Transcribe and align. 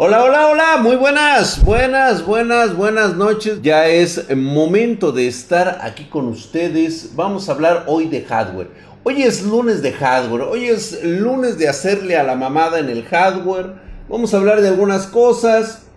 Hola, 0.00 0.22
hola, 0.22 0.46
hola, 0.46 0.76
muy 0.80 0.94
buenas, 0.94 1.64
buenas, 1.64 2.24
buenas, 2.24 2.76
buenas 2.76 3.16
noches. 3.16 3.58
Ya 3.62 3.88
es 3.88 4.32
momento 4.32 5.10
de 5.10 5.26
estar 5.26 5.80
aquí 5.82 6.04
con 6.04 6.28
ustedes. 6.28 7.16
Vamos 7.16 7.48
a 7.48 7.52
hablar 7.52 7.82
hoy 7.88 8.06
de 8.06 8.22
hardware. 8.22 8.70
Hoy 9.02 9.24
es 9.24 9.42
lunes 9.42 9.82
de 9.82 9.90
hardware, 9.90 10.42
hoy 10.42 10.66
es 10.66 11.02
lunes 11.02 11.58
de 11.58 11.68
hacerle 11.68 12.16
a 12.16 12.22
la 12.22 12.36
mamada 12.36 12.78
en 12.78 12.90
el 12.90 13.02
hardware. 13.06 13.74
Vamos 14.08 14.32
a 14.32 14.36
hablar 14.36 14.60
de 14.60 14.68
algunas 14.68 15.08
cosas. 15.08 15.88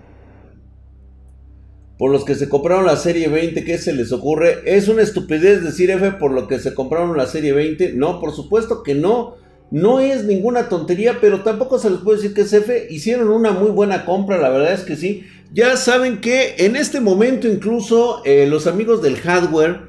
Por 1.99 2.09
los 2.09 2.25
que 2.25 2.33
se 2.33 2.49
compraron 2.49 2.87
la 2.87 2.97
serie 2.97 3.27
20, 3.27 3.63
¿qué 3.63 3.77
se 3.77 3.93
les 3.93 4.11
ocurre? 4.11 4.63
¿Es 4.65 4.87
una 4.87 5.03
estupidez 5.03 5.63
decir 5.63 5.91
F 5.91 6.13
por 6.13 6.31
lo 6.31 6.47
que 6.47 6.57
se 6.57 6.73
compraron 6.73 7.15
la 7.15 7.27
serie 7.27 7.53
20? 7.53 7.93
No, 7.93 8.19
por 8.19 8.33
supuesto 8.33 8.81
que 8.81 8.95
no. 8.95 9.35
No 9.71 10.01
es 10.01 10.25
ninguna 10.25 10.67
tontería, 10.67 11.19
pero 11.21 11.41
tampoco 11.41 11.79
se 11.79 11.89
les 11.89 11.99
puede 11.99 12.17
decir 12.17 12.33
que 12.33 12.41
es. 12.41 12.91
Hicieron 12.91 13.29
una 13.29 13.51
muy 13.51 13.71
buena 13.71 14.05
compra, 14.05 14.37
la 14.37 14.49
verdad 14.49 14.73
es 14.73 14.81
que 14.81 14.97
sí. 14.97 15.23
Ya 15.53 15.75
saben 15.77 16.21
que 16.21 16.55
en 16.59 16.75
este 16.75 16.99
momento 16.99 17.47
incluso 17.47 18.21
eh, 18.25 18.45
los 18.47 18.67
amigos 18.67 19.01
del 19.01 19.17
hardware, 19.17 19.79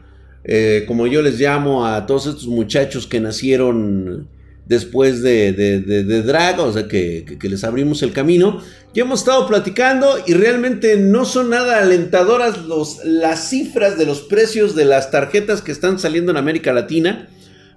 eh, 0.44 0.84
como 0.86 1.06
yo 1.06 1.20
les 1.22 1.38
llamo 1.38 1.86
a 1.86 2.06
todos 2.06 2.26
estos 2.26 2.46
muchachos 2.46 3.06
que 3.06 3.20
nacieron 3.20 4.28
después 4.66 5.22
de, 5.22 5.52
de, 5.52 6.22
Drag, 6.22 6.60
o 6.60 6.72
sea 6.72 6.88
que, 6.88 7.36
les 7.42 7.64
abrimos 7.64 8.02
el 8.02 8.12
camino, 8.12 8.62
ya 8.94 9.02
hemos 9.02 9.20
estado 9.20 9.46
platicando 9.46 10.16
y 10.26 10.34
realmente 10.34 10.96
no 10.96 11.24
son 11.24 11.50
nada 11.50 11.78
alentadoras 11.78 12.60
las 13.04 13.48
cifras 13.48 13.98
de 13.98 14.06
los 14.06 14.22
precios 14.22 14.74
de 14.74 14.84
las 14.84 15.10
tarjetas 15.10 15.62
que 15.62 15.72
están 15.72 15.98
saliendo 15.98 16.30
en 16.30 16.38
América 16.38 16.72
Latina. 16.72 17.28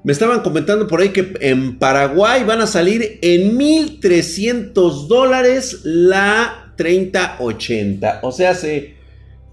Me 0.05 0.13
estaban 0.13 0.41
comentando 0.41 0.85
por 0.85 1.01
ahí 1.01 1.09
que 1.09 1.33
en 1.39 1.79
Paraguay 1.79 2.43
van 2.43 2.61
a 2.61 2.67
salir 2.67 3.17
en 3.23 3.57
1300 3.57 5.07
dólares 5.07 5.79
la 5.83 6.71
3080. 6.75 8.19
O 8.21 8.31
sea, 8.31 8.55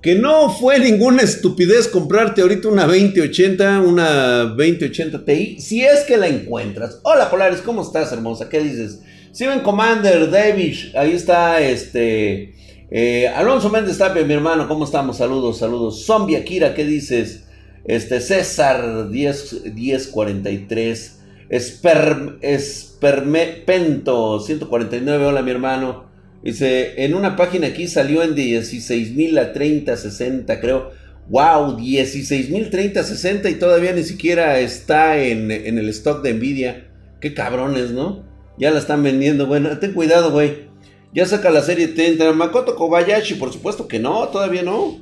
que 0.02 0.14
no 0.14 0.50
fue 0.50 0.78
ninguna 0.78 1.22
estupidez 1.22 1.88
comprarte 1.88 2.42
ahorita 2.42 2.68
una 2.68 2.84
2080, 2.84 3.80
una 3.80 4.44
2080 4.44 5.24
Ti, 5.24 5.56
si 5.58 5.84
es 5.84 6.00
que 6.00 6.18
la 6.18 6.28
encuentras. 6.28 7.00
Hola 7.02 7.30
Polaris, 7.30 7.62
¿cómo 7.62 7.80
estás, 7.80 8.12
hermosa? 8.12 8.50
¿Qué 8.50 8.60
dices? 8.60 9.00
Steven 9.34 9.60
Commander, 9.60 10.30
David, 10.30 10.94
ahí 10.94 11.12
está 11.12 11.62
este. 11.62 12.52
Eh, 12.90 13.26
Alonso 13.26 13.70
Méndez 13.70 13.96
Tapia, 13.96 14.22
mi 14.22 14.34
hermano, 14.34 14.68
¿cómo 14.68 14.84
estamos? 14.84 15.16
Saludos, 15.16 15.56
saludos. 15.56 16.04
Zombie 16.04 16.36
Akira, 16.36 16.74
¿qué 16.74 16.84
dices? 16.84 17.44
Este, 17.84 18.20
César 18.20 19.10
10, 19.10 19.74
1043. 19.74 21.18
Esperm, 21.48 22.38
Espermepento 22.40 24.40
149. 24.40 25.26
Hola, 25.26 25.42
mi 25.42 25.50
hermano. 25.50 26.10
Dice, 26.42 27.04
en 27.04 27.14
una 27.14 27.36
página 27.36 27.68
aquí 27.68 27.86
salió 27.86 28.22
en 28.22 28.34
16 28.34 29.14
mil 29.14 29.38
a 29.38 29.52
30, 29.52 29.96
60, 29.96 30.60
creo. 30.60 30.90
Wow, 31.28 31.76
16 31.76 32.50
mil 32.50 32.68
30, 32.68 33.04
60 33.04 33.48
y 33.48 33.54
todavía 33.54 33.92
ni 33.92 34.02
siquiera 34.02 34.58
está 34.58 35.22
en, 35.22 35.52
en, 35.52 35.78
el 35.78 35.88
stock 35.90 36.22
de 36.22 36.34
Nvidia. 36.34 36.88
Qué 37.20 37.32
cabrones, 37.32 37.90
¿no? 37.90 38.24
Ya 38.58 38.72
la 38.72 38.80
están 38.80 39.04
vendiendo. 39.04 39.46
Bueno, 39.46 39.78
ten 39.78 39.92
cuidado, 39.92 40.32
güey. 40.32 40.72
Ya 41.14 41.26
saca 41.26 41.50
la 41.50 41.62
serie 41.62 41.88
30. 41.88 42.32
Makoto 42.32 42.74
Kobayashi, 42.74 43.34
por 43.34 43.52
supuesto 43.52 43.86
que 43.86 44.00
no, 44.00 44.28
todavía 44.28 44.62
no. 44.62 45.00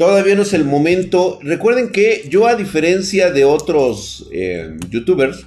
Todavía 0.00 0.34
no 0.34 0.40
es 0.40 0.54
el 0.54 0.64
momento. 0.64 1.38
Recuerden 1.42 1.92
que 1.92 2.26
yo 2.30 2.46
a 2.46 2.54
diferencia 2.54 3.30
de 3.30 3.44
otros 3.44 4.26
eh, 4.32 4.78
youtubers, 4.88 5.46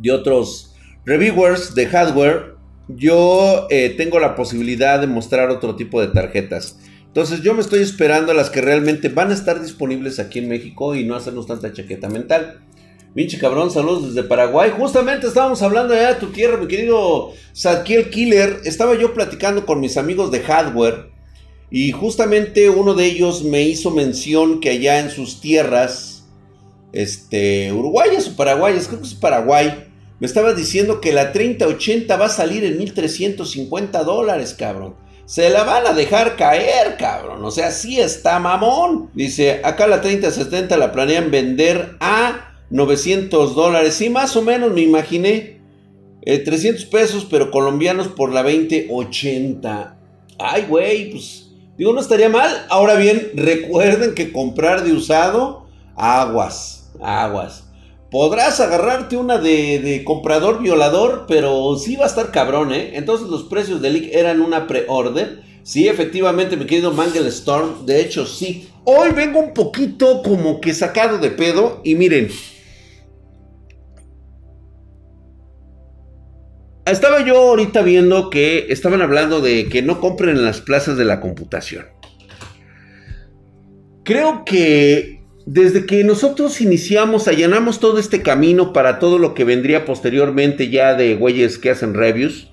de 0.00 0.10
otros 0.10 0.74
reviewers 1.04 1.72
de 1.76 1.86
hardware, 1.86 2.56
yo 2.88 3.68
eh, 3.70 3.94
tengo 3.96 4.18
la 4.18 4.34
posibilidad 4.34 4.98
de 4.98 5.06
mostrar 5.06 5.48
otro 5.50 5.76
tipo 5.76 6.00
de 6.00 6.08
tarjetas. 6.08 6.80
Entonces 7.06 7.40
yo 7.42 7.54
me 7.54 7.60
estoy 7.60 7.82
esperando 7.82 8.32
a 8.32 8.34
las 8.34 8.50
que 8.50 8.62
realmente 8.62 9.10
van 9.10 9.30
a 9.30 9.34
estar 9.34 9.62
disponibles 9.62 10.18
aquí 10.18 10.40
en 10.40 10.48
México 10.48 10.96
y 10.96 11.04
no 11.04 11.14
hacernos 11.14 11.46
tanta 11.46 11.72
chaqueta 11.72 12.08
mental. 12.08 12.62
Pinche 13.14 13.38
cabrón, 13.38 13.70
saludos 13.70 14.12
desde 14.12 14.26
Paraguay. 14.26 14.72
Justamente 14.76 15.28
estábamos 15.28 15.62
hablando 15.62 15.94
allá 15.94 16.14
de 16.14 16.20
tu 16.20 16.32
tierra, 16.32 16.56
mi 16.56 16.66
querido 16.66 17.30
Sadkiel 17.52 18.10
Killer. 18.10 18.62
Estaba 18.64 18.98
yo 18.98 19.14
platicando 19.14 19.64
con 19.64 19.78
mis 19.78 19.96
amigos 19.96 20.32
de 20.32 20.40
hardware 20.40 21.15
y 21.70 21.90
justamente 21.92 22.68
uno 22.68 22.94
de 22.94 23.06
ellos 23.06 23.42
me 23.42 23.62
hizo 23.62 23.90
mención 23.90 24.60
que 24.60 24.70
allá 24.70 25.00
en 25.00 25.10
sus 25.10 25.40
tierras, 25.40 26.24
este, 26.92 27.72
uruguayas 27.72 28.28
o 28.28 28.36
paraguayas, 28.36 28.86
creo 28.86 29.00
que 29.00 29.06
es 29.06 29.14
Paraguay, 29.14 29.86
me 30.18 30.26
estaba 30.26 30.54
diciendo 30.54 31.00
que 31.00 31.12
la 31.12 31.32
3080 31.32 32.16
va 32.16 32.26
a 32.26 32.30
salir 32.30 32.64
en 32.64 32.78
1350 32.78 34.02
dólares, 34.04 34.54
cabrón. 34.58 34.94
Se 35.26 35.50
la 35.50 35.64
van 35.64 35.86
a 35.86 35.92
dejar 35.92 36.36
caer, 36.36 36.96
cabrón. 36.96 37.44
O 37.44 37.50
sea, 37.50 37.72
sí 37.72 38.00
está 38.00 38.38
mamón. 38.38 39.10
Dice, 39.12 39.60
acá 39.64 39.88
la 39.88 40.00
3070 40.00 40.76
la 40.76 40.92
planean 40.92 41.30
vender 41.30 41.96
a 42.00 42.54
900 42.70 43.54
dólares. 43.54 43.94
Sí, 43.94 44.08
más 44.08 44.36
o 44.36 44.42
menos 44.42 44.72
me 44.72 44.82
imaginé. 44.82 45.60
300 46.24 46.82
eh, 46.82 46.88
pesos, 46.90 47.26
pero 47.28 47.50
colombianos 47.50 48.08
por 48.08 48.32
la 48.32 48.42
2080. 48.42 49.98
Ay, 50.38 50.64
güey, 50.68 51.10
pues 51.10 51.45
Digo, 51.76 51.92
no 51.92 52.00
estaría 52.00 52.28
mal. 52.28 52.66
Ahora 52.70 52.94
bien, 52.94 53.32
recuerden 53.34 54.14
que 54.14 54.32
comprar 54.32 54.84
de 54.84 54.92
usado, 54.92 55.66
aguas, 55.94 56.90
aguas. 57.02 57.64
Podrás 58.10 58.60
agarrarte 58.60 59.16
una 59.16 59.38
de, 59.38 60.02
comprador 60.04 60.62
violador, 60.62 61.26
pero 61.28 61.76
sí 61.76 61.96
va 61.96 62.04
a 62.04 62.08
estar 62.08 62.30
cabrón, 62.30 62.72
¿eh? 62.72 62.92
Entonces 62.94 63.28
los 63.28 63.44
precios 63.44 63.82
de 63.82 63.90
Leak 63.90 64.14
eran 64.14 64.40
una 64.40 64.66
pre-order. 64.66 65.42
Sí, 65.64 65.88
efectivamente, 65.88 66.56
mi 66.56 66.64
querido 66.64 66.92
Mangle 66.92 67.28
Storm. 67.28 67.84
De 67.84 68.00
hecho, 68.00 68.24
sí. 68.24 68.68
Hoy 68.84 69.10
vengo 69.10 69.40
un 69.40 69.52
poquito 69.52 70.22
como 70.22 70.60
que 70.60 70.72
sacado 70.72 71.18
de 71.18 71.30
pedo. 71.30 71.80
Y 71.82 71.96
miren, 71.96 72.30
Estaba 76.86 77.24
yo 77.24 77.36
ahorita 77.36 77.82
viendo 77.82 78.30
que 78.30 78.66
estaban 78.68 79.02
hablando 79.02 79.40
de 79.40 79.66
que 79.66 79.82
no 79.82 80.00
compren 80.00 80.36
en 80.36 80.44
las 80.44 80.60
plazas 80.60 80.96
de 80.96 81.04
la 81.04 81.20
computación. 81.20 81.86
Creo 84.04 84.44
que 84.44 85.24
desde 85.46 85.84
que 85.84 86.04
nosotros 86.04 86.60
iniciamos, 86.60 87.26
allanamos 87.26 87.80
todo 87.80 87.98
este 87.98 88.22
camino 88.22 88.72
para 88.72 89.00
todo 89.00 89.18
lo 89.18 89.34
que 89.34 89.42
vendría 89.42 89.84
posteriormente 89.84 90.70
ya 90.70 90.94
de 90.94 91.16
güeyes 91.16 91.58
que 91.58 91.70
hacen 91.70 91.92
reviews, 91.92 92.52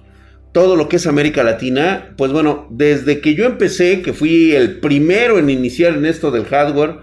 todo 0.52 0.76
lo 0.76 0.90
que 0.90 0.96
es 0.96 1.06
América 1.06 1.44
Latina, 1.44 2.16
pues 2.18 2.32
bueno, 2.32 2.68
desde 2.72 3.22
que 3.22 3.36
yo 3.36 3.46
empecé, 3.46 4.02
que 4.02 4.14
fui 4.14 4.54
el 4.54 4.80
primero 4.80 5.38
en 5.38 5.52
iniciar 5.52 5.94
en 5.94 6.08
esto 6.08 6.32
del 6.32 6.46
hardware, 6.46 6.98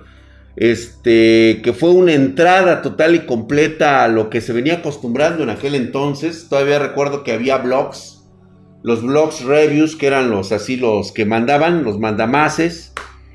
este, 0.56 1.60
que 1.62 1.72
fue 1.72 1.90
una 1.90 2.12
entrada 2.12 2.82
total 2.82 3.14
y 3.14 3.20
completa 3.20 4.04
a 4.04 4.08
lo 4.08 4.30
que 4.30 4.40
se 4.40 4.52
venía 4.52 4.74
acostumbrando 4.74 5.42
en 5.42 5.50
aquel 5.50 5.74
entonces. 5.74 6.48
Todavía 6.48 6.78
recuerdo 6.78 7.24
que 7.24 7.32
había 7.32 7.58
blogs, 7.58 8.24
los 8.82 9.02
blogs 9.02 9.44
reviews, 9.44 9.96
que 9.96 10.06
eran 10.06 10.30
los 10.30 10.52
así 10.52 10.76
los 10.76 11.12
que 11.12 11.24
mandaban, 11.24 11.84
los 11.84 11.98
mandamases. 11.98 12.92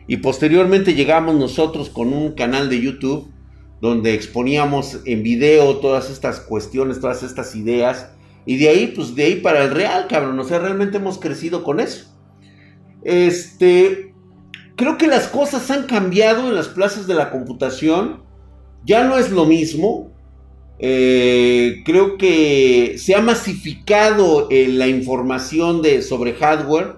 Y 0.08 0.18
posteriormente 0.18 0.94
llegamos 0.94 1.36
nosotros 1.36 1.90
con 1.90 2.14
un 2.14 2.34
canal 2.34 2.70
de 2.70 2.82
YouTube 2.82 3.32
donde 3.82 4.14
exponíamos 4.14 5.00
en 5.06 5.24
video 5.24 5.78
todas 5.78 6.10
estas 6.10 6.40
cuestiones, 6.40 7.00
todas 7.00 7.24
estas 7.24 7.56
ideas. 7.56 8.10
Y 8.46 8.58
de 8.58 8.70
ahí, 8.70 8.94
pues 8.96 9.16
de 9.16 9.24
ahí 9.24 9.36
para 9.38 9.64
el 9.64 9.72
real, 9.72 10.08
cabrón. 10.08 10.40
O 10.40 10.44
sea, 10.44 10.60
realmente 10.60 10.98
hemos 10.98 11.18
crecido 11.18 11.64
con 11.64 11.80
eso. 11.80 12.06
Este, 13.04 14.15
creo 14.76 14.98
que 14.98 15.08
las 15.08 15.28
cosas 15.28 15.70
han 15.72 15.84
cambiado 15.84 16.48
en 16.48 16.56
las 16.56 16.68
plazas 16.68 17.08
de 17.08 17.14
la 17.14 17.32
computación. 17.32 18.24
Ya 18.86 19.04
no 19.04 19.18
es 19.18 19.32
lo 19.32 19.46
mismo. 19.46 20.12
Eh, 20.78 21.82
creo 21.86 22.18
que 22.18 22.96
se 22.98 23.16
ha 23.16 23.22
masificado 23.22 24.50
eh, 24.50 24.68
la 24.68 24.88
información 24.88 25.82
de, 25.82 26.02
sobre 26.02 26.34
hardware. 26.34 26.96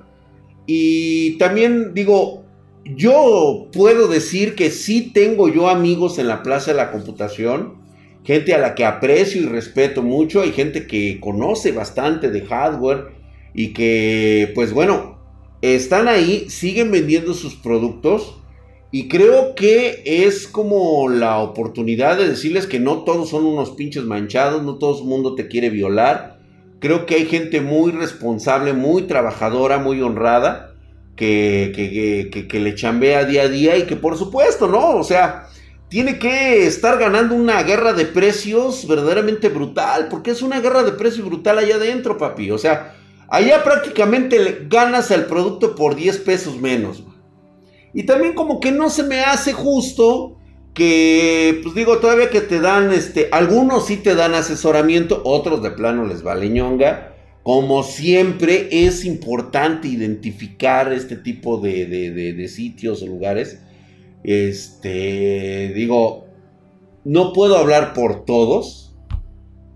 Y 0.65 1.37
también 1.37 1.93
digo, 1.93 2.43
yo 2.83 3.67
puedo 3.71 4.07
decir 4.07 4.55
que 4.55 4.71
sí 4.71 5.11
tengo 5.13 5.47
yo 5.47 5.69
amigos 5.69 6.19
en 6.19 6.27
la 6.27 6.43
plaza 6.43 6.71
de 6.71 6.77
la 6.77 6.91
computación. 6.91 7.75
Gente 8.23 8.53
a 8.53 8.57
la 8.57 8.75
que 8.75 8.83
aprecio 8.83 9.41
y 9.41 9.45
respeto 9.45 10.03
mucho. 10.03 10.41
Hay 10.41 10.51
gente 10.51 10.87
que 10.87 11.19
conoce 11.19 11.71
bastante 11.71 12.29
de 12.29 12.41
hardware. 12.45 13.15
Y 13.53 13.73
que, 13.73 14.51
pues 14.53 14.73
bueno, 14.73 15.16
están 15.61 16.07
ahí, 16.07 16.49
siguen 16.49 16.91
vendiendo 16.91 17.33
sus 17.33 17.55
productos 17.55 18.35
y 18.91 19.09
creo 19.09 19.53
que 19.55 20.01
es 20.05 20.47
como 20.47 21.09
la 21.09 21.39
oportunidad 21.39 22.17
de 22.17 22.29
decirles 22.29 22.67
que 22.67 22.79
no 22.79 23.03
todos 23.03 23.29
son 23.29 23.45
unos 23.45 23.71
pinches 23.71 24.03
manchados, 24.03 24.63
no 24.63 24.75
todo 24.75 24.99
el 24.99 25.05
mundo 25.05 25.35
te 25.35 25.47
quiere 25.47 25.69
violar. 25.69 26.39
Creo 26.79 27.05
que 27.05 27.15
hay 27.15 27.25
gente 27.25 27.59
muy 27.59 27.91
responsable, 27.91 28.73
muy 28.73 29.03
trabajadora, 29.03 29.77
muy 29.79 30.01
honrada, 30.01 30.75
que, 31.15 32.47
le 32.51 32.75
chambea 32.75 33.25
día 33.25 33.43
a 33.43 33.47
día 33.49 33.77
y 33.77 33.83
que 33.83 33.95
por 33.95 34.17
supuesto, 34.17 34.67
¿no? 34.67 34.95
O 34.95 35.03
sea, 35.03 35.47
tiene 35.89 36.17
que 36.19 36.65
estar 36.65 36.97
ganando 36.97 37.35
una 37.35 37.61
guerra 37.63 37.93
de 37.93 38.05
precios 38.05 38.87
verdaderamente 38.87 39.49
brutal, 39.49 40.07
porque 40.09 40.31
es 40.31 40.41
una 40.41 40.61
guerra 40.61 40.83
de 40.83 40.93
precios 40.93 41.25
brutal 41.25 41.57
allá 41.57 41.75
adentro, 41.75 42.17
papi. 42.17 42.51
O 42.51 42.57
sea, 42.57 42.95
Allá 43.29 43.63
prácticamente 43.63 44.65
ganas 44.69 45.11
el 45.11 45.25
producto 45.25 45.75
por 45.75 45.95
10 45.95 46.17
pesos 46.19 46.59
menos. 46.59 47.03
Y 47.93 48.03
también 48.03 48.33
como 48.33 48.59
que 48.59 48.71
no 48.71 48.89
se 48.89 49.03
me 49.03 49.21
hace 49.21 49.53
justo 49.53 50.37
que, 50.73 51.59
pues 51.63 51.73
digo, 51.75 51.97
todavía 51.97 52.29
que 52.29 52.41
te 52.41 52.59
dan, 52.59 52.93
este, 52.93 53.29
algunos 53.31 53.87
sí 53.87 53.97
te 53.97 54.15
dan 54.15 54.35
asesoramiento, 54.35 55.21
otros 55.25 55.63
de 55.63 55.71
plano 55.71 56.05
les 56.05 56.21
vale 56.23 56.49
ñonga. 56.49 57.15
Como 57.43 57.83
siempre 57.83 58.67
es 58.71 59.05
importante 59.05 59.87
identificar 59.87 60.91
este 60.91 61.15
tipo 61.15 61.57
de, 61.57 61.85
de 61.85 62.47
sitios 62.49 63.01
o 63.01 63.07
lugares. 63.07 63.61
Este, 64.23 65.71
digo, 65.73 66.25
no 67.05 67.31
puedo 67.31 67.57
hablar 67.57 67.93
por 67.93 68.25
todos, 68.25 68.86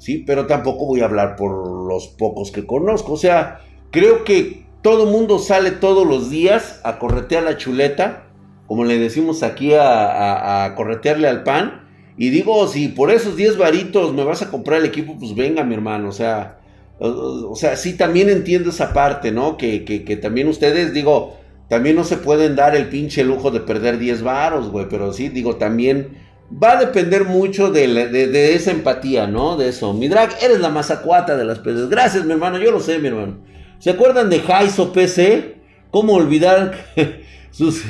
¿sí? 0.02 0.24
Pero 0.26 0.48
tampoco 0.48 0.88
voy 0.88 1.02
a 1.02 1.06
hablar 1.06 1.36
por 1.36 1.88
los 1.88 2.08
pocos 2.08 2.52
que 2.52 2.66
conozco. 2.66 3.14
O 3.14 3.18
sea, 3.18 3.62
creo 3.92 4.24
que 4.24 4.66
todo 4.82 5.06
mundo 5.06 5.38
sale 5.38 5.70
todos 5.70 6.08
los 6.08 6.32
días 6.32 6.82
a 6.84 6.98
corretear 6.98 7.44
la 7.44 7.56
chuleta, 7.56 8.24
como 8.66 8.84
le 8.84 8.98
decimos 8.98 9.44
aquí 9.44 9.74
a, 9.76 10.74
corretearle 10.76 11.28
al 11.28 11.44
pan. 11.44 11.88
Y 12.18 12.30
digo, 12.30 12.68
si 12.68 12.88
por 12.88 13.12
esos 13.12 13.36
10 13.36 13.58
varitos 13.60 14.14
me 14.14 14.24
vas 14.24 14.42
a 14.42 14.50
comprar 14.50 14.80
el 14.80 14.86
equipo, 14.88 15.18
pues 15.20 15.36
venga, 15.36 15.64
mi 15.64 15.76
hermano. 15.76 16.10
O 16.10 16.14
sea, 16.14 16.58
o, 16.98 17.56
sea, 17.56 17.76
sí, 17.76 17.96
también 17.96 18.30
entiendo 18.30 18.72
esa 18.72 18.94
parte, 18.94 19.32
¿no? 19.32 19.56
Que, 19.56 19.86
que, 19.86 20.18
también 20.18 20.48
ustedes, 20.48 20.94
digo, 20.94 21.38
también 21.70 21.96
no 21.96 22.04
se 22.04 22.18
pueden 22.18 22.56
dar 22.56 22.76
el 22.76 22.90
pinche 22.90 23.24
lujo 23.24 23.52
de 23.52 23.60
perder 23.60 24.00
10 24.00 24.24
varos, 24.24 24.72
güey. 24.72 24.88
Pero 24.90 25.14
sí, 25.14 25.30
digo, 25.30 25.58
también 25.58 26.18
va 26.52 26.74
a 26.74 26.86
depender 26.86 27.26
mucho 27.26 27.72
de, 27.72 28.56
esa 28.56 28.72
empatía, 28.72 29.28
¿no? 29.28 29.58
De 29.58 29.70
eso. 29.70 29.94
Mi 29.94 30.08
drag, 30.08 30.32
eres 30.42 30.60
la 30.60 30.70
mazacuata 30.70 31.38
de 31.38 31.46
las 31.46 31.60
peces. 31.60 31.90
Gracias, 31.90 32.26
mi 32.26 32.34
hermano, 32.34 32.58
yo 32.58 32.72
lo 32.72 32.80
sé, 32.80 33.00
mi 33.00 33.08
hermano. 33.08 33.40
¿Se 33.80 33.90
acuerdan 33.90 34.30
de 34.30 34.40
Jaiso 34.40 34.92
PC? 34.92 35.56
¿Cómo 35.90 36.14
olvidar 36.14 36.74
sus... 37.52 37.84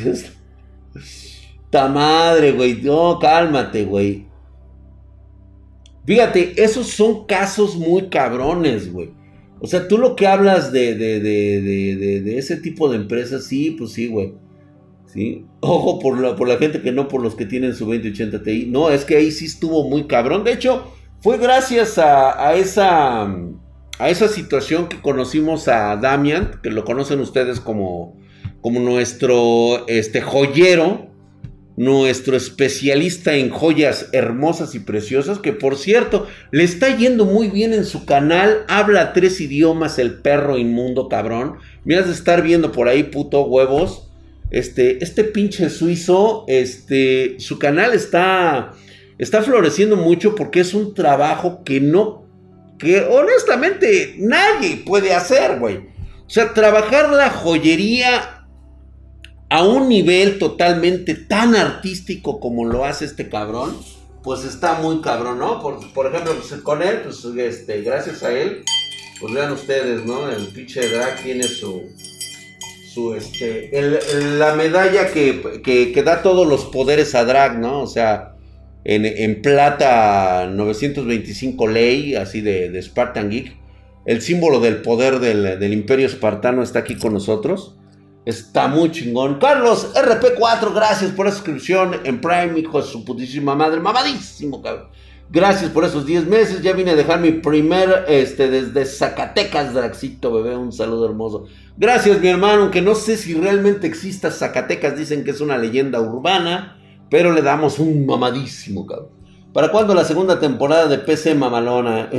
¡Ta 1.69 1.87
madre, 1.87 2.51
güey! 2.51 2.81
No, 2.81 3.17
cálmate, 3.19 3.85
güey. 3.85 4.27
Fíjate, 6.05 6.61
esos 6.61 6.87
son 6.87 7.25
casos 7.25 7.75
muy 7.75 8.09
cabrones, 8.09 8.91
güey. 8.91 9.11
O 9.59 9.67
sea, 9.67 9.87
tú 9.87 9.97
lo 9.97 10.15
que 10.15 10.27
hablas 10.27 10.71
de, 10.71 10.95
de, 10.95 11.19
de, 11.19 12.21
de 12.21 12.37
ese 12.37 12.57
tipo 12.57 12.89
de 12.89 12.97
empresas, 12.97 13.45
sí, 13.45 13.71
pues 13.71 13.93
sí, 13.93 14.07
güey. 14.07 14.33
¿Sí? 15.11 15.45
Ojo 15.59 15.99
por 15.99 16.19
la, 16.19 16.35
por 16.35 16.47
la 16.47 16.57
gente 16.57 16.81
que 16.81 16.91
no 16.91 17.07
por 17.07 17.21
los 17.21 17.35
que 17.35 17.45
tienen 17.45 17.75
su 17.75 17.85
2080 17.85 18.43
Ti. 18.43 18.67
No, 18.69 18.89
es 18.89 19.05
que 19.05 19.17
ahí 19.17 19.31
sí 19.31 19.45
estuvo 19.45 19.87
muy 19.87 20.07
cabrón. 20.07 20.43
De 20.43 20.53
hecho, 20.53 20.91
fue 21.21 21.37
gracias 21.37 21.97
a, 21.97 22.55
esa, 22.55 23.23
a 23.23 24.09
esa 24.09 24.27
situación 24.27 24.87
que 24.87 25.01
conocimos 25.01 25.67
a 25.67 25.95
Damian, 25.97 26.59
que 26.63 26.71
lo 26.71 26.83
conocen 26.83 27.19
ustedes 27.19 27.59
como, 27.59 28.17
como 28.61 28.79
nuestro 28.79 29.87
este, 29.87 30.21
joyero, 30.21 31.11
nuestro 31.77 32.35
especialista 32.35 33.35
en 33.35 33.49
joyas 33.49 34.09
hermosas 34.13 34.75
y 34.75 34.79
preciosas, 34.79 35.39
que 35.39 35.53
por 35.53 35.77
cierto, 35.77 36.27
le 36.51 36.63
está 36.63 36.95
yendo 36.95 37.25
muy 37.25 37.49
bien 37.49 37.73
en 37.73 37.85
su 37.85 38.05
canal, 38.05 38.65
habla 38.67 39.13
tres 39.13 39.39
idiomas, 39.41 39.99
el 39.99 40.21
perro 40.21 40.57
inmundo 40.57 41.07
cabrón. 41.07 41.57
Me 41.85 41.95
has 41.95 42.07
de 42.07 42.13
estar 42.13 42.41
viendo 42.41 42.71
por 42.71 42.87
ahí, 42.87 43.03
puto 43.03 43.43
huevos. 43.45 44.10
Este, 44.51 45.01
este 45.01 45.23
pinche 45.23 45.69
suizo, 45.69 46.43
este, 46.47 47.39
su 47.39 47.57
canal 47.57 47.93
está, 47.93 48.73
está 49.17 49.41
floreciendo 49.41 49.95
mucho 49.95 50.35
porque 50.35 50.59
es 50.59 50.73
un 50.73 50.93
trabajo 50.93 51.63
que 51.63 51.79
no, 51.79 52.27
que 52.77 53.01
honestamente 53.01 54.15
nadie 54.19 54.83
puede 54.85 55.13
hacer, 55.13 55.57
güey. 55.57 55.77
O 55.77 56.29
sea, 56.29 56.53
trabajar 56.53 57.11
la 57.11 57.29
joyería 57.29 58.45
a 59.49 59.63
un 59.63 59.87
nivel 59.87 60.37
totalmente 60.37 61.15
tan 61.15 61.55
artístico 61.55 62.39
como 62.39 62.65
lo 62.65 62.85
hace 62.85 63.05
este 63.05 63.29
cabrón, 63.29 63.77
pues 64.23 64.43
está 64.43 64.75
muy 64.75 65.01
cabrón, 65.01 65.39
¿no? 65.39 65.61
Por, 65.61 66.07
ejemplo, 66.07 66.35
pues, 66.35 66.61
con 66.61 66.81
él, 66.81 67.01
pues 67.03 67.25
este, 67.37 67.81
gracias 67.81 68.23
a 68.23 68.31
él, 68.31 68.63
pues 69.19 69.33
vean 69.33 69.51
ustedes, 69.51 70.05
¿no? 70.05 70.29
El 70.29 70.47
pinche 70.47 70.87
drag 70.89 71.21
tiene 71.23 71.43
su, 71.43 71.83
su 72.93 73.13
este, 73.13 73.69
la 74.37 74.53
medalla 74.55 75.11
que, 75.11 75.61
que, 75.63 76.03
da 76.03 76.21
todos 76.21 76.47
los 76.47 76.65
poderes 76.65 77.15
a 77.15 77.23
Drag, 77.23 77.57
¿no? 77.57 77.81
O 77.81 77.87
sea, 77.87 78.35
en, 78.83 79.41
plata 79.41 80.47
925 80.51 81.67
ley, 81.67 82.15
así 82.15 82.41
de, 82.41 82.81
Spartan 82.81 83.29
Geek. 83.29 83.55
El 84.05 84.21
símbolo 84.21 84.59
del 84.59 84.81
poder 84.81 85.19
del, 85.19 85.71
imperio 85.71 86.07
espartano 86.07 86.63
está 86.63 86.79
aquí 86.79 86.95
con 86.95 87.13
nosotros. 87.13 87.77
Está 88.25 88.67
muy 88.67 88.91
chingón. 88.91 89.39
Carlos, 89.39 89.93
RP4, 89.95 90.73
gracias 90.73 91.11
por 91.11 91.27
la 91.27 91.31
suscripción 91.31 92.01
en 92.03 92.19
Prime, 92.19 92.59
hijo 92.59 92.81
de 92.81 92.87
su 92.87 93.05
putísima 93.05 93.55
madre. 93.55 93.79
Mamadísimo, 93.79 94.61
cabrón. 94.61 94.87
Gracias 95.31 95.71
por 95.71 95.85
esos 95.85 96.05
10 96.05 96.27
meses. 96.27 96.61
Ya 96.61 96.73
vine 96.73 96.91
a 96.91 96.95
dejar 96.95 97.21
mi 97.21 97.31
primer, 97.31 98.03
este, 98.09 98.49
desde 98.49 98.85
Zacatecas, 98.85 99.73
Draxito, 99.73 100.33
bebé. 100.33 100.57
Un 100.57 100.73
saludo 100.73 101.05
hermoso. 101.05 101.45
Gracias, 101.77 102.19
mi 102.19 102.27
hermano. 102.27 102.63
Aunque 102.63 102.81
no 102.81 102.95
sé 102.95 103.15
si 103.15 103.33
realmente 103.33 103.87
exista 103.87 104.29
Zacatecas, 104.29 104.97
dicen 104.97 105.23
que 105.23 105.31
es 105.31 105.39
una 105.39 105.57
leyenda 105.57 106.01
urbana. 106.01 106.77
Pero 107.09 107.31
le 107.31 107.41
damos 107.41 107.79
un 107.79 108.05
mamadísimo, 108.05 108.85
cabrón. 108.85 109.09
¿Para 109.53 109.71
cuándo 109.71 109.93
la 109.93 110.03
segunda 110.03 110.37
temporada 110.37 110.87
de 110.87 110.97
PC 110.97 111.33
Mamalona? 111.35 112.09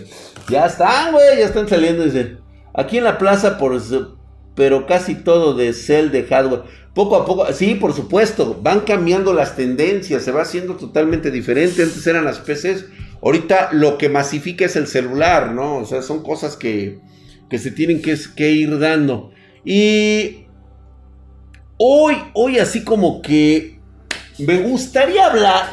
ya 0.48 0.64
están, 0.64 1.12
güey. 1.12 1.38
Ya 1.38 1.44
están 1.44 1.68
saliendo, 1.68 2.04
dice. 2.04 2.38
Aquí 2.72 2.96
en 2.96 3.04
la 3.04 3.18
plaza, 3.18 3.58
por, 3.58 3.78
pero 4.54 4.86
casi 4.86 5.14
todo 5.14 5.52
de 5.54 5.74
cel 5.74 6.10
de 6.10 6.24
hardware. 6.24 6.62
Poco 6.94 7.16
a 7.16 7.24
poco, 7.24 7.50
sí, 7.54 7.74
por 7.74 7.94
supuesto, 7.94 8.58
van 8.62 8.80
cambiando 8.80 9.32
las 9.32 9.56
tendencias, 9.56 10.22
se 10.22 10.30
va 10.30 10.42
haciendo 10.42 10.76
totalmente 10.76 11.30
diferente. 11.30 11.82
Antes 11.82 12.06
eran 12.06 12.26
las 12.26 12.38
PCs, 12.38 12.84
ahorita 13.22 13.70
lo 13.72 13.96
que 13.96 14.10
masifica 14.10 14.66
es 14.66 14.76
el 14.76 14.86
celular, 14.86 15.52
¿no? 15.52 15.78
O 15.78 15.86
sea, 15.86 16.02
son 16.02 16.22
cosas 16.22 16.54
que, 16.54 16.98
que 17.48 17.58
se 17.58 17.70
tienen 17.70 18.02
que, 18.02 18.18
que, 18.36 18.52
ir 18.52 18.78
dando. 18.78 19.30
Y 19.64 20.44
hoy, 21.78 22.16
hoy 22.34 22.58
así 22.58 22.84
como 22.84 23.22
que 23.22 23.80
me 24.38 24.60
gustaría 24.60 25.26
hablar 25.26 25.72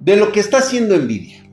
de 0.00 0.16
lo 0.16 0.32
que 0.32 0.40
está 0.40 0.58
haciendo 0.58 0.98
Nvidia. 0.98 1.44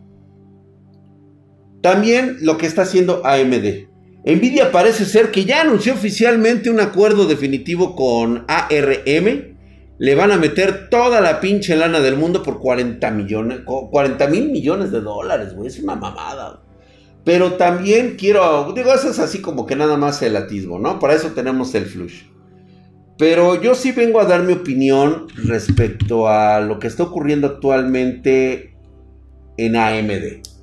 También 1.82 2.38
lo 2.42 2.58
que 2.58 2.66
está 2.66 2.82
haciendo 2.82 3.26
AMD. 3.26 3.95
Nvidia 4.26 4.72
parece 4.72 5.06
ser 5.06 5.30
que 5.30 5.46
ya 5.46 5.62
anunció 5.62 5.94
oficialmente 5.94 6.72
un 6.72 6.80
acuerdo 6.80 7.28
definitivo 7.28 7.96
con 7.96 8.44
ARM. 8.48 9.56
Le 9.98 10.16
van 10.16 10.32
a 10.32 10.38
meter 10.38 10.90
toda 10.90 11.22
la 11.22 11.40
pinche 11.40 11.76
lana 11.76 12.00
del 12.00 12.18
mundo 12.18 12.42
por 12.42 12.60
40 12.60 13.12
millones, 13.12 13.60
40 13.66 14.28
mil 14.28 14.52
millones 14.52 14.92
de 14.92 15.02
dólares, 15.02 15.54
güey. 15.54 15.68
Es 15.68 15.80
una 15.80 15.96
mamada. 15.96 16.64
Pero 17.24 17.54
también 17.54 18.16
quiero, 18.18 18.74
digo, 18.74 18.94
eso 18.94 19.10
es 19.10 19.20
así 19.20 19.42
como 19.42 19.66
que 19.66 19.76
nada 19.76 19.96
más 19.96 20.22
el 20.24 20.36
atisbo, 20.36 20.80
¿no? 20.80 21.00
Para 21.00 21.14
eso 21.14 21.30
tenemos 21.30 21.74
el 21.76 21.86
flush. 21.86 22.24
Pero 23.18 23.62
yo 23.62 23.76
sí 23.76 23.92
vengo 23.92 24.20
a 24.20 24.26
dar 24.26 24.44
mi 24.44 24.54
opinión 24.54 25.28
respecto 25.36 26.28
a 26.28 26.60
lo 26.62 26.80
que 26.80 26.88
está 26.88 27.04
ocurriendo 27.04 27.48
actualmente 27.48 28.76
en 29.58 29.76
AMD. 29.76 30.55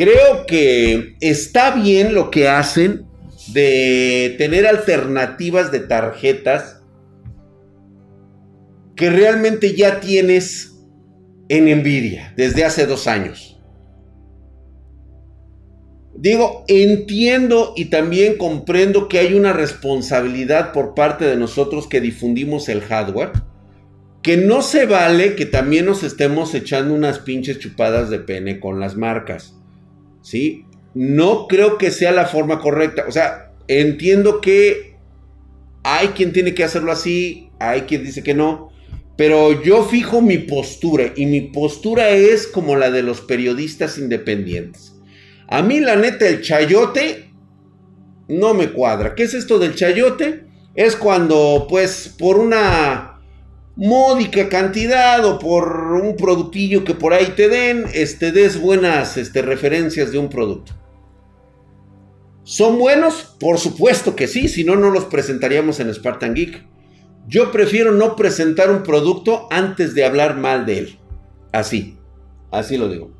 Creo 0.00 0.46
que 0.46 1.18
está 1.20 1.72
bien 1.72 2.14
lo 2.14 2.30
que 2.30 2.48
hacen 2.48 3.04
de 3.52 4.34
tener 4.38 4.66
alternativas 4.66 5.70
de 5.70 5.80
tarjetas 5.80 6.80
que 8.96 9.10
realmente 9.10 9.76
ya 9.76 10.00
tienes 10.00 10.74
en 11.50 11.66
Nvidia 11.66 12.32
desde 12.34 12.64
hace 12.64 12.86
dos 12.86 13.06
años. 13.06 13.60
Digo, 16.16 16.64
entiendo 16.66 17.74
y 17.76 17.90
también 17.90 18.38
comprendo 18.38 19.06
que 19.06 19.18
hay 19.18 19.34
una 19.34 19.52
responsabilidad 19.52 20.72
por 20.72 20.94
parte 20.94 21.26
de 21.26 21.36
nosotros 21.36 21.86
que 21.86 22.00
difundimos 22.00 22.70
el 22.70 22.80
hardware. 22.80 23.32
Que 24.22 24.38
no 24.38 24.62
se 24.62 24.86
vale 24.86 25.36
que 25.36 25.44
también 25.44 25.84
nos 25.84 26.04
estemos 26.04 26.54
echando 26.54 26.94
unas 26.94 27.18
pinches 27.18 27.58
chupadas 27.58 28.08
de 28.08 28.20
pene 28.20 28.60
con 28.60 28.80
las 28.80 28.96
marcas. 28.96 29.59
¿Sí? 30.22 30.64
No 30.94 31.46
creo 31.46 31.78
que 31.78 31.90
sea 31.90 32.12
la 32.12 32.26
forma 32.26 32.58
correcta. 32.60 33.04
O 33.08 33.12
sea, 33.12 33.52
entiendo 33.68 34.40
que 34.40 34.96
hay 35.82 36.08
quien 36.08 36.32
tiene 36.32 36.54
que 36.54 36.64
hacerlo 36.64 36.92
así, 36.92 37.50
hay 37.58 37.82
quien 37.82 38.04
dice 38.04 38.22
que 38.22 38.34
no, 38.34 38.70
pero 39.16 39.62
yo 39.62 39.84
fijo 39.84 40.22
mi 40.22 40.38
postura 40.38 41.12
y 41.14 41.26
mi 41.26 41.42
postura 41.42 42.10
es 42.10 42.46
como 42.46 42.76
la 42.76 42.90
de 42.90 43.02
los 43.02 43.20
periodistas 43.20 43.98
independientes. 43.98 44.94
A 45.46 45.62
mí 45.62 45.80
la 45.80 45.96
neta 45.96 46.26
el 46.26 46.40
chayote 46.42 47.30
no 48.28 48.54
me 48.54 48.70
cuadra. 48.70 49.14
¿Qué 49.14 49.24
es 49.24 49.34
esto 49.34 49.58
del 49.58 49.74
chayote? 49.74 50.44
Es 50.74 50.96
cuando 50.96 51.66
pues 51.68 52.14
por 52.18 52.38
una 52.38 53.09
módica 53.76 54.48
cantidad 54.48 55.24
o 55.24 55.38
por 55.38 55.92
un 55.92 56.16
productillo 56.16 56.84
que 56.84 56.94
por 56.94 57.14
ahí 57.14 57.32
te 57.36 57.48
den, 57.48 57.84
este, 57.94 58.32
des 58.32 58.60
buenas 58.60 59.16
este, 59.16 59.42
referencias 59.42 60.12
de 60.12 60.18
un 60.18 60.28
producto. 60.28 60.72
¿Son 62.42 62.78
buenos? 62.78 63.36
Por 63.38 63.58
supuesto 63.58 64.16
que 64.16 64.26
sí, 64.26 64.48
si 64.48 64.64
no, 64.64 64.74
no 64.74 64.90
los 64.90 65.04
presentaríamos 65.04 65.78
en 65.78 65.94
Spartan 65.94 66.34
Geek. 66.34 66.66
Yo 67.28 67.52
prefiero 67.52 67.92
no 67.92 68.16
presentar 68.16 68.70
un 68.70 68.82
producto 68.82 69.46
antes 69.50 69.94
de 69.94 70.04
hablar 70.04 70.36
mal 70.36 70.66
de 70.66 70.78
él. 70.78 70.98
Así, 71.52 71.96
así 72.50 72.76
lo 72.76 72.88
digo. 72.88 73.12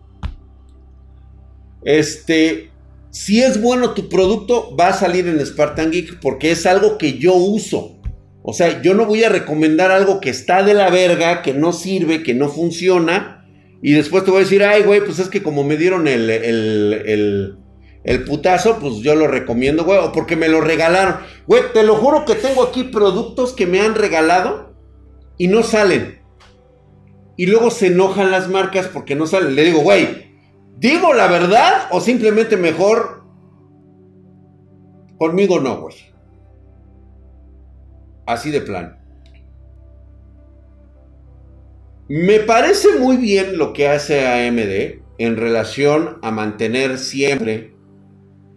Este, 1.85 2.71
si 3.11 3.41
es 3.43 3.61
bueno 3.61 3.95
tu 3.95 4.09
producto, 4.09 4.75
va 4.77 4.89
a 4.89 4.93
salir 4.95 5.29
en 5.29 5.45
Spartan 5.45 5.91
Geek 5.91 6.19
porque 6.21 6.51
es 6.51 6.67
algo 6.67 6.99
que 6.99 7.19
yo 7.19 7.35
uso. 7.35 8.00
O 8.43 8.53
sea, 8.53 8.81
yo 8.83 8.95
no 8.95 9.05
voy 9.05 9.25
a 9.25 9.29
recomendar 9.29 9.91
algo 9.91 10.21
que 10.21 10.31
está 10.31 10.63
de 10.63 10.75
la 10.75 10.89
verga, 10.91 11.43
que 11.43 11.53
no 11.53 11.73
sirve, 11.73 12.23
que 12.23 12.35
no 12.35 12.49
funciona. 12.49 13.47
Y 13.83 13.93
después 13.93 14.25
te 14.25 14.31
voy 14.31 14.41
a 14.41 14.45
decir, 14.45 14.63
ay, 14.63 14.83
güey, 14.83 15.01
pues 15.05 15.19
es 15.19 15.29
que 15.29 15.43
como 15.43 15.63
me 15.63 15.77
dieron 15.77 16.09
el, 16.09 16.31
el, 16.31 17.57
el, 18.05 18.25
putazo, 18.25 18.79
pues 18.79 18.97
yo 18.97 19.15
lo 19.15 19.27
recomiendo, 19.27 19.85
güey. 19.85 19.99
O 19.99 20.13
porque 20.13 20.37
me 20.37 20.49
lo 20.49 20.61
regalaron. 20.61 21.17
Güey, 21.47 21.65
te 21.75 21.83
lo 21.83 21.97
juro 21.97 22.25
que 22.25 22.35
tengo 22.35 22.63
aquí 22.63 22.85
productos 22.85 23.53
que 23.53 23.67
me 23.67 23.81
han 23.81 23.95
regalado 23.95 24.75
y 25.37 25.49
no 25.49 25.63
salen. 25.63 26.21
Y 27.37 27.47
luego 27.47 27.71
se 27.71 27.89
enojan 27.89 28.31
las 28.31 28.49
marcas 28.49 28.89
porque 28.89 29.15
no 29.15 29.27
salen. 29.27 29.55
Le 29.55 29.65
digo, 29.65 29.81
güey, 29.81 30.31
¿digo 30.79 31.13
la 31.13 31.27
verdad 31.27 31.89
o 31.91 32.01
simplemente 32.01 32.57
mejor? 32.57 33.23
Conmigo 35.19 35.61
no, 35.61 35.83
güey. 35.83 36.10
Así 38.31 38.53
de 38.53 38.61
plan. 38.61 38.97
Me 42.09 42.39
parece 42.39 42.97
muy 43.01 43.17
bien 43.17 43.59
lo 43.59 43.73
que 43.73 43.89
hace 43.89 44.25
AMD 44.25 45.03
en 45.19 45.37
relación 45.37 46.19
a 46.23 46.31
mantener 46.31 46.99
siempre, 46.99 47.75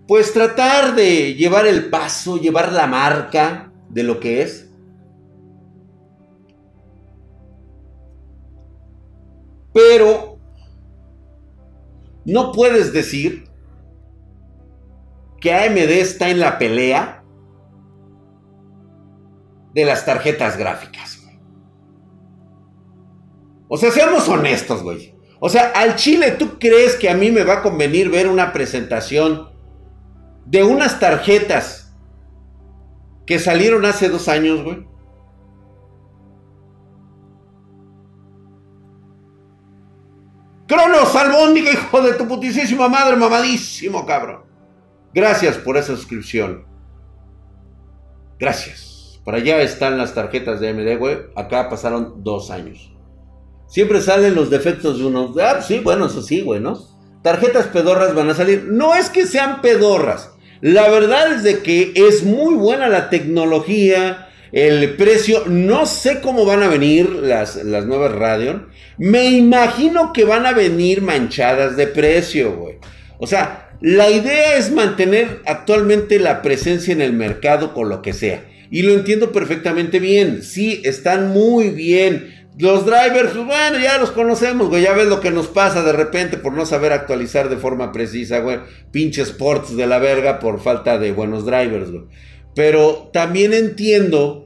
pues 0.07 0.31
tratar 0.31 0.93
de 0.93 1.33
llevar 1.33 1.65
el 1.65 1.89
paso, 1.89 2.37
llevar 2.37 2.71
la 2.71 2.85
marca 2.85 3.71
de 3.89 4.03
lo 4.03 4.19
que 4.19 4.43
es. 4.43 4.69
Pero 9.73 10.37
no 12.25 12.51
puedes 12.51 12.93
decir 12.93 13.45
que 15.41 15.51
AMD 15.51 15.89
está 15.89 16.29
en 16.29 16.39
la 16.39 16.59
pelea 16.59 17.22
de 19.73 19.85
las 19.85 20.05
tarjetas 20.05 20.57
gráficas. 20.57 21.23
O 23.67 23.77
sea, 23.77 23.89
seamos 23.89 24.27
honestos, 24.29 24.83
güey. 24.83 25.15
O 25.39 25.49
sea, 25.49 25.71
al 25.71 25.95
Chile, 25.95 26.31
¿tú 26.31 26.59
crees 26.59 26.95
que 26.95 27.09
a 27.09 27.15
mí 27.15 27.31
me 27.31 27.43
va 27.43 27.55
a 27.55 27.61
convenir 27.61 28.09
ver 28.09 28.27
una 28.27 28.53
presentación 28.53 29.49
de 30.45 30.63
unas 30.63 30.99
tarjetas 30.99 31.93
que 33.25 33.39
salieron 33.39 33.83
hace 33.85 34.09
dos 34.09 34.27
años, 34.29 34.63
güey? 34.63 34.87
Cronos, 40.67 41.15
albóndiga, 41.15 41.71
hijo 41.71 42.01
de 42.01 42.13
tu 42.13 42.27
putísima 42.27 42.87
madre, 42.87 43.15
mamadísimo, 43.15 44.05
cabrón. 44.05 44.43
Gracias 45.13 45.57
por 45.57 45.77
esa 45.77 45.95
suscripción. 45.95 46.65
Gracias. 48.39 48.92
Para 49.25 49.37
allá 49.37 49.61
están 49.61 49.97
las 49.97 50.13
tarjetas 50.13 50.59
de 50.59 50.69
AMD, 50.69 50.97
güey. 50.97 51.17
Acá 51.35 51.69
pasaron 51.69 52.23
dos 52.23 52.51
años. 52.51 52.93
Siempre 53.67 54.01
salen 54.01 54.35
los 54.35 54.49
defectos 54.49 54.99
de 54.99 55.05
uno. 55.05 55.33
Ah, 55.41 55.61
sí, 55.61 55.79
bueno, 55.79 56.07
eso 56.07 56.21
sí, 56.21 56.41
güey, 56.41 56.59
¿no? 56.59 56.79
Tarjetas 57.21 57.67
pedorras 57.67 58.13
van 58.13 58.29
a 58.29 58.35
salir. 58.35 58.65
No 58.65 58.95
es 58.95 59.09
que 59.09 59.25
sean 59.25 59.61
pedorras. 59.61 60.31
La 60.61 60.89
verdad 60.89 61.31
es 61.31 61.43
de 61.43 61.59
que 61.59 61.93
es 61.95 62.23
muy 62.23 62.55
buena 62.55 62.89
la 62.89 63.09
tecnología, 63.09 64.29
el 64.51 64.95
precio. 64.95 65.43
No 65.47 65.85
sé 65.85 66.21
cómo 66.21 66.45
van 66.45 66.63
a 66.63 66.67
venir 66.67 67.09
las, 67.09 67.55
las 67.63 67.85
nuevas 67.85 68.11
Radeon. 68.11 68.67
Me 68.97 69.31
imagino 69.31 70.13
que 70.13 70.25
van 70.25 70.45
a 70.45 70.51
venir 70.51 71.01
manchadas 71.01 71.77
de 71.77 71.87
precio, 71.87 72.55
güey. 72.55 72.75
O 73.17 73.27
sea, 73.27 73.71
la 73.81 74.09
idea 74.09 74.55
es 74.57 74.71
mantener 74.71 75.41
actualmente 75.45 76.19
la 76.19 76.41
presencia 76.41 76.93
en 76.93 77.01
el 77.01 77.13
mercado 77.13 77.73
con 77.73 77.89
lo 77.89 78.01
que 78.01 78.13
sea. 78.13 78.43
Y 78.73 78.81
lo 78.81 78.93
entiendo 78.93 79.31
perfectamente 79.31 79.99
bien. 79.99 80.41
Sí, 80.41 80.81
están 80.83 81.29
muy 81.29 81.69
bien. 81.69 82.47
Los 82.57 82.87
drivers, 82.87 83.33
pues, 83.33 83.45
bueno, 83.45 83.77
ya 83.77 83.99
los 83.99 84.09
conocemos, 84.09 84.67
güey. 84.67 84.81
Ya 84.81 84.93
ves 84.93 85.05
lo 85.05 85.21
que 85.21 85.29
nos 85.29 85.45
pasa 85.45 85.83
de 85.83 85.91
repente 85.91 86.37
por 86.37 86.53
no 86.53 86.65
saber 86.65 86.91
actualizar 86.91 87.49
de 87.49 87.57
forma 87.57 87.91
precisa, 87.91 88.39
güey. 88.39 88.57
Pinches 88.91 89.29
ports 89.29 89.77
de 89.77 89.85
la 89.85 89.99
verga 89.99 90.39
por 90.39 90.59
falta 90.59 90.97
de 90.97 91.11
buenos 91.11 91.45
drivers, 91.45 91.91
güey. 91.91 92.05
Pero 92.55 93.11
también 93.13 93.53
entiendo 93.53 94.42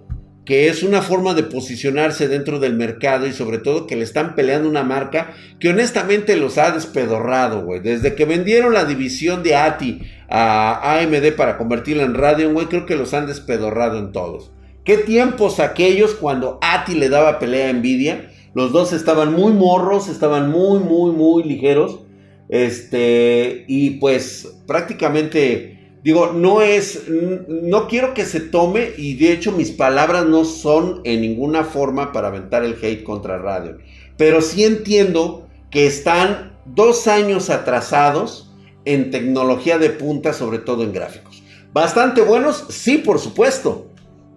que 0.48 0.70
es 0.70 0.82
una 0.82 1.02
forma 1.02 1.34
de 1.34 1.44
posicionarse 1.44 2.30
dentro 2.30 2.60
del 2.60 2.74
mercado 2.74 3.28
y 3.28 3.34
sobre 3.34 3.58
todo 3.58 3.86
que 3.86 3.98
le 3.98 4.06
están 4.06 4.34
peleando 4.34 4.70
una 4.70 4.82
marca 4.82 5.34
que 5.60 5.68
honestamente 5.68 6.38
los 6.38 6.58
ha 6.58 6.72
despedorrado, 6.72 7.66
güey. 7.66 7.82
Desde 7.82 8.16
que 8.16 8.24
vendieron 8.24 8.74
la 8.74 8.86
división 8.86 9.44
de 9.44 9.58
ATI 9.58 10.04
a 10.30 11.00
AMD 11.00 11.34
para 11.36 11.58
convertirla 11.58 12.04
en 12.04 12.14
Radeon, 12.14 12.54
güey, 12.54 12.68
creo 12.68 12.86
que 12.86 12.96
los 12.96 13.14
han 13.14 13.28
despedorrado 13.28 14.00
en 14.00 14.14
todos. 14.14 14.54
¿Qué 14.86 14.96
tiempos 14.98 15.60
aquellos 15.60 16.16
cuando 16.16 16.60
ATI 16.62 16.96
le 16.96 17.10
daba 17.10 17.40
pelea 17.40 17.70
a 17.70 17.74
Nvidia? 17.74 18.32
Los 18.54 18.72
dos 18.72 18.94
estaban 18.94 19.34
muy 19.34 19.52
morros, 19.52 20.08
estaban 20.08 20.50
muy, 20.50 20.80
muy, 20.80 21.12
muy 21.12 21.44
ligeros. 21.44 22.00
Este, 22.48 23.66
y 23.68 24.00
pues 24.00 24.62
prácticamente 24.66 25.77
Digo, 26.08 26.32
no 26.32 26.62
es, 26.62 27.10
no 27.50 27.90
quiero 27.90 28.14
que 28.14 28.24
se 28.24 28.40
tome 28.40 28.94
y 28.98 29.16
de 29.16 29.34
hecho 29.34 29.52
mis 29.52 29.72
palabras 29.72 30.26
no 30.26 30.46
son 30.46 31.02
en 31.04 31.20
ninguna 31.20 31.66
forma 31.66 32.14
para 32.14 32.30
aventar 32.30 32.64
el 32.64 32.78
hate 32.82 33.04
contra 33.04 33.38
Radio. 33.38 33.80
Pero 34.16 34.40
sí 34.40 34.64
entiendo 34.64 35.50
que 35.70 35.86
están 35.86 36.54
dos 36.64 37.08
años 37.08 37.50
atrasados 37.50 38.50
en 38.86 39.12
tecnología 39.12 39.80
de 39.80 39.90
punta, 39.90 40.32
sobre 40.32 40.60
todo 40.60 40.84
en 40.84 40.94
gráficos. 40.94 41.44
Bastante 41.74 42.22
buenos, 42.22 42.64
sí, 42.70 43.00
por 43.00 43.20
supuesto. 43.20 43.88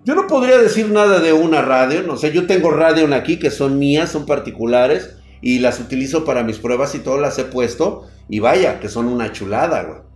Yo 0.05 0.17
no 0.17 0.27
podría 0.27 0.59
decir 0.59 0.91
nada 0.91 1.21
de 1.21 1.33
una 1.33 1.63
radio, 1.63 2.03
no 2.03 2.17
sé, 2.17 2.33
yo 2.33 2.49
tengo 2.49 2.73
radio 2.73 3.15
aquí 3.15 3.39
que 3.39 3.53
son 3.53 3.79
mías, 3.79 4.11
son 4.11 4.27
particulares 4.27 5.19
y 5.41 5.61
las 5.61 5.79
utilizo 5.79 6.25
para 6.25 6.43
mis 6.43 6.59
pruebas 6.59 6.97
y 6.97 6.99
todas 6.99 7.21
las 7.21 7.39
he 7.39 7.45
puesto 7.45 8.09
y 8.29 8.41
vaya, 8.41 8.81
que 8.81 8.89
son 8.89 9.07
una 9.07 9.31
chulada, 9.31 9.85
güey. 9.85 10.10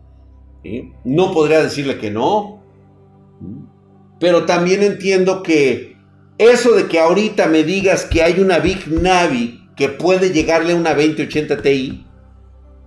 No 1.05 1.33
podría 1.33 1.63
decirle 1.63 1.99
que 1.99 2.11
no. 2.11 2.63
Pero 4.19 4.47
también 4.47 4.83
entiendo 4.83 5.43
que 5.43 5.97
eso 6.39 6.73
de 6.73 6.87
que 6.87 6.99
ahorita 6.99 7.47
me 7.47 7.63
digas 7.63 8.05
que 8.07 8.23
hay 8.23 8.41
una 8.41 8.59
Big 8.59 8.89
Navi 8.91 9.69
que 9.77 9.89
puede 9.89 10.31
llegarle 10.31 10.73
a 10.73 10.77
una 10.77 10.95
2080 10.95 11.63
Ti, 11.63 12.07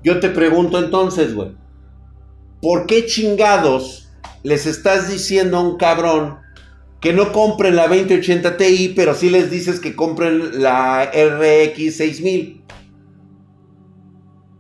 yo 0.04 0.20
te 0.20 0.30
pregunto 0.30 0.80
entonces, 0.80 1.34
güey, 1.34 1.52
¿por 2.62 2.86
qué 2.86 3.06
chingados 3.06 4.10
les 4.44 4.66
estás 4.66 5.10
diciendo 5.12 5.58
a 5.58 5.62
un 5.62 5.78
cabrón 5.78 6.38
que 7.00 7.14
no 7.14 7.32
compren 7.32 7.76
la 7.76 7.88
2080 7.88 8.58
Ti, 8.58 8.94
pero 8.96 9.14
sí 9.14 9.30
les 9.30 9.52
dices 9.52 9.80
que 9.80 9.96
compren 9.96 10.62
la 10.62 11.06
RX 11.06 11.98
6000? 11.98 12.64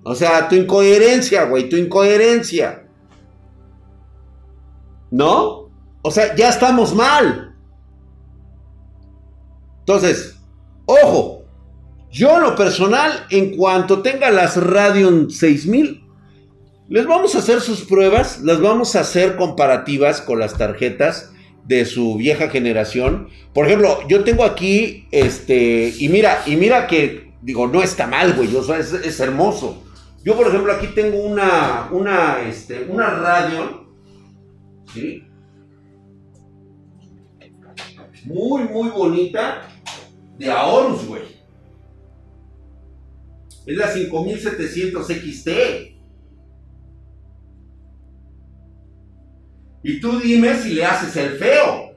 O 0.03 0.15
sea, 0.15 0.47
tu 0.47 0.55
incoherencia, 0.55 1.43
güey, 1.43 1.67
tu 1.67 1.75
incoherencia. 1.75 2.86
¿No? 5.11 5.69
O 6.01 6.11
sea, 6.11 6.35
ya 6.35 6.49
estamos 6.49 6.93
mal. 6.93 7.55
Entonces, 9.79 10.37
ojo, 10.85 11.45
yo 12.11 12.35
en 12.37 12.43
lo 12.43 12.55
personal, 12.55 13.25
en 13.29 13.55
cuanto 13.55 14.01
tenga 14.01 14.29
las 14.31 14.57
Radeon 14.57 15.29
6000, 15.29 16.03
les 16.89 17.05
vamos 17.05 17.35
a 17.35 17.39
hacer 17.39 17.59
sus 17.61 17.81
pruebas, 17.81 18.41
las 18.41 18.61
vamos 18.61 18.95
a 18.95 19.01
hacer 19.01 19.35
comparativas 19.35 20.21
con 20.21 20.39
las 20.39 20.57
tarjetas 20.57 21.31
de 21.65 21.85
su 21.85 22.15
vieja 22.15 22.49
generación. 22.49 23.29
Por 23.53 23.65
ejemplo, 23.65 23.99
yo 24.07 24.23
tengo 24.23 24.45
aquí, 24.45 25.07
este, 25.11 25.93
y 25.97 26.07
mira, 26.09 26.43
y 26.45 26.55
mira 26.55 26.87
que, 26.87 27.33
digo, 27.41 27.67
no 27.67 27.83
está 27.83 28.07
mal, 28.07 28.33
güey, 28.33 28.55
o 28.55 28.63
sea, 28.63 28.77
es, 28.77 28.93
es, 28.93 29.19
hermoso. 29.19 29.83
Yo, 30.23 30.35
por 30.35 30.47
ejemplo, 30.47 30.71
aquí 30.71 30.87
tengo 30.87 31.17
una, 31.17 31.89
una, 31.91 32.41
este, 32.47 32.87
una 32.89 33.09
Radeon 33.09 33.86
muy, 38.25 38.63
muy 38.63 38.89
bonita 38.89 39.67
de 40.37 40.51
Aorus, 40.51 41.07
güey. 41.07 41.23
Es 43.65 43.77
la 43.77 43.87
5700 43.87 45.07
XT. 45.07 45.49
Y 49.83 49.99
tú 49.99 50.19
dime 50.19 50.55
si 50.55 50.73
le 50.73 50.85
haces 50.85 51.15
el 51.17 51.37
feo. 51.37 51.87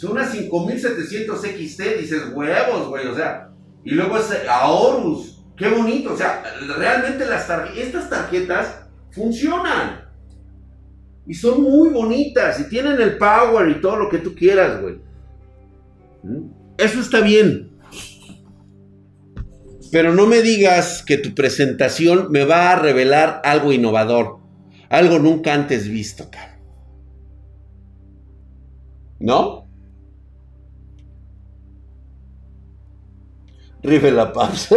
Son 0.00 0.12
unas 0.12 0.32
5700 0.32 1.40
XT, 1.40 1.82
dices 1.98 2.32
huevos, 2.32 2.88
güey, 2.88 3.06
o 3.06 3.14
sea. 3.14 3.52
Y 3.84 3.90
luego 3.90 4.16
es 4.16 4.30
Aorus, 4.48 5.29
qué 5.60 5.68
bonito, 5.68 6.14
o 6.14 6.16
sea, 6.16 6.42
realmente 6.78 7.24
estas 7.76 8.08
tarjetas 8.08 8.80
funcionan. 9.10 10.08
Y 11.26 11.34
son 11.34 11.62
muy 11.62 11.90
bonitas 11.90 12.58
y 12.58 12.68
tienen 12.68 13.00
el 13.00 13.18
power 13.18 13.68
y 13.68 13.80
todo 13.80 13.96
lo 13.96 14.08
que 14.08 14.18
tú 14.18 14.34
quieras, 14.34 14.80
güey. 14.80 14.98
¿Mm? 16.22 16.50
Eso 16.78 17.00
está 17.00 17.20
bien. 17.20 17.70
Pero 19.92 20.14
no 20.14 20.26
me 20.26 20.40
digas 20.40 21.04
que 21.06 21.18
tu 21.18 21.34
presentación 21.34 22.28
me 22.30 22.44
va 22.44 22.72
a 22.72 22.76
revelar 22.76 23.42
algo 23.44 23.72
innovador, 23.72 24.38
algo 24.88 25.18
nunca 25.18 25.52
antes 25.52 25.88
visto, 25.88 26.30
cara. 26.30 26.58
¿No? 29.18 29.69
Rife 33.82 34.10
la 34.10 34.32
paz. 34.32 34.68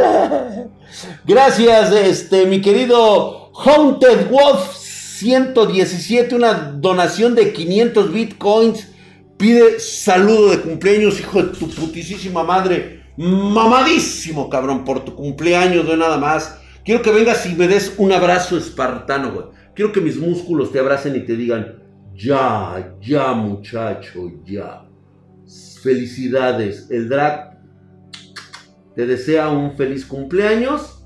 Gracias, 1.25 1.91
este, 1.91 2.45
mi 2.45 2.61
querido 2.61 3.51
Haunted 3.53 4.29
Wolf 4.29 4.77
117, 4.77 6.35
una 6.35 6.53
donación 6.53 7.35
de 7.35 7.51
500 7.51 8.13
bitcoins. 8.13 8.87
Pide 9.37 9.79
saludo 9.79 10.51
de 10.51 10.61
cumpleaños, 10.61 11.19
hijo 11.19 11.43
de 11.43 11.57
tu 11.57 11.69
putísima 11.69 12.43
madre. 12.43 13.03
Mamadísimo, 13.17 14.49
cabrón, 14.49 14.85
por 14.85 15.03
tu 15.03 15.15
cumpleaños, 15.15 15.87
de 15.87 15.97
nada 15.97 16.17
más. 16.17 16.59
Quiero 16.85 17.01
que 17.01 17.11
vengas 17.11 17.45
y 17.45 17.55
me 17.55 17.67
des 17.67 17.93
un 17.97 18.11
abrazo 18.11 18.57
espartano, 18.57 19.33
güey. 19.33 19.45
Quiero 19.75 19.91
que 19.91 20.01
mis 20.01 20.17
músculos 20.17 20.71
te 20.71 20.79
abracen 20.79 21.15
y 21.15 21.21
te 21.21 21.35
digan, 21.35 21.83
ya, 22.15 22.95
ya, 23.01 23.33
muchacho, 23.33 24.31
ya. 24.45 24.85
Felicidades. 25.81 26.87
El 26.89 27.09
drag 27.09 27.52
te 28.95 29.05
desea 29.05 29.49
un 29.49 29.75
feliz 29.75 30.05
cumpleaños. 30.05 30.99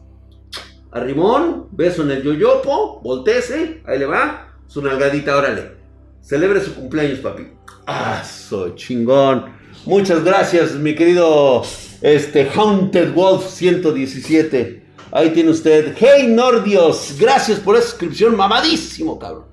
A 0.91 0.99
Rimón, 0.99 1.67
beso 1.71 2.03
en 2.03 2.11
el 2.11 2.23
yoyopo, 2.23 3.01
voltese, 3.01 3.81
ahí 3.85 3.99
le 3.99 4.05
va. 4.05 4.55
Su 4.67 4.81
nalgadita, 4.81 5.35
órale. 5.35 5.73
Celebre 6.21 6.61
su 6.61 6.73
cumpleaños, 6.75 7.19
papi. 7.19 7.47
Ah, 7.85 8.23
soy 8.23 8.75
chingón. 8.75 9.45
Muchas 9.85 10.23
gracias, 10.23 10.73
mi 10.73 10.95
querido 10.95 11.61
este, 12.01 12.49
Haunted 12.53 13.13
Wolf 13.13 13.47
117. 13.47 14.85
Ahí 15.11 15.29
tiene 15.31 15.51
usted. 15.51 15.95
Hey 15.97 16.27
Nordios, 16.27 17.15
gracias 17.19 17.59
por 17.59 17.75
esa 17.75 17.87
suscripción, 17.87 18.35
mamadísimo, 18.35 19.17
cabrón. 19.17 19.45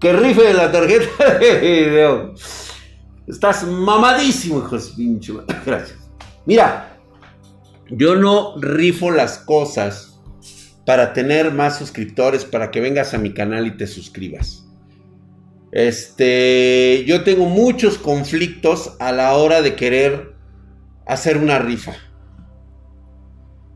Que 0.00 0.12
rife 0.12 0.52
la 0.54 0.70
tarjeta 0.70 1.34
de. 1.38 2.32
Estás 3.26 3.66
mamadísimo, 3.66 4.58
hijos 4.58 4.94
pinche. 4.96 5.34
Gracias. 5.64 5.98
Mira, 6.44 6.95
yo 7.90 8.16
no 8.16 8.56
rifo 8.60 9.10
las 9.10 9.38
cosas 9.38 10.20
para 10.84 11.12
tener 11.12 11.52
más 11.52 11.78
suscriptores, 11.78 12.44
para 12.44 12.70
que 12.70 12.80
vengas 12.80 13.12
a 13.14 13.18
mi 13.18 13.32
canal 13.32 13.66
y 13.66 13.76
te 13.76 13.86
suscribas. 13.86 14.64
Este, 15.72 17.04
yo 17.06 17.24
tengo 17.24 17.46
muchos 17.46 17.98
conflictos 17.98 18.96
a 19.00 19.12
la 19.12 19.34
hora 19.34 19.62
de 19.62 19.74
querer 19.74 20.34
hacer 21.06 21.38
una 21.38 21.58
rifa. 21.58 21.94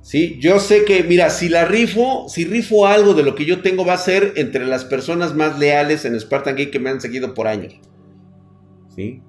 ¿Sí? 0.02 0.38
Yo 0.40 0.58
sé 0.60 0.84
que, 0.84 1.04
mira, 1.04 1.30
si 1.30 1.48
la 1.48 1.66
rifo, 1.66 2.26
si 2.28 2.44
rifo 2.44 2.86
algo 2.86 3.14
de 3.14 3.22
lo 3.22 3.34
que 3.34 3.44
yo 3.44 3.60
tengo 3.60 3.84
va 3.84 3.94
a 3.94 3.98
ser 3.98 4.32
entre 4.36 4.66
las 4.66 4.84
personas 4.84 5.34
más 5.34 5.58
leales 5.58 6.04
en 6.04 6.18
Spartan 6.18 6.56
Geek 6.56 6.70
que 6.70 6.78
me 6.78 6.90
han 6.90 7.00
seguido 7.00 7.34
por 7.34 7.46
años. 7.46 7.74
¿Sí? 8.96 9.20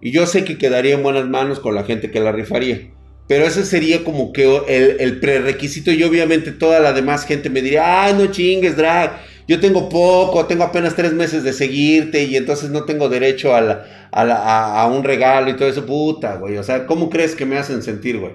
Y 0.00 0.10
yo 0.12 0.26
sé 0.26 0.44
que 0.44 0.58
quedaría 0.58 0.94
en 0.94 1.02
buenas 1.02 1.28
manos 1.28 1.58
con 1.58 1.74
la 1.74 1.84
gente 1.84 2.10
que 2.10 2.20
la 2.20 2.32
rifaría. 2.32 2.92
Pero 3.28 3.44
ese 3.44 3.64
sería 3.64 4.04
como 4.04 4.32
que 4.32 4.44
el, 4.68 5.00
el 5.00 5.20
prerequisito 5.20 5.90
y 5.90 6.02
obviamente 6.04 6.52
toda 6.52 6.80
la 6.80 6.92
demás 6.92 7.24
gente 7.24 7.50
me 7.50 7.62
diría, 7.62 8.06
ah, 8.06 8.12
no 8.12 8.26
chingues, 8.26 8.76
drag 8.76 9.20
yo 9.48 9.60
tengo 9.60 9.88
poco, 9.88 10.44
tengo 10.46 10.64
apenas 10.64 10.96
tres 10.96 11.12
meses 11.12 11.44
de 11.44 11.52
seguirte 11.52 12.24
y 12.24 12.36
entonces 12.36 12.70
no 12.70 12.84
tengo 12.84 13.08
derecho 13.08 13.54
a, 13.54 14.90
un 14.92 15.04
regalo 15.04 15.50
y 15.50 15.56
todo 15.56 15.68
eso, 15.68 15.86
puta, 15.86 16.36
güey. 16.36 16.56
O 16.56 16.64
sea, 16.64 16.86
¿cómo 16.86 17.08
crees 17.08 17.36
que 17.36 17.46
me 17.46 17.56
hacen 17.56 17.82
sentir, 17.82 18.18
güey? 18.18 18.34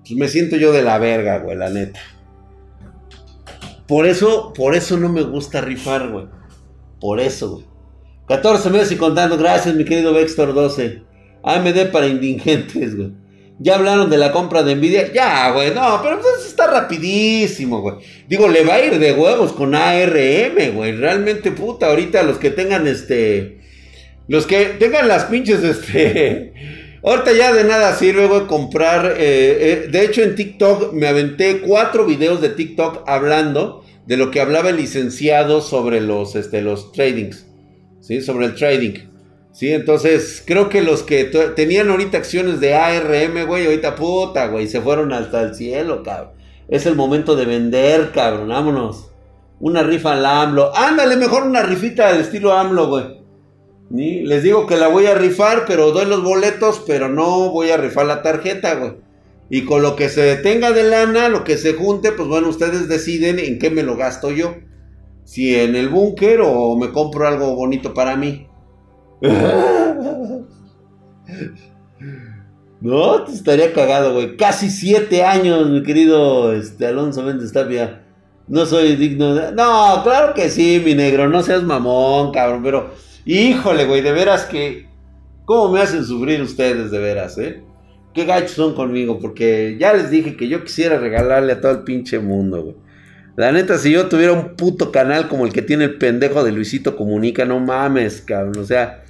Pues 0.00 0.12
me 0.12 0.28
siento 0.28 0.56
yo 0.56 0.72
de 0.72 0.82
la 0.82 0.98
verga, 0.98 1.38
güey, 1.38 1.56
la 1.56 1.68
neta. 1.68 2.00
Por 3.88 4.06
eso, 4.06 4.52
por 4.52 4.76
eso 4.76 4.96
no 4.96 5.08
me 5.08 5.22
gusta 5.22 5.60
rifar, 5.60 6.10
güey. 6.10 6.26
Por 7.00 7.18
eso, 7.18 7.50
güey. 7.50 7.64
14 8.28 8.70
meses 8.70 8.92
y 8.92 8.96
contando. 8.96 9.36
Gracias, 9.36 9.74
mi 9.74 9.84
querido 9.84 10.12
Vextor 10.12 10.54
12. 10.54 11.02
AMD 11.42 11.90
para 11.90 12.06
indigentes, 12.06 12.96
güey. 12.96 13.12
Ya 13.58 13.76
hablaron 13.76 14.10
de 14.10 14.18
la 14.18 14.32
compra 14.32 14.62
de 14.62 14.76
Nvidia. 14.76 15.12
Ya, 15.12 15.50
güey, 15.50 15.74
no, 15.74 16.00
pero 16.02 16.20
pues 16.20 16.46
está 16.46 16.66
rapidísimo, 16.66 17.80
güey. 17.80 17.96
Digo, 18.28 18.48
le 18.48 18.64
va 18.64 18.74
a 18.74 18.84
ir 18.84 18.98
de 18.98 19.12
huevos 19.12 19.52
con 19.52 19.74
ARM, 19.74 20.74
güey. 20.74 20.92
Realmente, 20.92 21.52
puta, 21.52 21.86
ahorita 21.86 22.22
los 22.22 22.38
que 22.38 22.50
tengan 22.50 22.86
este. 22.86 23.58
Los 24.28 24.46
que 24.46 24.66
tengan 24.78 25.08
las 25.08 25.24
pinches, 25.24 25.62
este. 25.64 26.52
Ahorita 27.02 27.32
ya 27.32 27.52
de 27.54 27.64
nada 27.64 27.94
sirve, 27.94 28.46
comprar. 28.46 29.14
Eh, 29.16 29.84
eh, 29.86 29.88
de 29.90 30.04
hecho, 30.04 30.22
en 30.22 30.34
TikTok 30.34 30.92
me 30.92 31.06
aventé 31.06 31.60
cuatro 31.60 32.04
videos 32.04 32.42
de 32.42 32.50
TikTok 32.50 33.04
hablando 33.06 33.84
de 34.06 34.16
lo 34.16 34.30
que 34.30 34.40
hablaba 34.40 34.70
el 34.70 34.76
licenciado 34.76 35.62
sobre 35.62 36.00
los, 36.00 36.36
este, 36.36 36.60
los 36.60 36.92
tradings. 36.92 37.46
¿Sí? 38.00 38.20
Sobre 38.20 38.46
el 38.46 38.54
trading. 38.54 39.15
Sí, 39.56 39.72
entonces 39.72 40.42
creo 40.46 40.68
que 40.68 40.82
los 40.82 41.02
que 41.02 41.24
tenían 41.56 41.88
ahorita 41.88 42.18
acciones 42.18 42.60
de 42.60 42.74
ARM, 42.74 43.46
güey, 43.46 43.64
ahorita 43.64 43.94
puta, 43.94 44.48
güey, 44.48 44.68
se 44.68 44.82
fueron 44.82 45.14
hasta 45.14 45.40
el 45.40 45.54
cielo, 45.54 46.02
cabrón. 46.02 46.32
Es 46.68 46.84
el 46.84 46.94
momento 46.94 47.36
de 47.36 47.46
vender, 47.46 48.12
cabrón, 48.12 48.50
vámonos. 48.50 49.12
Una 49.58 49.82
rifa 49.82 50.12
al 50.12 50.26
AMLO. 50.26 50.76
Ándale, 50.76 51.16
mejor 51.16 51.44
una 51.44 51.62
rifita 51.62 52.10
al 52.10 52.20
estilo 52.20 52.52
AMLO, 52.52 52.88
güey. 52.88 53.04
Les 53.88 54.42
digo 54.42 54.66
que 54.66 54.76
la 54.76 54.88
voy 54.88 55.06
a 55.06 55.14
rifar, 55.14 55.64
pero 55.66 55.90
doy 55.90 56.04
los 56.04 56.22
boletos, 56.22 56.84
pero 56.86 57.08
no 57.08 57.50
voy 57.50 57.70
a 57.70 57.78
rifar 57.78 58.04
la 58.04 58.20
tarjeta, 58.20 58.74
güey. 58.74 58.96
Y 59.48 59.64
con 59.64 59.80
lo 59.80 59.96
que 59.96 60.10
se 60.10 60.20
detenga 60.20 60.72
de 60.72 60.82
lana, 60.82 61.30
lo 61.30 61.44
que 61.44 61.56
se 61.56 61.72
junte, 61.72 62.12
pues 62.12 62.28
bueno, 62.28 62.50
ustedes 62.50 62.88
deciden 62.88 63.38
en 63.38 63.58
qué 63.58 63.70
me 63.70 63.82
lo 63.82 63.96
gasto 63.96 64.30
yo. 64.30 64.56
Si 65.24 65.58
en 65.58 65.76
el 65.76 65.88
búnker 65.88 66.42
o 66.44 66.76
me 66.76 66.92
compro 66.92 67.26
algo 67.26 67.56
bonito 67.56 67.94
para 67.94 68.16
mí. 68.16 68.48
No, 72.80 73.24
te 73.24 73.32
estaría 73.32 73.72
cagado, 73.72 74.12
güey. 74.12 74.36
Casi 74.36 74.70
siete 74.70 75.24
años, 75.24 75.70
mi 75.70 75.82
querido 75.82 76.52
este, 76.52 76.86
Alonso 76.86 77.22
Méndez 77.22 77.52
Tapia. 77.52 78.02
No 78.48 78.66
soy 78.66 78.96
digno 78.96 79.34
de... 79.34 79.52
No, 79.52 80.02
claro 80.04 80.34
que 80.34 80.50
sí, 80.50 80.80
mi 80.84 80.94
negro. 80.94 81.28
No 81.28 81.42
seas 81.42 81.62
mamón, 81.62 82.32
cabrón. 82.32 82.62
Pero, 82.62 82.94
híjole, 83.24 83.86
güey, 83.86 84.02
de 84.02 84.12
veras 84.12 84.44
que... 84.44 84.86
¿Cómo 85.46 85.72
me 85.72 85.80
hacen 85.80 86.04
sufrir 86.04 86.42
ustedes, 86.42 86.90
de 86.90 86.98
veras, 86.98 87.38
eh? 87.38 87.62
Qué 88.12 88.24
gachos 88.24 88.52
son 88.52 88.74
conmigo, 88.74 89.18
porque 89.20 89.76
ya 89.80 89.92
les 89.92 90.10
dije 90.10 90.36
que 90.36 90.48
yo 90.48 90.62
quisiera 90.64 90.98
regalarle 90.98 91.52
a 91.52 91.60
todo 91.60 91.72
el 91.72 91.82
pinche 91.82 92.18
mundo, 92.18 92.62
güey. 92.62 92.76
La 93.36 93.52
neta, 93.52 93.78
si 93.78 93.90
yo 93.90 94.06
tuviera 94.08 94.32
un 94.32 94.56
puto 94.56 94.90
canal 94.90 95.28
como 95.28 95.44
el 95.44 95.52
que 95.52 95.62
tiene 95.62 95.84
el 95.84 95.98
pendejo 95.98 96.42
de 96.42 96.52
Luisito 96.52 96.96
Comunica, 96.96 97.44
no 97.44 97.60
mames, 97.60 98.22
cabrón. 98.22 98.58
O 98.58 98.64
sea, 98.64 99.04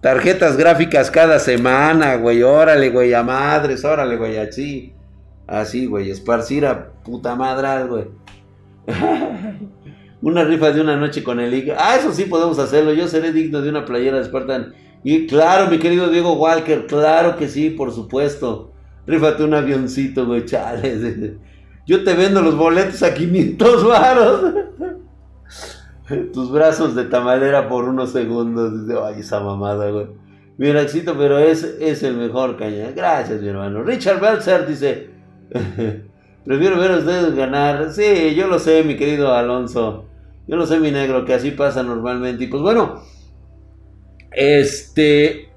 Tarjetas 0.00 0.56
gráficas 0.56 1.10
cada 1.10 1.38
semana, 1.38 2.16
güey. 2.16 2.42
Órale, 2.42 2.88
güey, 2.90 3.12
a 3.12 3.22
madres, 3.22 3.84
órale, 3.84 4.16
güey, 4.16 4.38
así. 4.38 4.94
Así, 5.46 5.86
güey, 5.86 6.10
esparcir 6.10 6.64
a 6.64 6.90
puta 7.04 7.34
madre, 7.34 7.86
güey. 7.86 8.04
una 10.22 10.44
rifa 10.44 10.72
de 10.72 10.80
una 10.80 10.96
noche 10.96 11.22
con 11.22 11.40
el 11.40 11.52
IG. 11.52 11.74
Ah, 11.76 11.96
eso 11.96 12.12
sí 12.12 12.24
podemos 12.24 12.58
hacerlo. 12.58 12.92
Yo 12.92 13.08
seré 13.08 13.32
digno 13.32 13.60
de 13.60 13.68
una 13.68 13.84
playera 13.84 14.18
de 14.18 14.24
Spartan. 14.24 14.74
Y 15.02 15.26
claro, 15.26 15.70
mi 15.70 15.78
querido 15.78 16.08
Diego 16.08 16.34
Walker, 16.34 16.86
claro 16.86 17.36
que 17.36 17.48
sí, 17.48 17.70
por 17.70 17.92
supuesto. 17.92 18.72
Rífate 19.06 19.44
un 19.44 19.54
avioncito, 19.54 20.26
güey, 20.26 20.44
chales. 20.44 21.32
Yo 21.86 22.04
te 22.04 22.14
vendo 22.14 22.42
los 22.42 22.56
boletos 22.56 23.02
a 23.02 23.12
500 23.12 23.84
varos. 23.88 24.54
Tus 26.32 26.50
brazos 26.50 26.94
de 26.94 27.04
tamalera 27.04 27.68
por 27.68 27.84
unos 27.84 28.12
segundos. 28.12 28.86
Dice, 28.86 28.98
ay, 29.02 29.20
esa 29.20 29.40
mamada, 29.40 29.90
güey. 29.90 30.06
Mira, 30.58 30.82
éxito, 30.82 31.14
pero 31.16 31.38
es, 31.38 31.62
es 31.80 32.02
el 32.02 32.16
mejor 32.16 32.56
caña. 32.56 32.92
Gracias, 32.94 33.40
mi 33.40 33.48
hermano. 33.48 33.82
Richard 33.82 34.20
Belzer 34.20 34.66
dice: 34.66 35.10
Prefiero 36.44 36.78
ver 36.78 36.92
a 36.92 36.98
ustedes 36.98 37.34
ganar. 37.34 37.92
Sí, 37.92 38.34
yo 38.34 38.46
lo 38.46 38.58
sé, 38.58 38.82
mi 38.82 38.96
querido 38.96 39.32
Alonso. 39.32 40.06
Yo 40.46 40.56
lo 40.56 40.66
sé, 40.66 40.80
mi 40.80 40.90
negro, 40.90 41.24
que 41.24 41.34
así 41.34 41.52
pasa 41.52 41.82
normalmente. 41.82 42.44
Y 42.44 42.46
pues 42.48 42.62
bueno, 42.62 43.02
este. 44.32 45.48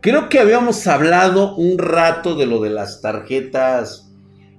Creo 0.00 0.28
que 0.28 0.40
habíamos 0.40 0.84
hablado 0.88 1.54
un 1.54 1.78
rato 1.78 2.34
de 2.34 2.46
lo 2.46 2.60
de 2.60 2.70
las 2.70 3.00
tarjetas 3.02 4.12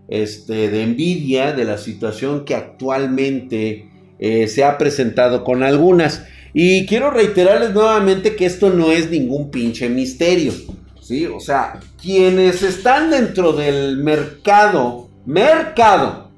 este, 0.07 0.69
de 0.69 0.83
envidia, 0.83 1.51
de 1.51 1.65
la 1.65 1.77
situación 1.77 2.45
que 2.45 2.55
actualmente 2.55 3.92
eh, 4.19 4.47
se 4.47 4.63
ha 4.63 4.77
presentado 4.77 5.43
con 5.43 5.63
algunas. 5.63 6.25
Y 6.53 6.85
quiero 6.85 7.11
reiterarles 7.11 7.73
nuevamente 7.73 8.35
que 8.35 8.45
esto 8.45 8.69
no 8.69 8.91
es 8.91 9.09
ningún 9.09 9.49
pinche 9.49 9.89
misterio. 9.89 10.53
¿Sí? 11.01 11.25
O 11.25 11.39
sea, 11.39 11.79
quienes 12.01 12.63
están 12.63 13.09
dentro 13.09 13.51
del 13.53 13.97
mercado, 13.97 15.09
mercado, 15.25 16.29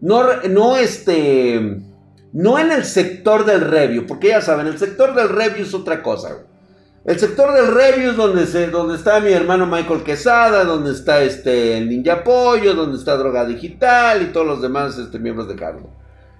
no, 0.00 0.42
no 0.50 0.76
este, 0.76 1.80
no 2.32 2.58
en 2.58 2.72
el 2.72 2.84
sector 2.84 3.46
del 3.46 3.62
review, 3.62 4.06
porque 4.06 4.28
ya 4.28 4.42
saben, 4.42 4.66
el 4.66 4.78
sector 4.78 5.14
del 5.14 5.30
review 5.30 5.64
es 5.64 5.72
otra 5.72 6.02
cosa. 6.02 6.44
El 7.06 7.20
sector 7.20 7.54
del 7.54 7.72
review 7.72 8.10
es 8.10 8.16
donde, 8.16 8.46
se, 8.46 8.66
donde 8.66 8.96
está 8.96 9.20
mi 9.20 9.30
hermano 9.30 9.64
Michael 9.64 10.02
Quesada, 10.02 10.64
donde 10.64 10.90
está 10.90 11.22
este 11.22 11.80
Ninja 11.80 12.24
Pollo, 12.24 12.74
donde 12.74 12.98
está 12.98 13.16
Droga 13.16 13.46
Digital 13.46 14.22
y 14.22 14.32
todos 14.32 14.46
los 14.46 14.60
demás 14.60 14.98
este, 14.98 15.20
miembros 15.20 15.46
de 15.48 15.54
cargo. 15.54 15.88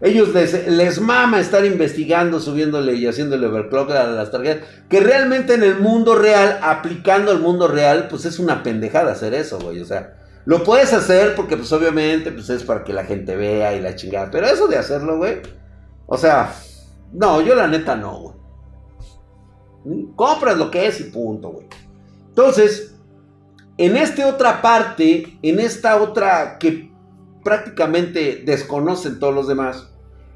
Ellos 0.00 0.34
les, 0.34 0.68
les 0.68 1.00
mama 1.00 1.40
estar 1.40 1.64
investigando, 1.64 2.38
subiéndole 2.38 2.94
y 2.94 3.06
haciéndole 3.06 3.46
overclock 3.46 3.90
a 3.92 4.06
las 4.06 4.30
tarjetas. 4.30 4.68
Que 4.90 5.00
realmente 5.00 5.54
en 5.54 5.62
el 5.62 5.78
mundo 5.78 6.14
real, 6.14 6.58
aplicando 6.62 7.32
el 7.32 7.38
mundo 7.38 7.66
real, 7.66 8.08
pues 8.08 8.26
es 8.26 8.38
una 8.38 8.62
pendejada 8.62 9.12
hacer 9.12 9.32
eso, 9.32 9.58
güey. 9.58 9.80
O 9.80 9.86
sea, 9.86 10.18
lo 10.44 10.64
puedes 10.64 10.92
hacer 10.92 11.34
porque 11.34 11.56
pues 11.56 11.72
obviamente 11.72 12.30
pues 12.30 12.50
es 12.50 12.62
para 12.62 12.84
que 12.84 12.92
la 12.92 13.04
gente 13.04 13.36
vea 13.36 13.74
y 13.74 13.80
la 13.80 13.96
chingada. 13.96 14.30
Pero 14.30 14.46
eso 14.46 14.68
de 14.68 14.76
hacerlo, 14.76 15.16
güey. 15.16 15.40
O 16.06 16.18
sea, 16.18 16.54
no, 17.12 17.40
yo 17.40 17.54
la 17.54 17.66
neta 17.66 17.96
no, 17.96 18.18
güey. 18.20 18.36
Compras 20.14 20.58
lo 20.58 20.70
que 20.70 20.86
es 20.86 21.00
y 21.00 21.04
punto, 21.04 21.50
güey. 21.50 21.68
Entonces, 22.28 22.94
en 23.78 23.96
esta 23.96 24.26
otra 24.26 24.60
parte, 24.60 25.38
en 25.42 25.58
esta 25.58 25.96
otra 26.02 26.58
que 26.58 26.90
prácticamente 27.46 28.42
desconocen 28.44 29.20
todos 29.20 29.32
los 29.32 29.46
demás. 29.46 29.88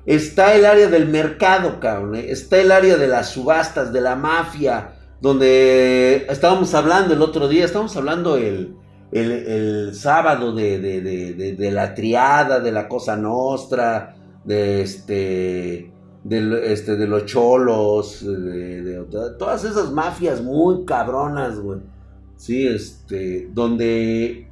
Está 0.06 0.54
el 0.54 0.64
área 0.64 0.86
del 0.86 1.08
mercado, 1.08 1.80
cabrón. 1.80 2.14
¿eh? 2.14 2.30
Está 2.30 2.60
el 2.60 2.70
área 2.70 2.96
de 2.96 3.08
las 3.08 3.30
subastas, 3.30 3.92
de 3.92 4.00
la 4.00 4.14
mafia, 4.14 4.92
donde 5.20 6.24
estábamos 6.28 6.72
hablando 6.72 7.12
el 7.12 7.20
otro 7.20 7.48
día, 7.48 7.64
estábamos 7.64 7.96
hablando 7.96 8.36
el, 8.36 8.76
el, 9.10 9.92
sábado 9.92 10.54
de, 10.54 11.70
la 11.72 11.94
triada, 11.96 12.60
de 12.60 12.70
la 12.70 12.86
cosa 12.86 13.16
nostra, 13.16 14.14
de 14.44 14.82
este, 14.82 15.92
de, 16.22 16.72
este, 16.72 16.94
de 16.94 17.08
los 17.08 17.26
cholos, 17.26 18.24
de, 18.24 19.04
todas 19.36 19.64
esas 19.64 19.90
mafias 19.90 20.40
muy 20.40 20.84
cabronas, 20.84 21.58
güey. 21.58 21.80
Sí, 22.36 22.68
este, 22.68 23.50
donde 23.52 24.49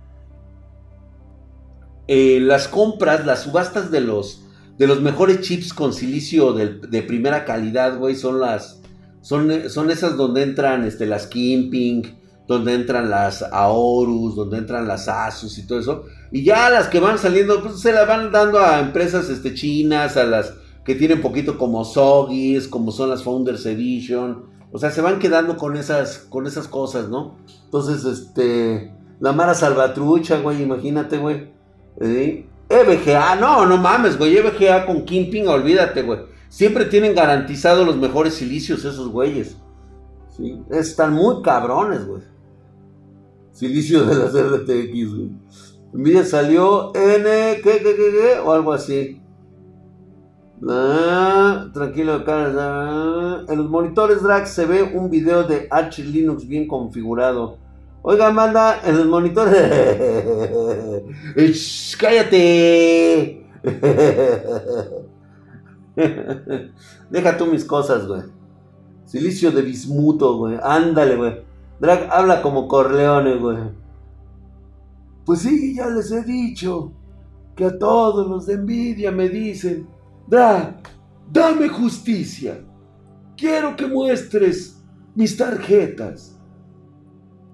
eh, 2.08 2.40
las 2.40 2.68
compras, 2.68 3.26
las 3.26 3.42
subastas 3.42 3.90
de 3.90 4.00
los, 4.00 4.42
de 4.78 4.86
los 4.86 5.02
mejores 5.02 5.42
chips 5.42 5.74
con 5.74 5.92
silicio 5.92 6.54
de, 6.54 7.02
primera 7.02 7.44
calidad, 7.44 7.98
güey, 7.98 8.16
son 8.16 8.40
las, 8.40 8.80
son, 9.20 9.68
son 9.68 9.90
esas 9.90 10.16
donde 10.16 10.42
entran 10.42 10.84
este, 10.84 11.04
las 11.04 11.26
Kimping, 11.26 12.18
donde 12.46 12.72
entran 12.72 13.10
las 13.10 13.42
Aorus, 13.42 14.34
donde 14.34 14.56
entran 14.56 14.88
las 14.88 15.06
Asus 15.06 15.58
y 15.58 15.66
todo 15.66 15.78
eso. 15.78 16.04
Y 16.32 16.42
ya 16.42 16.70
las 16.70 16.88
que 16.88 16.98
van 16.98 17.18
saliendo, 17.18 17.62
pues 17.62 17.78
se 17.78 17.92
las 17.92 18.08
van 18.08 18.32
dando 18.32 18.58
a 18.58 18.80
empresas 18.80 19.28
este, 19.28 19.54
chinas, 19.54 20.16
a 20.16 20.24
las 20.24 20.54
que 20.86 20.94
tienen 20.94 21.20
poquito 21.20 21.58
como 21.58 21.84
Sogis, 21.84 22.68
como 22.68 22.90
son 22.90 23.10
las 23.10 23.22
Founders 23.22 23.66
Edition. 23.66 24.46
O 24.72 24.78
sea, 24.78 24.90
se 24.90 25.02
van 25.02 25.18
quedando 25.18 25.58
con 25.58 25.76
esas, 25.76 26.18
con 26.30 26.46
esas 26.46 26.68
cosas, 26.68 27.10
¿no? 27.10 27.36
Entonces, 27.66 28.06
este, 28.06 28.94
la 29.20 29.34
Mara 29.34 29.52
Salvatrucha, 29.52 30.40
güey, 30.40 30.62
imagínate, 30.62 31.18
güey. 31.18 31.57
EVGA, 32.00 33.36
no, 33.36 33.66
no 33.66 33.76
mames, 33.76 34.18
güey. 34.18 34.36
EVGA 34.36 34.86
con 34.86 35.04
Kimping, 35.04 35.48
olvídate, 35.48 36.02
güey. 36.02 36.20
Siempre 36.48 36.84
tienen 36.86 37.14
garantizado 37.14 37.84
los 37.84 37.96
mejores 37.96 38.34
silicios 38.34 38.84
esos 38.84 39.08
güeyes. 39.08 39.56
¿sí? 40.36 40.62
Están 40.70 41.12
muy 41.12 41.42
cabrones, 41.42 42.06
güey. 42.06 42.22
Silicio 43.52 44.04
de 44.04 44.14
las 44.14 44.32
RTX, 44.32 45.14
güey. 45.14 45.30
Nvidia 45.92 46.24
salió 46.24 46.92
N, 46.94 47.60
¿qué, 47.62 47.82
qué? 47.82 48.38
O 48.44 48.52
algo 48.52 48.72
así. 48.72 49.20
Ah, 50.68 51.68
tranquilo, 51.72 52.14
acá. 52.14 53.44
En 53.48 53.58
los 53.58 53.68
monitores 53.68 54.22
drag 54.22 54.46
se 54.46 54.66
ve 54.66 54.82
un 54.82 55.10
video 55.10 55.44
de 55.44 55.66
Arch 55.70 55.98
Linux 55.98 56.46
bien 56.46 56.66
configurado. 56.66 57.58
Oiga, 58.10 58.32
manda 58.32 58.80
en 58.86 58.96
los 58.96 59.06
monitores. 59.06 59.60
¡Cállate! 62.00 63.46
Deja 67.10 67.36
tú 67.36 67.44
mis 67.44 67.66
cosas, 67.66 68.06
güey. 68.06 68.22
Silicio 69.04 69.50
de 69.50 69.60
bismuto, 69.60 70.38
güey. 70.38 70.58
Ándale, 70.62 71.16
güey. 71.16 71.42
Drag 71.80 72.08
habla 72.10 72.40
como 72.40 72.66
Corleone, 72.66 73.36
güey. 73.36 73.58
Pues 75.26 75.40
sí, 75.40 75.76
ya 75.76 75.90
les 75.90 76.10
he 76.10 76.22
dicho 76.22 76.90
que 77.54 77.66
a 77.66 77.78
todos 77.78 78.26
los 78.26 78.46
de 78.46 78.54
envidia 78.54 79.12
me 79.12 79.28
dicen, 79.28 79.86
Drag, 80.26 80.80
dame 81.30 81.68
justicia. 81.68 82.58
Quiero 83.36 83.76
que 83.76 83.86
muestres 83.86 84.82
mis 85.14 85.36
tarjetas. 85.36 86.37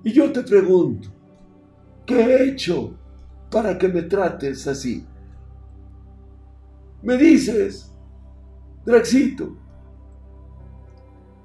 Y 0.04 0.12
yo 0.12 0.30
te 0.30 0.42
pregunto, 0.42 1.08
¿qué 2.04 2.20
he 2.20 2.50
hecho 2.50 2.94
para 3.50 3.78
que 3.78 3.88
me 3.88 4.02
trates 4.02 4.66
así? 4.66 5.06
Me 7.02 7.16
dices, 7.16 7.90
Draxito, 8.84 9.56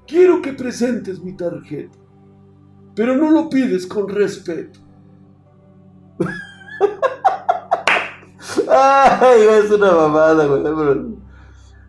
quiero 0.06 0.42
que 0.42 0.52
presentes 0.52 1.22
mi 1.22 1.38
tarjeta, 1.38 1.98
pero 2.96 3.16
no 3.16 3.32
lo 3.32 3.50
pides 3.50 3.88
con 3.88 4.10
respeto. 4.10 4.82
Ay, 8.70 9.42
es 9.42 9.72
una 9.72 9.94
mamada, 9.94 10.46
güey. 10.46 10.64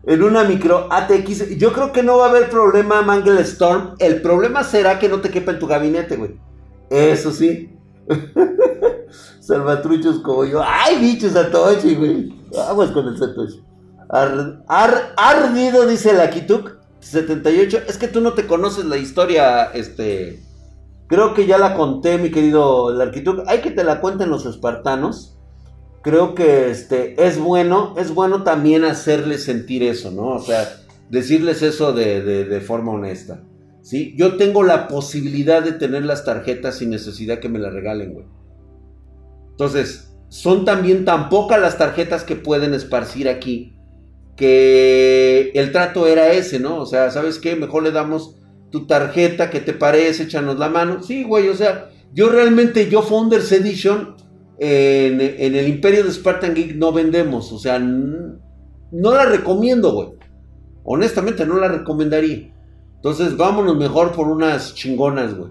En 0.03 0.23
una 0.23 0.45
micro 0.45 0.87
ATX. 0.91 1.57
Yo 1.57 1.73
creo 1.73 1.91
que 1.91 2.01
no 2.01 2.17
va 2.17 2.27
a 2.27 2.29
haber 2.29 2.49
problema, 2.49 3.01
Mangle 3.01 3.41
Storm. 3.41 3.95
El 3.99 4.21
problema 4.21 4.63
será 4.63 4.99
que 4.99 5.09
no 5.09 5.19
te 5.21 5.29
quepa 5.29 5.51
en 5.51 5.59
tu 5.59 5.67
gabinete, 5.67 6.15
güey. 6.15 6.39
Eso 6.91 7.31
sí. 7.31 7.69
Salvatruchos 9.39 10.19
como 10.19 10.43
yo. 10.43 10.61
¡Ay, 10.61 10.99
bichos 10.99 11.31
Satoshi, 11.31 11.95
güey! 11.95 12.33
Vamos 12.51 12.91
con 12.91 13.07
el 13.07 13.17
Satoshi. 13.17 13.63
ardido, 14.09 15.87
dice 15.87 16.11
la 16.11 16.29
Kituk 16.29 16.75
78. 16.99 17.79
Es 17.87 17.97
que 17.97 18.09
tú 18.09 18.19
no 18.19 18.33
te 18.33 18.45
conoces 18.45 18.83
la 18.85 18.97
historia, 18.97 19.63
este. 19.73 20.43
Creo 21.07 21.33
que 21.33 21.47
ya 21.47 21.57
la 21.57 21.75
conté, 21.75 22.17
mi 22.17 22.29
querido 22.29 22.93
Larquituk. 22.93 23.43
Hay 23.47 23.59
que 23.59 23.71
te 23.71 23.85
la 23.85 24.01
cuenten 24.01 24.29
los 24.29 24.45
espartanos. 24.45 25.37
Creo 26.01 26.35
que 26.35 26.69
este 26.69 27.25
es 27.25 27.39
bueno, 27.39 27.93
es 27.97 28.13
bueno 28.13 28.43
también 28.43 28.83
hacerles 28.83 29.43
sentir 29.43 29.83
eso, 29.83 30.11
¿no? 30.11 30.29
O 30.29 30.39
sea, 30.39 30.67
decirles 31.09 31.61
eso 31.61 31.93
de, 31.93 32.21
de 32.21 32.61
forma 32.61 32.91
honesta. 32.91 33.41
¿Sí? 33.81 34.13
Yo 34.17 34.37
tengo 34.37 34.63
la 34.63 34.87
posibilidad 34.87 35.63
de 35.63 35.73
tener 35.73 36.05
las 36.05 36.25
tarjetas 36.25 36.77
sin 36.77 36.89
necesidad 36.89 37.39
que 37.39 37.49
me 37.49 37.59
las 37.59 37.73
regalen, 37.73 38.13
güey. 38.13 38.25
Entonces, 39.51 40.15
son 40.29 40.65
también 40.65 41.05
tan 41.05 41.29
pocas 41.29 41.61
las 41.61 41.77
tarjetas 41.77 42.23
que 42.23 42.35
pueden 42.35 42.73
esparcir 42.73 43.27
aquí 43.27 43.75
que 44.35 45.51
el 45.53 45.71
trato 45.71 46.07
era 46.07 46.31
ese, 46.31 46.59
¿no? 46.59 46.77
O 46.77 46.85
sea, 46.85 47.11
¿sabes 47.11 47.37
qué? 47.37 47.55
Mejor 47.55 47.83
le 47.83 47.91
damos 47.91 48.37
tu 48.71 48.87
tarjeta, 48.87 49.49
¿qué 49.49 49.59
te 49.59 49.73
parece? 49.73 50.23
Échanos 50.23 50.57
la 50.57 50.69
mano. 50.69 51.03
Sí, 51.03 51.23
güey, 51.23 51.49
o 51.49 51.53
sea, 51.53 51.89
yo 52.13 52.29
realmente, 52.29 52.89
yo 52.89 53.03
Founders 53.03 53.51
Edition 53.51 54.15
en, 54.57 55.21
en 55.21 55.55
el 55.55 55.67
Imperio 55.67 56.03
de 56.03 56.11
Spartan 56.11 56.55
Geek 56.55 56.75
no 56.75 56.91
vendemos, 56.91 57.51
o 57.51 57.59
sea, 57.59 57.77
no 57.77 59.13
la 59.13 59.25
recomiendo, 59.25 59.91
güey. 59.91 60.09
Honestamente, 60.83 61.45
no 61.45 61.59
la 61.59 61.67
recomendaría. 61.67 62.50
Entonces, 63.01 63.35
vámonos 63.35 63.77
mejor 63.77 64.11
por 64.11 64.27
unas 64.27 64.75
chingonas, 64.75 65.35
güey. 65.35 65.49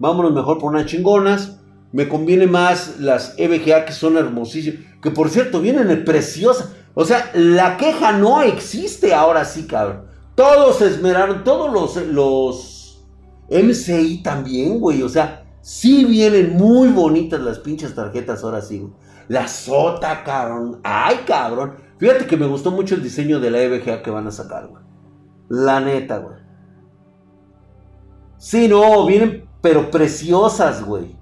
Vámonos 0.00 0.32
mejor 0.32 0.58
por 0.58 0.72
unas 0.72 0.86
chingonas. 0.86 1.60
Me 1.92 2.08
conviene 2.08 2.48
más 2.48 2.98
las 2.98 3.34
EVGA 3.38 3.84
que 3.84 3.92
son 3.92 4.16
hermosísimas. 4.16 4.80
Que 5.00 5.12
por 5.12 5.30
cierto, 5.30 5.60
vienen 5.60 6.04
preciosas. 6.04 6.72
O 6.94 7.04
sea, 7.04 7.30
la 7.34 7.76
queja 7.76 8.10
no 8.10 8.42
existe 8.42 9.14
ahora 9.14 9.44
sí, 9.44 9.68
cabrón. 9.68 10.06
Todos 10.34 10.78
se 10.78 10.88
esmeraron, 10.88 11.44
todos 11.44 11.72
los, 11.72 12.06
los 12.08 13.04
MCI 13.50 14.24
también, 14.24 14.80
güey. 14.80 15.02
O 15.02 15.08
sea, 15.08 15.44
sí 15.60 16.04
vienen 16.04 16.56
muy 16.56 16.88
bonitas 16.88 17.40
las 17.40 17.60
pinches 17.60 17.94
tarjetas 17.94 18.42
ahora 18.42 18.62
sí, 18.62 18.80
güey. 18.80 18.92
La 19.28 19.46
sota, 19.46 20.24
cabrón. 20.24 20.80
Ay, 20.82 21.20
cabrón. 21.24 21.74
Fíjate 21.98 22.26
que 22.26 22.36
me 22.36 22.48
gustó 22.48 22.72
mucho 22.72 22.96
el 22.96 23.02
diseño 23.04 23.38
de 23.38 23.52
la 23.52 23.60
EVGA 23.60 24.02
que 24.02 24.10
van 24.10 24.26
a 24.26 24.32
sacar, 24.32 24.66
güey. 24.66 24.82
La 25.48 25.78
neta, 25.80 26.18
güey. 26.18 26.39
Sí, 28.40 28.68
no, 28.68 29.04
vienen 29.04 29.44
pero 29.60 29.90
preciosas, 29.90 30.82
güey. 30.82 31.14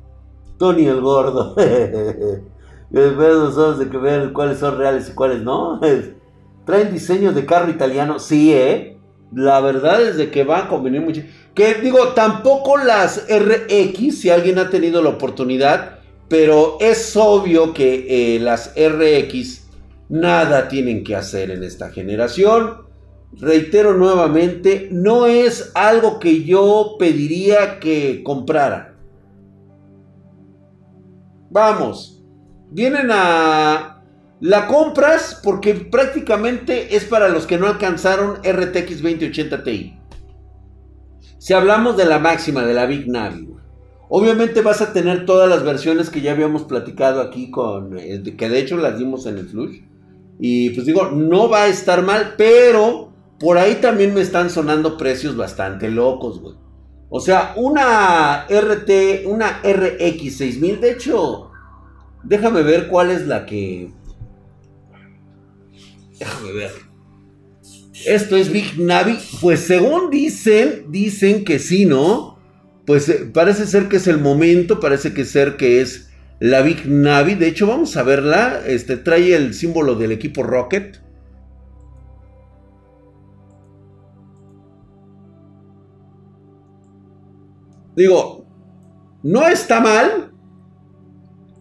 Tony 0.57 0.87
el 0.87 1.01
gordo. 1.01 1.57
Después 2.91 3.37
ojos 3.37 3.81
de 3.81 3.91
que 3.91 3.99
ver 3.99 4.33
cuáles 4.33 4.59
son 4.59 4.79
reales 4.79 5.09
y 5.09 5.15
cuáles 5.15 5.43
no. 5.43 5.81
Traen 6.65 6.93
diseño 6.93 7.33
de 7.33 7.45
carro 7.45 7.71
italiano. 7.71 8.21
Sí, 8.21 8.53
¿eh? 8.55 8.97
La 9.35 9.61
verdad 9.61 10.01
es 10.01 10.17
de 10.17 10.31
que 10.31 10.45
va 10.45 10.59
a 10.59 10.69
convenir 10.69 11.01
mucho. 11.01 11.23
Que 11.55 11.75
digo, 11.75 12.09
tampoco 12.11 12.77
las 12.77 13.27
RX, 13.29 14.21
si 14.21 14.31
alguien 14.31 14.61
ha 14.61 14.71
tenido 14.71 15.03
la 15.03 15.11
oportunidad, 15.11 15.99
pero 16.29 16.79
es 16.81 17.17
obvio 17.17 17.75
que 17.75 18.37
eh, 18.37 18.39
las 18.39 18.75
RX 18.77 19.67
nada 20.09 20.69
tienen 20.69 21.03
que 21.03 21.17
hacer 21.17 21.51
en 21.51 21.65
esta 21.65 21.91
generación. 21.91 22.88
Reitero 23.33 23.95
nuevamente, 23.95 24.89
no 24.91 25.27
es 25.27 25.71
algo 25.75 26.19
que 26.19 26.45
yo 26.45 26.97
pediría 26.99 27.79
que 27.79 28.23
comprara. 28.25 28.97
Vamos, 31.51 32.23
vienen 32.71 33.09
a... 33.11 33.95
La 34.41 34.69
compras 34.69 35.41
porque 35.43 35.75
prácticamente 35.75 36.95
es 36.95 37.05
para 37.05 37.29
los 37.29 37.45
que 37.47 37.59
no 37.59 37.67
alcanzaron 37.67 38.37
RTX 38.37 39.03
2080 39.03 39.65
Ti. 39.65 39.99
Si 41.39 41.53
hablamos 41.55 41.97
de 41.97 42.05
la 42.05 42.21
máxima, 42.21 42.65
de 42.65 42.75
la 42.75 42.87
Big 42.87 43.09
Navi, 43.09 43.49
obviamente 44.09 44.61
vas 44.61 44.81
a 44.81 44.93
tener 44.93 45.27
todas 45.27 45.49
las 45.49 45.65
versiones 45.65 46.11
que 46.11 46.21
ya 46.21 46.33
habíamos 46.33 46.63
platicado 46.63 47.21
aquí 47.21 47.51
con, 47.51 47.99
eh, 47.99 48.23
que 48.37 48.49
de 48.49 48.61
hecho 48.61 48.77
las 48.77 48.97
dimos 48.99 49.27
en 49.27 49.39
el 49.39 49.49
Flush. 49.49 49.81
Y 50.39 50.71
pues 50.71 50.87
digo, 50.87 51.11
no 51.11 51.49
va 51.49 51.65
a 51.65 51.69
estar 51.69 52.03
mal, 52.03 52.35
pero 52.37 53.08
por 53.39 53.59
ahí 53.59 53.77
también 53.77 54.15
me 54.15 54.21
están 54.21 54.51
sonando 54.51 54.97
precios 54.97 55.37
bastante 55.37 55.91
locos, 55.91 56.41
güey. 56.41 56.57
O 57.11 57.21
sea, 57.21 57.55
una 57.57 58.47
RT, 58.49 59.27
una 59.27 59.63
RX 59.63 60.37
6000, 60.37 60.81
de 60.81 60.91
hecho, 60.91 61.51
déjame 62.23 62.63
ver 62.63 62.89
cuál 62.89 63.11
es 63.11 63.27
la 63.27 63.47
que... 63.47 63.91
Déjame 66.19 66.53
ver. 66.53 66.73
Esto 68.05 68.37
es 68.37 68.53
Big 68.53 68.79
Navi. 68.79 69.19
Pues 69.41 69.61
según 69.61 70.11
dicen, 70.11 70.87
dicen 70.91 71.45
que 71.45 71.59
sí, 71.59 71.87
¿no? 71.87 72.39
Pues 72.85 73.09
eh, 73.09 73.31
parece 73.33 73.67
ser 73.67 73.89
que 73.89 73.97
es 73.97 74.07
el 74.07 74.19
momento, 74.19 74.81
parece 74.81 75.15
que 75.15 75.25
ser 75.25 75.57
que 75.57 75.81
es 75.81 76.11
la 76.41 76.63
Big 76.63 76.87
Navi. 76.87 77.35
De 77.35 77.49
hecho, 77.49 77.67
vamos 77.67 77.97
a 77.97 78.03
verla. 78.03 78.63
Este 78.67 78.97
trae 78.97 79.35
el 79.35 79.55
símbolo 79.55 79.95
del 79.95 80.13
equipo 80.13 80.43
Rocket. 80.43 80.99
Digo, 87.99 88.47
no 89.25 89.49
está 89.49 89.81
mal. 89.81 90.31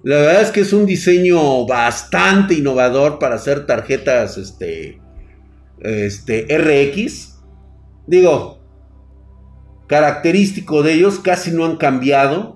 La 0.03 0.17
verdad 0.17 0.41
es 0.43 0.51
que 0.51 0.61
es 0.61 0.71
un 0.71 0.85
diseño 0.85 1.65
bastante 1.65 2.53
innovador 2.53 3.17
para 3.17 3.35
hacer 3.35 3.65
tarjetas 3.65 4.37
este, 4.37 5.01
este, 5.79 6.45
RX. 6.55 7.39
Digo, 8.05 8.59
característico 9.87 10.83
de 10.83 10.93
ellos, 10.93 11.19
casi 11.19 11.49
no 11.49 11.65
han 11.65 11.77
cambiado. 11.77 12.55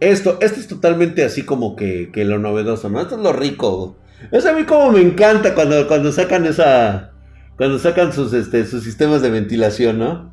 Esto, 0.00 0.38
esto 0.40 0.58
es 0.58 0.68
totalmente 0.68 1.22
así 1.22 1.42
como 1.42 1.76
que, 1.76 2.10
lo 2.14 2.38
novedoso, 2.38 2.88
¿no? 2.88 3.02
Esto 3.02 3.16
es 3.16 3.20
lo 3.20 3.34
rico. 3.34 3.98
Es 4.32 4.46
a 4.46 4.54
mí 4.54 4.64
como 4.64 4.90
me 4.90 5.02
encanta 5.02 5.54
cuando, 5.54 5.86
cuando 5.86 6.10
sacan 6.12 6.46
esa, 6.46 7.13
cuando 7.56 7.78
sacan 7.78 8.12
sus, 8.12 8.32
este, 8.32 8.66
sus 8.66 8.82
sistemas 8.82 9.22
de 9.22 9.30
ventilación, 9.30 9.98
¿no? 9.98 10.32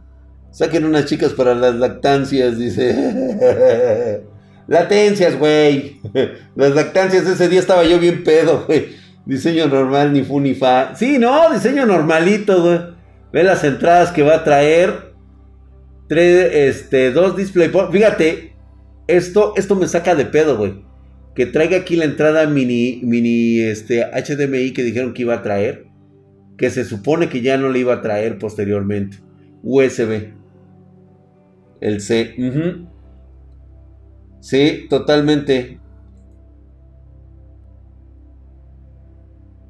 Saquen 0.51 0.85
unas 0.85 1.05
chicas 1.05 1.33
para 1.33 1.53
las 1.53 1.75
lactancias, 1.75 2.57
dice. 2.57 4.23
Latencias, 4.67 5.37
güey. 5.37 6.01
Las 6.55 6.75
lactancias, 6.75 7.25
ese 7.25 7.47
día 7.49 7.59
estaba 7.59 7.83
yo 7.83 7.99
bien 7.99 8.23
pedo, 8.23 8.65
güey. 8.67 8.87
Diseño 9.25 9.67
normal, 9.67 10.13
ni 10.13 10.23
fu 10.23 10.39
ni 10.39 10.55
fa. 10.55 10.95
Sí, 10.95 11.19
no, 11.19 11.51
diseño 11.53 11.85
normalito, 11.85 12.61
güey. 12.61 12.79
Ve 13.31 13.43
las 13.43 13.63
entradas 13.63 14.11
que 14.11 14.23
va 14.23 14.35
a 14.35 14.43
traer. 14.43 15.13
Tres, 16.09 16.51
este, 16.53 17.11
dos 17.11 17.37
display. 17.37 17.71
Fíjate, 17.91 18.53
esto, 19.07 19.53
esto 19.55 19.75
me 19.75 19.87
saca 19.87 20.15
de 20.15 20.25
pedo, 20.25 20.57
güey. 20.57 20.83
Que 21.35 21.45
traiga 21.45 21.77
aquí 21.77 21.95
la 21.95 22.05
entrada 22.05 22.45
mini, 22.47 22.99
mini, 23.03 23.59
este, 23.61 24.03
HDMI 24.03 24.73
que 24.73 24.83
dijeron 24.83 25.13
que 25.13 25.21
iba 25.21 25.35
a 25.35 25.43
traer 25.43 25.90
que 26.61 26.69
se 26.69 26.85
supone 26.85 27.27
que 27.27 27.41
ya 27.41 27.57
no 27.57 27.69
le 27.69 27.79
iba 27.79 27.95
a 27.95 28.01
traer 28.03 28.37
posteriormente. 28.37 29.17
USB. 29.63 30.31
El 31.81 32.01
C. 32.01 32.35
Sí, 34.41 34.85
totalmente. 34.87 35.79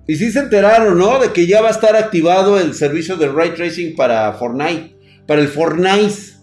Y 0.05 0.15
sí 0.17 0.33
se 0.33 0.39
enteraron, 0.39 0.97
¿no? 0.97 1.17
De 1.19 1.31
que 1.31 1.47
ya 1.47 1.61
va 1.61 1.69
a 1.69 1.71
estar 1.71 1.95
activado 1.95 2.59
el 2.59 2.73
servicio 2.73 3.15
de 3.15 3.29
ray 3.29 3.51
tracing 3.51 3.95
para 3.95 4.33
Fortnite. 4.33 4.97
Para 5.25 5.39
el 5.39 5.47
Fortnite. 5.47 6.41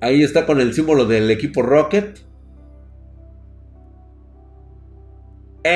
Ahí 0.00 0.24
está 0.24 0.44
con 0.44 0.60
el 0.60 0.74
símbolo 0.74 1.04
del 1.04 1.30
equipo 1.30 1.62
Rocket. 1.62 2.27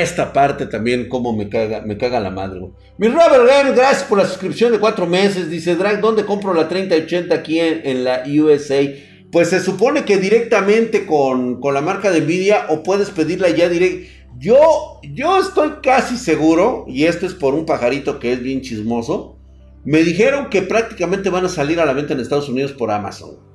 Esta 0.00 0.32
parte 0.32 0.64
también, 0.66 1.08
como 1.08 1.36
me 1.36 1.50
caga, 1.50 1.82
me 1.82 1.98
caga 1.98 2.18
la 2.18 2.30
madre, 2.30 2.60
Mi 2.96 3.08
Robert 3.08 3.44
Ren, 3.44 3.74
gracias 3.74 4.04
por 4.04 4.16
la 4.16 4.26
suscripción 4.26 4.72
de 4.72 4.78
cuatro 4.78 5.06
meses. 5.06 5.50
Dice, 5.50 5.76
Drag, 5.76 6.00
¿dónde 6.00 6.24
compro 6.24 6.54
la 6.54 6.66
3080 6.66 7.34
aquí 7.34 7.60
en, 7.60 8.02
la 8.02 8.22
USA? 8.26 8.80
Pues 9.30 9.50
se 9.50 9.60
supone 9.60 10.04
que 10.04 10.16
directamente 10.16 11.04
con, 11.04 11.60
la 11.62 11.82
marca 11.82 12.10
de 12.10 12.22
Nvidia 12.22 12.66
o 12.70 12.82
puedes 12.82 13.10
pedirla 13.10 13.50
ya 13.50 13.68
directo. 13.68 14.08
Yo, 14.38 15.00
yo 15.02 15.38
estoy 15.38 15.72
casi 15.82 16.16
seguro, 16.16 16.86
y 16.88 17.04
esto 17.04 17.26
es 17.26 17.34
por 17.34 17.54
un 17.54 17.66
pajarito 17.66 18.18
que 18.18 18.32
es 18.32 18.42
bien 18.42 18.62
chismoso. 18.62 19.36
Me 19.84 20.02
dijeron 20.02 20.48
que 20.48 20.62
prácticamente 20.62 21.28
van 21.28 21.44
a 21.44 21.50
salir 21.50 21.80
a 21.80 21.84
la 21.84 21.92
venta 21.92 22.14
en 22.14 22.20
Estados 22.20 22.48
Unidos 22.48 22.72
por 22.72 22.90
Amazon. 22.90 23.51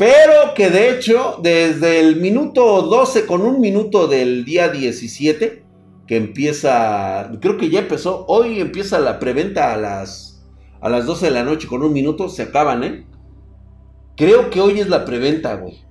Pero 0.00 0.54
que 0.54 0.70
de 0.70 0.88
hecho, 0.88 1.36
desde 1.42 2.00
el 2.00 2.16
minuto 2.16 2.80
12 2.80 3.26
con 3.26 3.42
un 3.42 3.60
minuto 3.60 4.08
del 4.08 4.46
día 4.46 4.70
17, 4.70 5.62
que 6.06 6.16
empieza, 6.16 7.30
creo 7.38 7.58
que 7.58 7.68
ya 7.68 7.80
empezó, 7.80 8.24
hoy 8.26 8.60
empieza 8.60 8.98
la 8.98 9.18
preventa 9.18 9.74
a 9.74 9.76
las, 9.76 10.42
a 10.80 10.88
las 10.88 11.04
12 11.04 11.26
de 11.26 11.32
la 11.32 11.44
noche 11.44 11.68
con 11.68 11.82
un 11.82 11.92
minuto, 11.92 12.30
se 12.30 12.44
acaban, 12.44 12.82
¿eh? 12.82 13.06
Creo 14.16 14.48
que 14.48 14.62
hoy 14.62 14.80
es 14.80 14.88
la 14.88 15.04
preventa, 15.04 15.56
güey. 15.56 15.84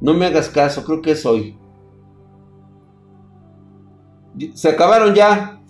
No 0.00 0.14
me 0.14 0.26
hagas 0.26 0.48
caso, 0.48 0.84
creo 0.84 1.00
que 1.00 1.12
es 1.12 1.24
hoy. 1.24 1.56
Se 4.54 4.70
acabaron 4.70 5.14
ya. 5.14 5.60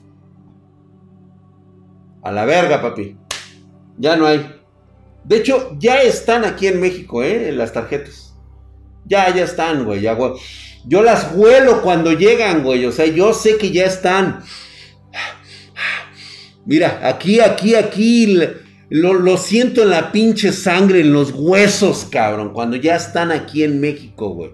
A 2.23 2.33
la 2.33 2.47
verga, 2.47 2.81
papi. 2.81 3.19
Ya 3.99 4.17
no 4.17 4.25
hay. 4.25 4.64
De 5.25 5.37
hecho, 5.37 5.77
ya 5.79 6.03
están 6.03 6.45
aquí 6.45 6.67
en 6.67 6.81
México, 6.81 7.23
¿eh? 7.23 7.51
Las 7.53 7.73
tarjetas. 7.73 8.35
Ya, 9.07 9.35
ya 9.35 9.45
están, 9.45 9.85
güey. 9.85 10.03
Ya, 10.03 10.17
Yo 10.87 11.03
las 11.03 11.33
huelo 11.35 11.83
cuando 11.83 12.13
llegan, 12.13 12.63
güey. 12.63 12.85
O 12.85 12.93
sea, 12.93 13.07
yo 13.07 13.33
sé 13.33 13.57
que 13.57 13.71
ya 13.71 13.87
están. 13.87 14.43
Mira, 16.67 17.01
aquí, 17.03 17.41
aquí, 17.41 17.75
aquí. 17.75 18.39
Lo, 18.91 19.15
lo, 19.15 19.37
siento 19.39 19.83
en 19.83 19.91
la 19.91 20.13
pinche 20.13 20.53
sangre, 20.53 21.01
en 21.01 21.13
los 21.13 21.33
huesos, 21.33 22.07
cabrón. 22.11 22.53
Cuando 22.53 22.77
ya 22.77 22.97
están 22.97 23.33
aquí 23.33 23.65
en 23.65 23.81
México, 23.81 24.29
güey. 24.29 24.51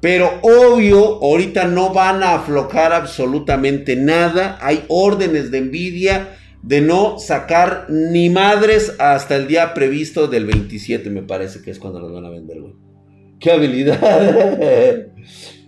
Pero 0.00 0.38
obvio, 0.42 1.18
ahorita 1.22 1.64
no 1.64 1.94
van 1.94 2.22
a 2.22 2.34
aflojar 2.34 2.92
absolutamente 2.92 3.96
nada. 3.96 4.58
Hay 4.60 4.84
órdenes 4.88 5.50
de 5.50 5.58
envidia 5.58 6.36
de 6.66 6.80
no 6.80 7.18
sacar 7.18 7.86
ni 7.90 8.30
madres 8.30 8.94
hasta 8.98 9.36
el 9.36 9.46
día 9.46 9.74
previsto 9.74 10.28
del 10.28 10.46
27, 10.46 11.10
me 11.10 11.22
parece 11.22 11.60
que 11.60 11.70
es 11.70 11.78
cuando 11.78 12.00
las 12.00 12.10
van 12.10 12.24
a 12.24 12.30
vender, 12.30 12.60
güey. 12.60 12.72
¡Qué 13.38 13.52
habilidad! 13.52 14.00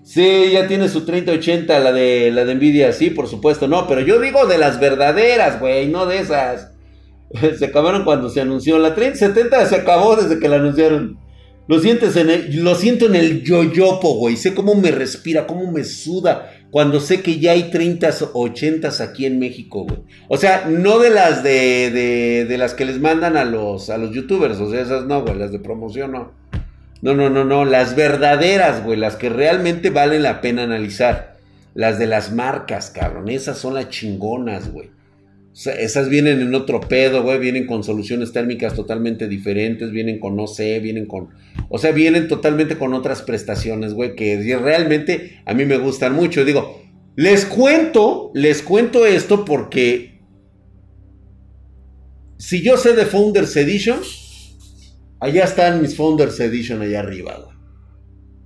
sí, 0.02 0.50
ya 0.52 0.66
tiene 0.66 0.88
su 0.88 1.04
3080, 1.04 1.78
la 1.80 1.92
de, 1.92 2.30
la 2.32 2.46
de 2.46 2.54
Nvidia, 2.54 2.92
sí, 2.92 3.10
por 3.10 3.28
supuesto, 3.28 3.68
no, 3.68 3.86
pero 3.86 4.00
yo 4.00 4.18
digo 4.18 4.46
de 4.46 4.56
las 4.56 4.80
verdaderas, 4.80 5.60
güey, 5.60 5.86
no 5.88 6.06
de 6.06 6.20
esas. 6.20 6.72
se 7.58 7.66
acabaron 7.66 8.04
cuando 8.04 8.30
se 8.30 8.40
anunció. 8.40 8.78
La 8.78 8.94
3070 8.94 9.66
se 9.66 9.76
acabó 9.76 10.16
desde 10.16 10.38
que 10.38 10.48
la 10.48 10.56
anunciaron. 10.56 11.18
Lo, 11.68 11.80
sientes 11.80 12.16
en 12.16 12.64
lo 12.64 12.74
siento 12.74 13.06
en 13.06 13.16
el 13.16 13.42
yoyopo, 13.42 14.14
güey. 14.14 14.36
Sé 14.36 14.54
cómo 14.54 14.74
me 14.76 14.92
respira, 14.92 15.46
cómo 15.46 15.70
me 15.70 15.84
suda 15.84 16.55
cuando 16.70 17.00
sé 17.00 17.22
que 17.22 17.38
ya 17.38 17.52
hay 17.52 17.70
30, 17.70 18.10
80 18.32 18.88
aquí 19.02 19.26
en 19.26 19.38
México, 19.38 19.84
güey. 19.84 20.00
O 20.28 20.36
sea, 20.36 20.66
no 20.68 20.98
de 20.98 21.10
las 21.10 21.42
de, 21.42 22.44
de, 22.48 22.58
las 22.58 22.74
que 22.74 22.84
les 22.84 23.00
mandan 23.00 23.36
a 23.36 23.44
los, 23.44 23.90
a 23.90 23.98
los 23.98 24.10
youtubers, 24.10 24.58
o 24.58 24.70
sea, 24.70 24.82
esas 24.82 25.04
no, 25.04 25.22
güey, 25.22 25.36
las 25.36 25.52
de 25.52 25.58
promoción 25.58 26.12
no. 26.12 26.32
No, 27.02 27.14
no, 27.14 27.30
no, 27.30 27.44
no, 27.44 27.64
las 27.64 27.94
verdaderas, 27.94 28.82
güey, 28.82 28.98
las 28.98 29.16
que 29.16 29.28
realmente 29.28 29.90
valen 29.90 30.22
la 30.22 30.40
pena 30.40 30.62
analizar. 30.62 31.36
Las 31.74 31.98
de 31.98 32.06
las 32.06 32.32
marcas, 32.32 32.90
cabrón, 32.90 33.28
esas 33.28 33.58
son 33.58 33.74
las 33.74 33.90
chingonas, 33.90 34.72
güey. 34.72 34.95
Esas 35.64 36.10
vienen 36.10 36.42
en 36.42 36.54
otro 36.54 36.80
pedo, 36.80 37.22
güey. 37.22 37.38
Vienen 37.38 37.66
con 37.66 37.82
soluciones 37.82 38.32
térmicas 38.32 38.74
totalmente 38.74 39.26
diferentes. 39.26 39.90
Vienen 39.90 40.20
con 40.20 40.36
no 40.36 40.46
sé, 40.46 40.78
vienen 40.80 41.06
con. 41.06 41.30
O 41.70 41.78
sea, 41.78 41.92
vienen 41.92 42.28
totalmente 42.28 42.76
con 42.76 42.92
otras 42.92 43.22
prestaciones, 43.22 43.94
güey. 43.94 44.14
Que 44.14 44.58
realmente 44.58 45.40
a 45.46 45.54
mí 45.54 45.64
me 45.64 45.78
gustan 45.78 46.12
mucho. 46.14 46.44
Digo, 46.44 46.82
les 47.16 47.46
cuento, 47.46 48.30
les 48.34 48.62
cuento 48.62 49.06
esto 49.06 49.44
porque. 49.44 50.20
Si 52.38 52.62
yo 52.62 52.76
sé 52.76 52.92
de 52.92 53.06
Founders 53.06 53.56
Edition, 53.56 53.98
allá 55.20 55.44
están 55.44 55.80
mis 55.80 55.96
Founders 55.96 56.38
Edition 56.38 56.82
allá 56.82 57.00
arriba, 57.00 57.40
güey. 57.42 57.56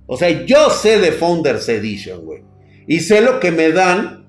O 0.07 0.15
sea, 0.15 0.45
yo 0.45 0.69
sé 0.69 0.97
de 0.99 1.11
Founders 1.11 1.67
Edition, 1.67 2.23
güey. 2.23 2.41
Y 2.87 3.01
sé 3.01 3.19
lo 3.19 3.41
que 3.41 3.51
me 3.51 3.71
dan 3.71 4.20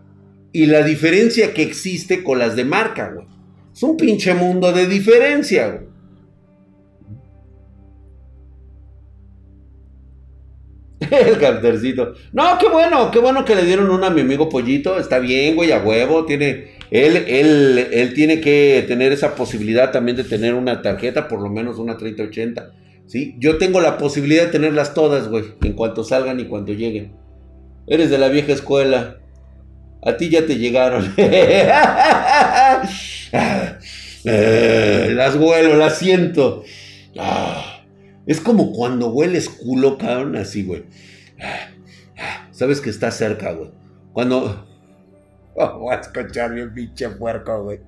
y 0.53 0.67
la 0.67 0.83
diferencia 0.83 1.55
que 1.55 1.63
existe 1.63 2.23
con 2.23 2.39
las 2.39 2.57
de 2.57 2.65
marca, 2.65 3.13
güey. 3.15 3.27
Es 3.75 3.83
un 3.83 3.97
pinche 3.97 4.35
mundo 4.35 4.73
de 4.73 4.87
diferencia, 4.87 5.69
güey. 5.69 5.93
El 11.11 11.39
cartercito. 11.39 12.15
No, 12.33 12.59
qué 12.59 12.69
bueno, 12.69 13.11
qué 13.11 13.19
bueno 13.19 13.45
que 13.45 13.55
le 13.55 13.65
dieron 13.65 13.91
una 13.91 14.09
a 14.09 14.11
mi 14.11 14.21
amigo 14.21 14.49
Pollito. 14.49 14.99
Está 14.99 15.19
bien, 15.19 15.57
güey, 15.57 15.73
a 15.73 15.83
huevo. 15.83 16.25
Tiene, 16.27 16.77
él, 16.91 17.17
él, 17.27 17.89
él 17.91 18.15
tiene 18.15 18.41
que 18.41 18.85
tener 18.87 19.13
esa 19.13 19.35
posibilidad 19.35 19.91
también 19.91 20.17
de 20.17 20.25
tener 20.25 20.55
una 20.55 20.83
tarjeta, 20.83 21.29
por 21.29 21.41
lo 21.41 21.49
menos 21.49 21.79
una 21.79 21.97
3080. 21.97 22.73
¿sí? 23.07 23.35
Yo 23.39 23.59
tengo 23.59 23.81
la 23.81 23.99
posibilidad 23.99 24.45
de 24.45 24.53
tenerlas 24.53 24.95
todas, 24.95 25.29
güey, 25.29 25.45
en 25.63 25.73
cuanto 25.73 26.05
salgan 26.05 26.41
y 26.41 26.45
cuando 26.45 26.73
lleguen. 26.73 27.13
Eres 27.87 28.11
de 28.11 28.19
la 28.19 28.29
vieja 28.29 28.53
escuela. 28.53 29.22
A 30.03 30.17
ti 30.17 30.29
ya 30.29 30.45
te 30.45 30.57
llegaron. 30.57 31.15
las 34.25 35.37
huelo, 35.37 35.77
las 35.77 35.99
siento. 35.99 36.65
es 38.27 38.41
como 38.41 38.73
cuando 38.73 39.11
hueles 39.11 39.49
culo, 39.49 39.97
cabrón, 39.99 40.35
así, 40.37 40.65
güey. 40.65 40.85
Sabes 42.51 42.81
que 42.81 42.91
está 42.91 43.11
cerca, 43.13 43.53
güey. 43.53 43.71
Cuando. 44.13 44.67
Oh, 45.55 45.79
voy 45.79 45.95
a 45.95 46.01
escuchar 46.01 46.53
bien 46.53 46.75
pinche 46.75 47.09
puerco, 47.11 47.63
güey. 47.65 47.81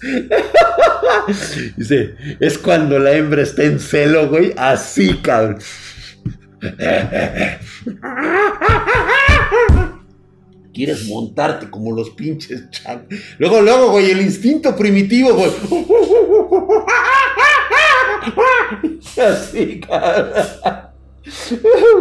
Dice, 1.76 2.14
es 2.40 2.58
cuando 2.58 2.98
la 2.98 3.12
hembra 3.12 3.42
está 3.42 3.62
en 3.64 3.78
celo, 3.78 4.28
güey. 4.28 4.52
Así, 4.56 5.18
cabrón. 5.18 5.58
Quieres 10.74 11.08
montarte 11.08 11.70
como 11.70 11.92
los 11.92 12.10
pinches 12.10 12.68
chavos. 12.70 13.04
Luego, 13.38 13.62
luego, 13.62 13.92
güey, 13.92 14.10
el 14.10 14.20
instinto 14.20 14.76
primitivo, 14.76 15.32
güey. 15.34 15.50
Así, 19.18 19.80
cara. 19.80 20.92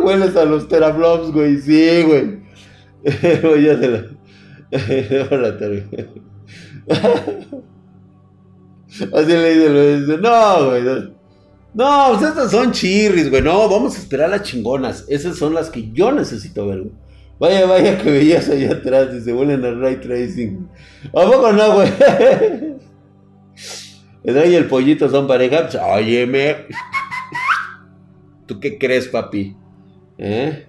Hueles 0.03 0.35
a 0.35 0.43
los 0.45 0.67
teraflops, 0.67 1.31
güey. 1.31 1.57
Sí, 1.57 2.03
güey. 2.03 2.39
ya 3.03 3.79
se 3.79 3.87
la. 3.87 4.05
Así 9.13 9.31
le 9.31 9.99
dice, 9.99 10.17
no, 10.17 10.65
güey. 10.65 10.83
No, 10.83 11.16
pues 11.77 12.29
estas 12.29 12.51
son 12.51 12.71
chirris, 12.71 13.29
güey. 13.29 13.41
No, 13.41 13.69
vamos 13.69 13.95
a 13.95 13.99
esperar 13.99 14.31
las 14.31 14.41
chingonas. 14.41 15.05
Esas 15.07 15.37
son 15.37 15.53
las 15.53 15.69
que 15.69 15.91
yo 15.91 16.11
necesito 16.11 16.67
ver, 16.67 16.79
güey. 16.79 16.93
Vaya, 17.39 17.67
vaya 17.67 17.97
que 17.99 18.09
veías 18.09 18.49
allá 18.49 18.71
atrás 18.71 19.09
y 19.13 19.21
se 19.21 19.31
vuelven 19.31 19.63
al 19.63 19.79
ray 19.79 19.97
tracing. 19.97 20.67
¿A 21.09 21.21
poco 21.25 21.53
no, 21.53 21.75
güey? 21.75 21.89
El 24.23 24.51
y 24.51 24.55
el 24.55 24.65
pollito 24.65 25.07
son 25.09 25.27
pareja. 25.27 25.69
Pues, 25.69 25.81
óyeme. 25.81 26.65
¿Tú 28.45 28.59
qué 28.59 28.77
crees, 28.77 29.07
papi? 29.07 29.55
¿Eh? 30.17 30.67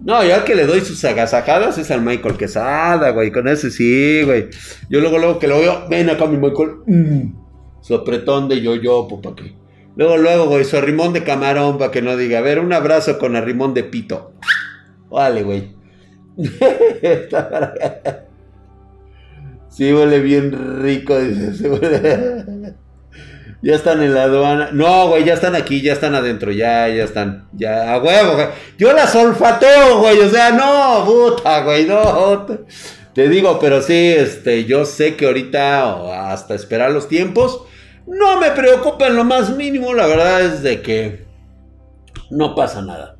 No, 0.00 0.22
yo 0.22 0.34
al 0.34 0.44
que 0.44 0.54
le 0.54 0.66
doy 0.66 0.80
sus 0.80 1.02
agasajadas 1.04 1.78
es 1.78 1.90
al 1.90 2.02
Michael 2.02 2.36
Quesada, 2.36 3.10
güey. 3.10 3.32
Con 3.32 3.48
ese 3.48 3.70
sí, 3.70 4.22
güey. 4.24 4.48
Yo 4.90 5.00
luego, 5.00 5.16
luego 5.16 5.38
que 5.38 5.48
lo 5.48 5.60
veo, 5.60 5.88
ven 5.88 6.10
acá 6.10 6.26
mi 6.26 6.36
Michael. 6.36 6.70
Mm. 6.86 7.46
Sopretón 7.80 8.48
de 8.48 8.60
yo-yo, 8.60 9.08
¿para 9.22 9.36
qué? 9.36 9.54
Luego, 9.96 10.16
luego, 10.18 10.46
güey, 10.46 10.64
su 10.64 10.76
arrimón 10.76 11.12
de 11.12 11.24
camarón, 11.24 11.78
para 11.78 11.90
que 11.90 12.02
no 12.02 12.16
diga. 12.16 12.38
A 12.38 12.42
ver, 12.42 12.60
un 12.60 12.72
abrazo 12.72 13.18
con 13.18 13.34
arrimón 13.34 13.74
de 13.74 13.82
pito. 13.84 14.34
Vale, 15.08 15.42
güey. 15.42 15.74
sí, 19.70 19.92
huele 19.92 20.20
bien 20.20 20.82
rico, 20.82 21.18
dice. 21.18 21.70
Ya 23.62 23.74
están 23.74 24.02
en 24.02 24.12
la 24.14 24.24
aduana. 24.24 24.68
No, 24.72 25.08
güey, 25.08 25.24
ya 25.24 25.32
están 25.34 25.56
aquí, 25.56 25.80
ya 25.80 25.94
están 25.94 26.14
adentro, 26.14 26.52
ya, 26.52 26.88
ya 26.88 27.04
están. 27.04 27.48
Ya, 27.54 27.94
a 27.94 27.98
huevo, 27.98 28.34
güey. 28.34 28.46
Yo 28.76 28.92
las 28.92 29.14
olfateo, 29.16 30.00
güey. 30.00 30.20
O 30.20 30.28
sea, 30.28 30.52
no, 30.52 31.04
puta, 31.06 31.62
güey, 31.62 31.86
no. 31.86 32.46
Te 33.14 33.28
digo, 33.30 33.58
pero 33.58 33.80
sí, 33.80 34.12
este, 34.14 34.66
yo 34.66 34.84
sé 34.84 35.16
que 35.16 35.24
ahorita, 35.26 36.32
hasta 36.32 36.54
esperar 36.54 36.90
los 36.90 37.08
tiempos, 37.08 37.62
no 38.06 38.40
me 38.40 38.50
preocupa 38.52 39.08
en 39.08 39.16
lo 39.16 39.24
más 39.24 39.54
mínimo. 39.56 39.94
La 39.94 40.06
verdad 40.06 40.42
es 40.42 40.62
de 40.62 40.82
que 40.82 41.26
no 42.30 42.54
pasa 42.54 42.82
nada. 42.82 43.16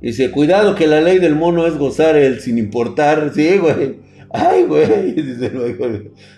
Dice, 0.00 0.30
cuidado 0.30 0.74
que 0.74 0.86
la 0.86 1.00
ley 1.00 1.18
del 1.18 1.34
mono 1.34 1.66
es 1.66 1.76
gozar 1.78 2.16
el 2.16 2.40
sin 2.40 2.58
importar. 2.58 3.32
Sí, 3.34 3.58
güey. 3.58 4.00
Ay, 4.30 4.64
güey. 4.64 5.12
Dice 5.14 5.50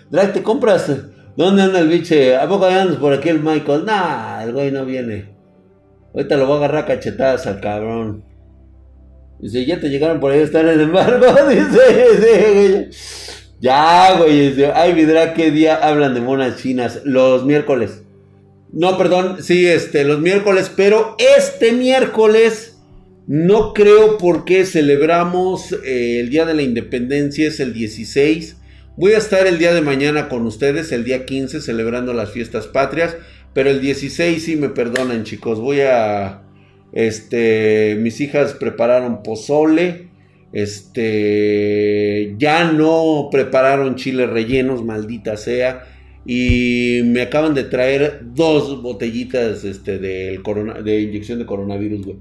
Drag, 0.09 0.33
¿te 0.33 0.43
compras? 0.43 0.91
¿Dónde 1.35 1.63
anda 1.63 1.79
el 1.79 1.87
biche? 1.87 2.35
¿A 2.35 2.47
poco 2.47 2.65
andas 2.65 2.97
por 2.97 3.13
aquí 3.13 3.29
el 3.29 3.41
Michael? 3.41 3.85
Nah, 3.85 4.43
el 4.43 4.53
güey 4.53 4.71
no 4.71 4.85
viene. 4.85 5.29
Ahorita 6.13 6.37
lo 6.37 6.47
voy 6.47 6.55
a 6.55 6.57
agarrar 6.57 6.85
cachetadas 6.85 7.45
al 7.47 7.61
cabrón. 7.61 8.23
Dice, 9.39 9.65
ya 9.65 9.79
te 9.79 9.89
llegaron 9.89 10.19
por 10.19 10.31
ahí, 10.31 10.39
están 10.39 10.67
en 10.67 10.73
el 10.73 10.81
embargo. 10.81 11.25
Dice, 11.49 12.47
güey. 12.53 12.89
Ya, 13.61 14.17
güey. 14.17 14.63
Ay, 14.73 14.93
vidra, 14.93 15.33
¿qué 15.33 15.51
día 15.51 15.75
hablan 15.75 16.13
de 16.13 16.21
monas 16.21 16.61
chinas? 16.61 17.01
Los 17.03 17.45
miércoles. 17.45 18.03
No, 18.71 18.97
perdón, 18.97 19.37
sí, 19.41 19.65
este, 19.65 20.03
los 20.03 20.19
miércoles, 20.19 20.71
pero 20.75 21.15
este 21.17 21.71
miércoles 21.71 22.77
no 23.25 23.73
creo 23.73 24.17
porque 24.17 24.65
celebramos 24.65 25.71
eh, 25.83 26.19
el 26.19 26.29
Día 26.29 26.45
de 26.45 26.53
la 26.53 26.61
Independencia, 26.61 27.47
es 27.47 27.59
el 27.59 27.73
16. 27.73 28.57
Voy 28.95 29.13
a 29.13 29.17
estar 29.17 29.47
el 29.47 29.59
día 29.59 29.73
de 29.73 29.81
mañana 29.81 30.29
con 30.29 30.45
ustedes, 30.45 30.91
el 30.91 31.03
día 31.03 31.25
15, 31.25 31.61
celebrando 31.61 32.13
las 32.13 32.31
fiestas 32.31 32.67
patrias. 32.67 33.15
Pero 33.53 33.69
el 33.69 33.81
16 33.81 34.43
sí 34.43 34.55
me 34.55 34.69
perdonan, 34.69 35.23
chicos. 35.23 35.59
Voy 35.59 35.81
a. 35.81 36.41
Este. 36.91 37.97
Mis 37.99 38.19
hijas 38.19 38.53
prepararon 38.53 39.23
pozole. 39.23 40.08
Este. 40.51 42.35
Ya 42.37 42.71
no 42.71 43.29
prepararon 43.31 43.95
chiles 43.95 44.29
rellenos, 44.29 44.83
maldita 44.83 45.37
sea. 45.37 45.83
Y 46.25 47.01
me 47.05 47.21
acaban 47.21 47.53
de 47.53 47.63
traer 47.63 48.21
dos 48.33 48.81
botellitas 48.81 49.63
este, 49.63 49.97
del 49.99 50.43
corona, 50.43 50.81
de 50.81 51.01
inyección 51.01 51.39
de 51.39 51.45
coronavirus, 51.45 52.05
güey. 52.05 52.17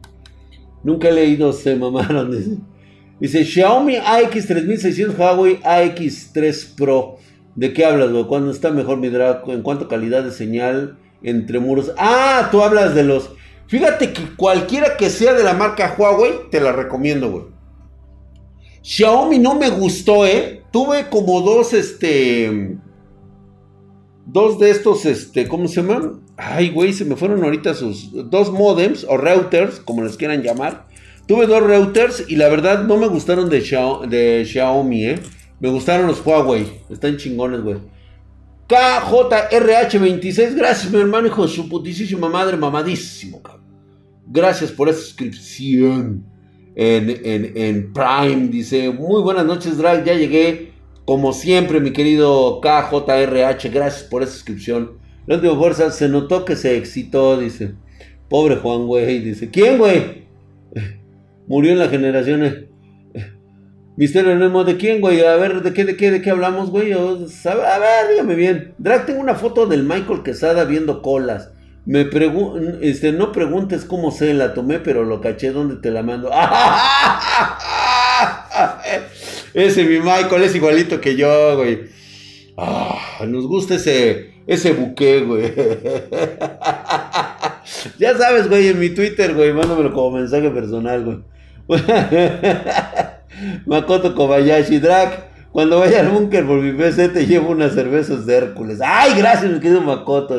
Nunca 0.85 1.09
he 1.09 1.12
leído, 1.12 1.53
se 1.53 1.77
mamaron. 1.77 2.31
Dice, 3.21 3.43
dice 3.43 3.45
Xiaomi 3.45 3.97
AX3600 3.97 5.19
Huawei 5.19 5.59
AX3 5.61 6.75
Pro. 6.77 7.17
¿De 7.57 7.73
qué 7.73 7.85
hablas, 7.85 8.12
güey? 8.12 8.25
¿Cuándo 8.25 8.51
está 8.53 8.71
mejor 8.71 8.99
mi 8.99 9.09
drag? 9.09 9.43
¿En 9.49 9.62
cuanto 9.62 9.87
a 9.87 9.88
calidad 9.88 10.23
de 10.23 10.31
señal 10.31 10.97
entre 11.23 11.59
muros? 11.59 11.93
Ah, 11.99 12.49
tú 12.53 12.62
hablas 12.62 12.95
de 12.95 13.03
los... 13.03 13.33
Fíjate 13.67 14.12
que 14.12 14.23
cualquiera 14.37 14.97
que 14.97 15.11
sea 15.11 15.35
de 15.35 15.43
la 15.43 15.55
marca 15.55 15.95
Huawei, 15.99 16.33
te 16.51 16.61
la 16.61 16.73
recomiendo, 16.73 17.31
güey. 17.31 17.58
Xiaomi 18.88 19.38
no 19.38 19.55
me 19.55 19.68
gustó, 19.68 20.24
¿eh? 20.24 20.62
Tuve 20.72 21.11
como 21.11 21.42
dos, 21.42 21.74
este... 21.74 22.79
Dos 24.24 24.59
de 24.59 24.70
estos, 24.70 25.05
este, 25.05 25.46
¿cómo 25.46 25.68
se 25.68 25.83
llaman? 25.83 26.20
Ay, 26.38 26.70
güey, 26.70 26.94
se 26.94 27.05
me 27.05 27.14
fueron 27.14 27.44
ahorita 27.44 27.74
sus 27.74 28.11
dos 28.31 28.51
modems 28.51 29.05
o 29.07 29.18
routers, 29.18 29.81
como 29.81 30.03
les 30.03 30.16
quieran 30.16 30.42
llamar. 30.42 30.87
Tuve 31.27 31.46
dos 31.46 31.62
routers 31.62 32.24
y 32.29 32.37
la 32.37 32.48
verdad 32.48 32.85
no 32.85 32.96
me 32.96 33.09
gustaron 33.09 33.51
de, 33.51 33.61
Xiaomi, 33.61 35.05
¿eh? 35.05 35.20
Me 35.61 35.68
gustaron 35.68 36.07
los 36.07 36.24
Huawei. 36.24 36.80
Están 36.89 37.18
chingones, 37.18 37.61
güey. 37.61 37.76
KJRH26, 38.68 40.55
gracias, 40.55 40.91
mi 40.91 40.99
hermano, 40.99 41.26
hijo 41.26 41.43
de 41.43 41.53
su 41.53 41.68
putísima 41.68 42.30
madre, 42.30 42.57
mamadísimo, 42.57 43.43
cabrón. 43.43 43.66
Gracias 44.26 44.72
por 44.72 44.89
esa 44.89 45.01
suscripción 45.01 46.38
en, 46.79 47.53
en 47.57 47.93
Prime. 47.93 48.49
Dice, 48.49 48.91
muy 48.91 49.20
buenas 49.20 49.45
noches, 49.45 49.76
Drag. 49.76 50.05
Ya 50.05 50.14
llegué, 50.14 50.72
como 51.05 51.33
siempre, 51.33 51.81
mi 51.81 51.93
querido 51.93 52.61
KJRH. 52.61 53.70
Gracias 53.70 54.05
por 54.05 54.22
esa 54.22 54.33
suscripción. 54.33 54.93
La 55.26 55.39
fuerza 55.41 55.91
se 55.91 56.09
notó 56.09 56.45
que 56.45 56.57
se 56.57 56.76
excitó, 56.76 57.39
dice. 57.39 57.74
Pobre 58.31 58.57
Juan, 58.57 58.87
güey, 58.87 59.18
dice. 59.18 59.51
¿Quién, 59.51 59.79
güey? 59.79 60.29
Murió 61.49 61.72
en 61.72 61.81
la 61.81 61.89
generación. 61.89 62.68
Misterio 63.97 64.37
Nemo, 64.37 64.62
¿de 64.62 64.76
quién, 64.76 65.01
güey? 65.01 65.20
A 65.22 65.35
ver, 65.35 65.62
¿de 65.62 65.72
qué, 65.72 65.85
de 65.85 65.97
qué, 65.97 66.12
de 66.12 66.22
qué 66.22 66.31
hablamos, 66.31 66.70
güey? 66.70 66.93
a 66.93 66.99
ver, 67.01 68.11
dígame 68.12 68.37
bien. 68.37 68.74
Drag, 68.79 69.05
tengo 69.05 69.20
una 69.20 69.35
foto 69.35 69.66
del 69.66 69.83
Michael 69.83 70.22
Quesada 70.22 70.64
viendo 70.64 71.03
colas. 71.03 71.51
Me 71.89 72.07
este, 72.82 73.12
no 73.12 73.32
preguntes 73.32 73.86
cómo 73.86 74.11
se 74.11 74.34
la 74.34 74.53
tomé, 74.53 74.78
pero 74.78 75.05
lo 75.05 75.22
caché 75.22 75.53
donde 75.53 75.76
te 75.76 75.91
la 75.91 76.03
mando. 76.03 76.30
ese 79.55 79.84
mi 79.84 79.99
Michael 79.99 80.43
es 80.43 80.55
igualito 80.55 81.01
que 81.01 81.16
yo, 81.16 81.57
güey. 81.57 81.84
Ah, 82.59 83.24
nos 83.26 83.47
gusta 83.47 83.76
ese, 83.76 84.34
ese 84.47 84.74
buque, 84.74 85.20
güey. 85.20 85.45
ya 87.99 88.18
sabes, 88.18 88.51
güey, 88.51 88.68
en 88.68 88.78
mi 88.78 88.91
Twitter, 88.91 89.32
güey, 89.32 89.55
mándamelo 89.55 89.95
como 89.95 90.18
mensaje 90.18 90.51
personal, 90.51 91.05
güey. 91.07 91.20
Makoto 93.64 94.14
Kobayashi, 94.14 94.78
Drag. 94.78 95.26
Cuando 95.53 95.78
vaya 95.78 96.01
al 96.01 96.09
búnker 96.09 96.47
por 96.47 96.61
mi 96.61 96.72
PC 96.72 97.09
te 97.09 97.26
llevo 97.26 97.49
unas 97.49 97.72
cervezas 97.72 98.26
de 98.26 98.36
Hércules. 98.36 98.78
Ay, 98.84 99.14
gracias, 99.16 99.51
mi 99.51 99.59
querido 99.59 99.80
Makoto. 99.80 100.39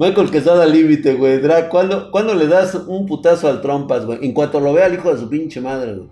Michael 0.00 0.30
Quesada 0.30 0.64
límite, 0.64 1.12
güey. 1.12 1.42
Drag, 1.42 1.68
¿cuándo, 1.68 2.10
¿cuándo, 2.10 2.34
le 2.34 2.46
das 2.46 2.74
un 2.74 3.04
putazo 3.04 3.48
al 3.48 3.60
trompas, 3.60 4.06
güey? 4.06 4.18
En 4.22 4.32
cuanto 4.32 4.58
lo 4.58 4.72
vea 4.72 4.86
al 4.86 4.94
hijo 4.94 5.12
de 5.12 5.20
su 5.20 5.28
pinche 5.28 5.60
madre, 5.60 5.92
güey. 5.92 6.08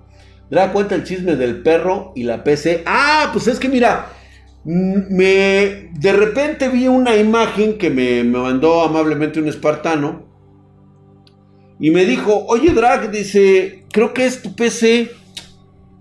Drag 0.51 0.75
cuenta 0.75 0.95
el 0.95 1.05
chisme 1.05 1.37
del 1.37 1.63
perro 1.63 2.13
y 2.15 2.25
la 2.25 2.45
PC. 2.45 2.83
Ah, 2.85 3.31
pues 3.33 3.47
es 3.47 3.59
que 3.59 3.71
mira, 3.71 4.11
me 4.63 5.91
de 5.99 6.13
repente 6.13 6.69
vi 6.69 6.87
una 6.87 7.17
imagen 7.17 7.79
que 7.79 7.89
me, 7.89 8.25
me 8.25 8.39
mandó 8.39 8.83
amablemente 8.83 9.41
un 9.41 9.49
espartano. 9.49 10.27
Y 11.81 11.91
me 11.91 12.05
dijo, 12.05 12.45
oye 12.47 12.75
Drag, 12.75 13.11
dice, 13.11 13.87
creo 13.91 14.13
que 14.13 14.27
es 14.27 14.43
tu 14.43 14.55
PC. 14.55 15.11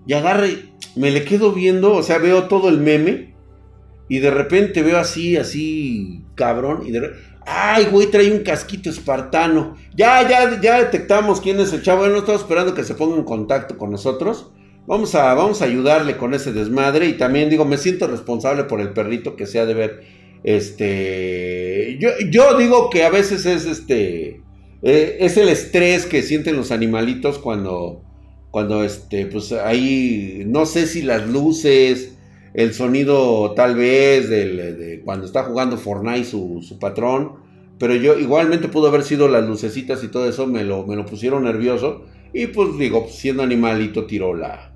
Y 0.06 0.12
agarre, 0.12 0.58
me 0.94 1.10
le 1.10 1.24
quedo 1.24 1.52
viendo, 1.52 1.94
o 1.94 2.02
sea, 2.02 2.18
veo 2.18 2.48
todo 2.48 2.68
el 2.68 2.80
meme. 2.80 3.32
Y 4.10 4.18
de 4.18 4.30
repente 4.30 4.82
veo 4.82 4.98
así, 4.98 5.38
así, 5.38 6.22
cabrón. 6.34 6.82
Y 6.86 6.90
de 6.90 7.12
ay, 7.48 7.86
güey, 7.86 8.10
trae 8.10 8.30
un 8.30 8.42
casquito 8.42 8.90
espartano. 8.90 9.76
Ya, 9.94 10.28
ya, 10.28 10.60
ya 10.60 10.78
detectamos 10.78 11.40
quién 11.40 11.58
es 11.60 11.72
el 11.72 11.82
chavo. 11.82 12.06
no 12.08 12.18
estamos 12.18 12.42
esperando 12.42 12.74
que 12.74 12.84
se 12.84 12.94
ponga 12.94 13.16
en 13.16 13.24
contacto 13.24 13.78
con 13.78 13.90
nosotros. 13.90 14.50
Vamos 14.86 15.14
a, 15.14 15.34
vamos 15.34 15.62
a 15.62 15.64
ayudarle 15.64 16.16
con 16.16 16.34
ese 16.34 16.52
desmadre. 16.52 17.06
Y 17.06 17.14
también 17.14 17.50
digo, 17.50 17.64
me 17.64 17.78
siento 17.78 18.06
responsable 18.06 18.64
por 18.64 18.80
el 18.80 18.90
perrito 18.90 19.36
que 19.36 19.46
se 19.46 19.58
ha 19.58 19.66
de 19.66 19.74
ver. 19.74 20.00
Este. 20.44 21.98
Yo, 21.98 22.10
yo 22.30 22.56
digo 22.56 22.90
que 22.90 23.04
a 23.04 23.10
veces 23.10 23.46
es 23.46 23.66
este. 23.66 24.42
Eh, 24.82 25.16
es 25.20 25.36
el 25.36 25.48
estrés 25.48 26.06
que 26.06 26.22
sienten 26.22 26.56
los 26.56 26.70
animalitos 26.70 27.38
cuando. 27.38 28.02
Cuando 28.50 28.84
este. 28.84 29.26
Pues 29.26 29.52
ahí. 29.52 30.44
No 30.46 30.66
sé 30.66 30.86
si 30.86 31.02
las 31.02 31.26
luces. 31.26 32.17
El 32.54 32.74
sonido 32.74 33.52
tal 33.54 33.74
vez 33.76 34.28
de, 34.28 35.02
cuando 35.04 35.26
está 35.26 35.44
jugando 35.44 35.76
Fortnite 35.76 36.24
su, 36.24 36.60
su, 36.62 36.78
patrón. 36.78 37.34
Pero 37.78 37.94
yo 37.94 38.18
igualmente 38.18 38.68
pudo 38.68 38.88
haber 38.88 39.02
sido 39.02 39.28
las 39.28 39.46
lucecitas 39.46 40.02
y 40.02 40.08
todo 40.08 40.28
eso. 40.28 40.46
Me 40.46 40.64
lo, 40.64 40.86
me 40.86 40.96
lo 40.96 41.06
pusieron 41.06 41.44
nervioso. 41.44 42.02
Y 42.32 42.48
pues 42.48 42.76
digo, 42.78 43.06
siendo 43.08 43.42
animalito 43.42 44.06
tiró 44.06 44.34
la, 44.34 44.72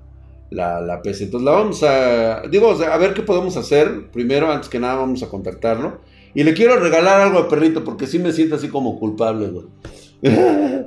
la, 0.49 0.81
la 0.81 1.01
PC. 1.01 1.25
Entonces 1.25 1.45
la 1.45 1.51
vamos 1.51 1.83
a, 1.83 2.43
digo, 2.49 2.71
a 2.71 2.97
ver 2.97 3.13
qué 3.13 3.21
podemos 3.21 3.57
hacer. 3.57 4.09
Primero, 4.11 4.51
antes 4.51 4.69
que 4.69 4.79
nada, 4.79 4.95
vamos 4.95 5.23
a 5.23 5.29
contactarlo. 5.29 5.99
Y 6.35 6.43
le 6.43 6.53
quiero 6.53 6.77
regalar 6.77 7.21
algo 7.21 7.39
al 7.39 7.47
perrito 7.47 7.83
porque 7.83 8.07
sí 8.07 8.19
me 8.19 8.31
siento 8.31 8.55
así 8.55 8.69
como 8.69 8.99
culpable, 8.99 9.49
güey. 9.49 9.65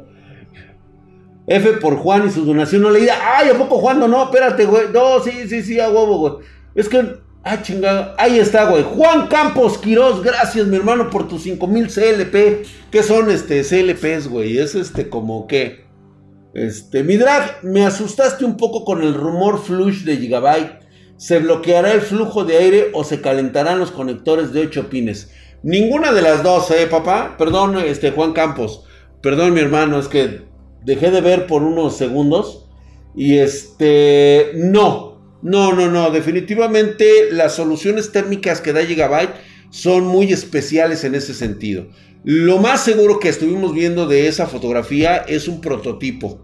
F 1.48 1.72
por 1.74 1.96
Juan 1.96 2.26
y 2.26 2.30
su 2.30 2.44
donación 2.44 2.82
no 2.82 2.90
leída. 2.90 3.14
Ay, 3.22 3.50
¿a 3.50 3.58
poco 3.58 3.78
Juan 3.78 4.00
no? 4.00 4.08
No, 4.08 4.24
espérate, 4.24 4.66
güey. 4.66 4.86
No, 4.92 5.20
sí, 5.20 5.48
sí, 5.48 5.62
sí, 5.62 5.78
a 5.78 5.88
huevo, 5.88 6.18
güey. 6.18 6.32
Es 6.76 6.88
que, 6.88 7.16
ah, 7.42 7.62
chingada. 7.62 8.14
Ahí 8.18 8.38
está, 8.38 8.70
güey. 8.70 8.84
Juan 8.84 9.28
Campos 9.28 9.78
Quiroz, 9.78 10.22
gracias, 10.22 10.66
mi 10.66 10.76
hermano, 10.76 11.10
por 11.10 11.26
tus 11.26 11.42
5000 11.42 11.88
CLP. 11.88 12.66
¿Qué 12.90 13.02
son 13.02 13.30
este 13.30 13.62
CLPs, 13.62 14.28
güey? 14.28 14.58
Es 14.58 14.74
este 14.74 15.08
como 15.08 15.46
que 15.46 15.86
este, 16.56 17.02
mi 17.02 17.18
drag, 17.18 17.64
me 17.64 17.84
asustaste 17.84 18.44
un 18.44 18.56
poco 18.56 18.86
con 18.86 19.02
el 19.02 19.12
rumor 19.12 19.62
flush 19.62 20.04
de 20.04 20.16
Gigabyte. 20.16 20.86
¿Se 21.18 21.38
bloqueará 21.38 21.92
el 21.92 22.00
flujo 22.00 22.44
de 22.44 22.56
aire 22.56 22.90
o 22.94 23.04
se 23.04 23.20
calentarán 23.20 23.78
los 23.78 23.90
conectores 23.90 24.54
de 24.54 24.62
8 24.62 24.88
pines? 24.88 25.30
Ninguna 25.62 26.12
de 26.12 26.22
las 26.22 26.42
dos, 26.42 26.70
eh, 26.70 26.86
papá. 26.86 27.36
Perdón, 27.36 27.78
este, 27.78 28.10
Juan 28.10 28.32
Campos. 28.32 28.84
Perdón, 29.20 29.52
mi 29.52 29.60
hermano, 29.60 29.98
es 29.98 30.08
que 30.08 30.46
dejé 30.82 31.10
de 31.10 31.20
ver 31.20 31.46
por 31.46 31.62
unos 31.62 31.96
segundos. 31.96 32.66
Y 33.14 33.36
este, 33.36 34.52
no, 34.54 35.05
no, 35.42 35.74
no, 35.74 35.90
no. 35.90 36.10
Definitivamente 36.10 37.30
las 37.30 37.54
soluciones 37.54 38.12
térmicas 38.12 38.60
que 38.60 38.72
da 38.72 38.84
Gigabyte 38.84 39.34
son 39.70 40.06
muy 40.06 40.32
especiales 40.32 41.04
en 41.04 41.14
ese 41.14 41.34
sentido. 41.34 41.86
Lo 42.24 42.58
más 42.58 42.82
seguro 42.82 43.20
que 43.20 43.28
estuvimos 43.28 43.72
viendo 43.72 44.06
de 44.06 44.26
esa 44.26 44.46
fotografía 44.46 45.18
es 45.18 45.46
un 45.46 45.60
prototipo 45.60 46.40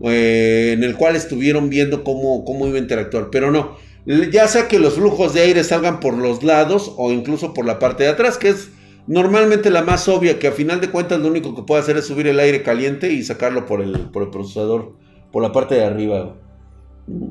eh, 0.00 0.72
en 0.74 0.84
el 0.84 0.96
cual 0.96 1.16
estuvieron 1.16 1.68
viendo 1.68 2.04
cómo, 2.04 2.44
cómo 2.44 2.66
iba 2.66 2.76
a 2.76 2.80
interactuar, 2.80 3.28
pero 3.30 3.50
no. 3.50 3.76
Ya 4.06 4.46
sea 4.46 4.68
que 4.68 4.78
los 4.78 4.94
flujos 4.94 5.34
de 5.34 5.40
aire 5.40 5.64
salgan 5.64 5.98
por 6.00 6.16
los 6.16 6.42
lados 6.44 6.92
o 6.96 7.12
incluso 7.12 7.52
por 7.52 7.64
la 7.64 7.78
parte 7.78 8.04
de 8.04 8.10
atrás, 8.10 8.38
que 8.38 8.50
es 8.50 8.70
normalmente 9.08 9.68
la 9.70 9.82
más 9.82 10.08
obvia, 10.08 10.38
que 10.38 10.46
a 10.46 10.52
final 10.52 10.80
de 10.80 10.90
cuentas 10.90 11.20
lo 11.20 11.28
único 11.28 11.54
que 11.56 11.62
puede 11.62 11.82
hacer 11.82 11.96
es 11.96 12.06
subir 12.06 12.28
el 12.28 12.38
aire 12.38 12.62
caliente 12.62 13.12
y 13.12 13.24
sacarlo 13.24 13.66
por 13.66 13.82
el, 13.82 13.92
por 14.12 14.22
el 14.22 14.30
procesador, 14.30 14.94
por 15.32 15.42
la 15.42 15.52
parte 15.52 15.74
de 15.74 15.84
arriba. 15.84 16.36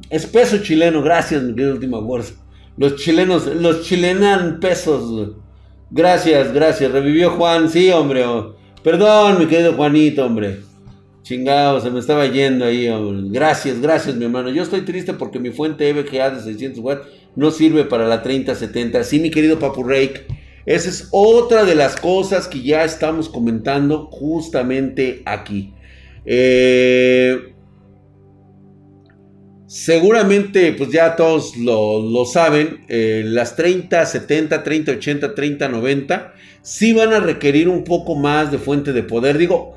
Espeso 0.09 0.59
chileno, 0.59 1.01
gracias, 1.01 1.43
mi 1.43 1.53
querido 1.53 1.73
Última 1.73 1.99
Los 2.77 2.95
chilenos, 2.95 3.45
los 3.47 3.83
chilenan 3.83 4.59
pesos. 4.59 5.35
Gracias, 5.91 6.53
gracias. 6.53 6.91
Revivió 6.91 7.31
Juan, 7.31 7.69
sí, 7.69 7.89
hombre. 7.91 8.25
Oh. 8.25 8.55
Perdón, 8.83 9.39
mi 9.39 9.47
querido 9.47 9.73
Juanito, 9.73 10.25
hombre. 10.25 10.59
Chingado, 11.23 11.81
se 11.81 11.89
me 11.89 11.99
estaba 11.99 12.27
yendo 12.27 12.65
ahí. 12.65 12.87
Gracias, 13.31 13.81
gracias, 13.81 14.15
mi 14.15 14.25
hermano. 14.25 14.49
Yo 14.49 14.63
estoy 14.63 14.81
triste 14.81 15.13
porque 15.13 15.39
mi 15.39 15.49
fuente 15.51 15.89
EVGA 15.89 16.29
de 16.31 16.41
600 16.41 16.83
watts 16.83 17.07
no 17.35 17.51
sirve 17.51 17.83
para 17.83 18.07
la 18.07 18.21
3070. 18.21 19.03
Sí, 19.03 19.19
mi 19.19 19.31
querido 19.31 19.57
Papu 19.57 19.83
Rake. 19.83 20.27
Esa 20.65 20.89
es 20.89 21.09
otra 21.11 21.65
de 21.65 21.75
las 21.75 21.95
cosas 21.95 22.47
que 22.47 22.61
ya 22.61 22.83
estamos 22.83 23.27
comentando 23.29 24.07
justamente 24.07 25.21
aquí. 25.25 25.73
Eh, 26.25 27.54
Seguramente, 29.75 30.71
pues 30.71 30.89
ya 30.89 31.17
todos 31.17 31.57
lo, 31.57 32.23
saben, 32.23 32.85
eh, 32.87 33.23
las 33.25 33.57
30, 33.57 34.05
70, 34.05 34.63
30, 34.63 34.93
80, 34.93 35.35
30, 35.35 35.67
90, 35.67 36.33
sí 36.61 36.93
van 36.93 37.11
a 37.11 37.19
requerir 37.19 37.67
un 37.67 37.83
poco 37.83 38.15
más 38.15 38.53
de 38.53 38.57
fuente 38.57 38.93
de 38.93 39.03
poder. 39.03 39.37
Digo, 39.37 39.75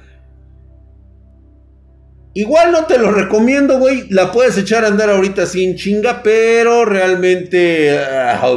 igual 2.33 2.71
no 2.71 2.85
te 2.85 2.97
lo 2.97 3.11
recomiendo, 3.11 3.81
güey. 3.81 4.09
La 4.11 4.31
puedes 4.31 4.57
echar 4.57 4.85
a 4.85 4.87
andar 4.87 5.11
ahorita 5.11 5.47
sin 5.47 5.75
chinga, 5.75 6.23
pero 6.23 6.85
realmente... 6.85 7.99
Ah, 7.99 8.57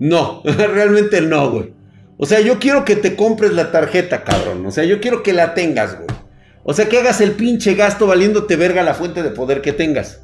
no, 0.00 0.42
realmente 0.44 1.20
no, 1.20 1.52
güey. 1.52 1.72
O 2.16 2.26
sea, 2.26 2.40
yo 2.40 2.58
quiero 2.58 2.84
que 2.84 2.96
te 2.96 3.14
compres 3.14 3.52
la 3.52 3.70
tarjeta, 3.70 4.24
cabrón. 4.24 4.66
O 4.66 4.72
sea, 4.72 4.82
yo 4.82 5.00
quiero 5.00 5.22
que 5.22 5.32
la 5.32 5.54
tengas, 5.54 5.96
güey. 5.96 6.25
O 6.68 6.74
sea, 6.74 6.88
que 6.88 6.98
hagas 6.98 7.20
el 7.20 7.32
pinche 7.32 7.74
gasto 7.74 8.08
valiéndote 8.08 8.56
verga 8.56 8.82
la 8.82 8.94
fuente 8.94 9.22
de 9.22 9.30
poder 9.30 9.62
que 9.62 9.72
tengas. 9.72 10.20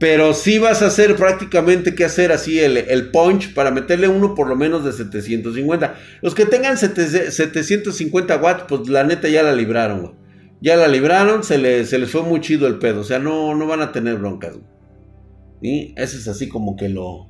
Pero 0.00 0.34
sí 0.34 0.58
vas 0.58 0.82
a 0.82 0.86
hacer 0.86 1.14
prácticamente 1.14 1.94
que 1.94 2.04
hacer 2.04 2.32
así 2.32 2.58
el, 2.58 3.10
punch 3.12 3.54
para 3.54 3.70
meterle 3.70 4.08
uno 4.08 4.34
por 4.34 4.48
lo 4.48 4.56
menos 4.56 4.84
de 4.84 4.92
750. 4.92 5.94
Los 6.20 6.34
que 6.34 6.46
tengan 6.46 6.76
750 6.76 8.36
watts, 8.38 8.64
pues 8.68 8.88
la 8.88 9.04
neta 9.04 9.28
ya 9.28 9.44
la 9.44 9.52
libraron, 9.52 10.00
güey. 10.00 10.12
Ya 10.60 10.76
la 10.76 10.88
libraron, 10.88 11.44
se, 11.44 11.58
les 11.58 12.10
fue 12.10 12.22
muy 12.22 12.40
chido 12.40 12.66
el 12.66 12.78
pedo. 12.78 13.00
O 13.00 13.04
sea, 13.04 13.20
no, 13.20 13.54
no 13.54 13.66
van 13.68 13.80
a 13.80 13.92
tener 13.92 14.16
broncas, 14.16 14.54
güey. 14.54 14.66
¿Sí? 15.62 15.94
Ese 15.96 16.16
es 16.16 16.26
así 16.26 16.48
como 16.48 16.76
que 16.76 16.88
lo... 16.88 17.28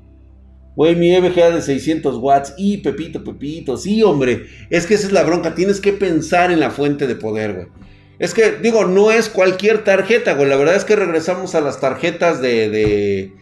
Güey, 0.74 0.96
mi 0.96 1.14
EVGA 1.14 1.50
de 1.50 1.60
600 1.60 2.16
watts. 2.16 2.54
Y 2.56 2.78
Pepito, 2.78 3.22
Pepito. 3.24 3.76
Sí, 3.76 4.02
hombre. 4.02 4.46
Es 4.70 4.86
que 4.86 4.94
esa 4.94 5.06
es 5.06 5.12
la 5.12 5.24
bronca. 5.24 5.54
Tienes 5.54 5.80
que 5.80 5.92
pensar 5.92 6.50
en 6.50 6.60
la 6.60 6.70
fuente 6.70 7.06
de 7.06 7.16
poder, 7.16 7.54
güey. 7.54 7.66
Es 8.18 8.34
que, 8.34 8.52
digo, 8.62 8.84
no 8.84 9.10
es 9.10 9.28
cualquier 9.28 9.84
tarjeta, 9.84 10.34
güey. 10.34 10.48
La 10.48 10.56
verdad 10.56 10.74
es 10.74 10.84
que 10.84 10.96
regresamos 10.96 11.54
a 11.54 11.60
las 11.60 11.80
tarjetas 11.80 12.40
de, 12.40 12.68
de, 12.68 13.32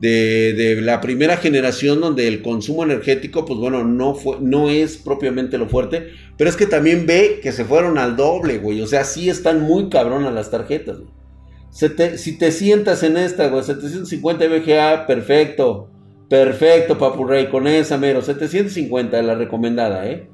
de, 0.00 0.80
la 0.80 1.00
primera 1.00 1.36
generación 1.36 2.00
donde 2.00 2.26
el 2.26 2.42
consumo 2.42 2.82
energético, 2.82 3.44
pues 3.44 3.60
bueno, 3.60 3.84
no, 3.84 4.14
fue, 4.14 4.38
no 4.40 4.68
es 4.68 4.96
propiamente 4.96 5.56
lo 5.56 5.68
fuerte. 5.68 6.08
Pero 6.36 6.50
es 6.50 6.56
que 6.56 6.66
también 6.66 7.06
ve 7.06 7.38
que 7.42 7.52
se 7.52 7.64
fueron 7.64 7.96
al 7.96 8.16
doble, 8.16 8.58
güey. 8.58 8.80
O 8.80 8.86
sea, 8.86 9.04
sí 9.04 9.30
están 9.30 9.60
muy 9.62 9.88
cabronas 9.88 10.34
las 10.34 10.50
tarjetas, 10.50 10.98
güey. 10.98 12.18
si 12.18 12.36
te 12.36 12.50
sientas 12.50 13.04
en 13.04 13.16
esta, 13.16 13.48
güey, 13.48 13.62
750 13.62 14.46
VGA, 14.46 15.06
perfecto. 15.06 15.90
Perfecto, 16.28 16.98
Papu 16.98 17.24
Rey, 17.24 17.46
con 17.46 17.66
esa 17.68 17.98
mero. 17.98 18.22
750, 18.22 19.22
la 19.22 19.34
recomendada, 19.36 20.08
¿eh? 20.08 20.28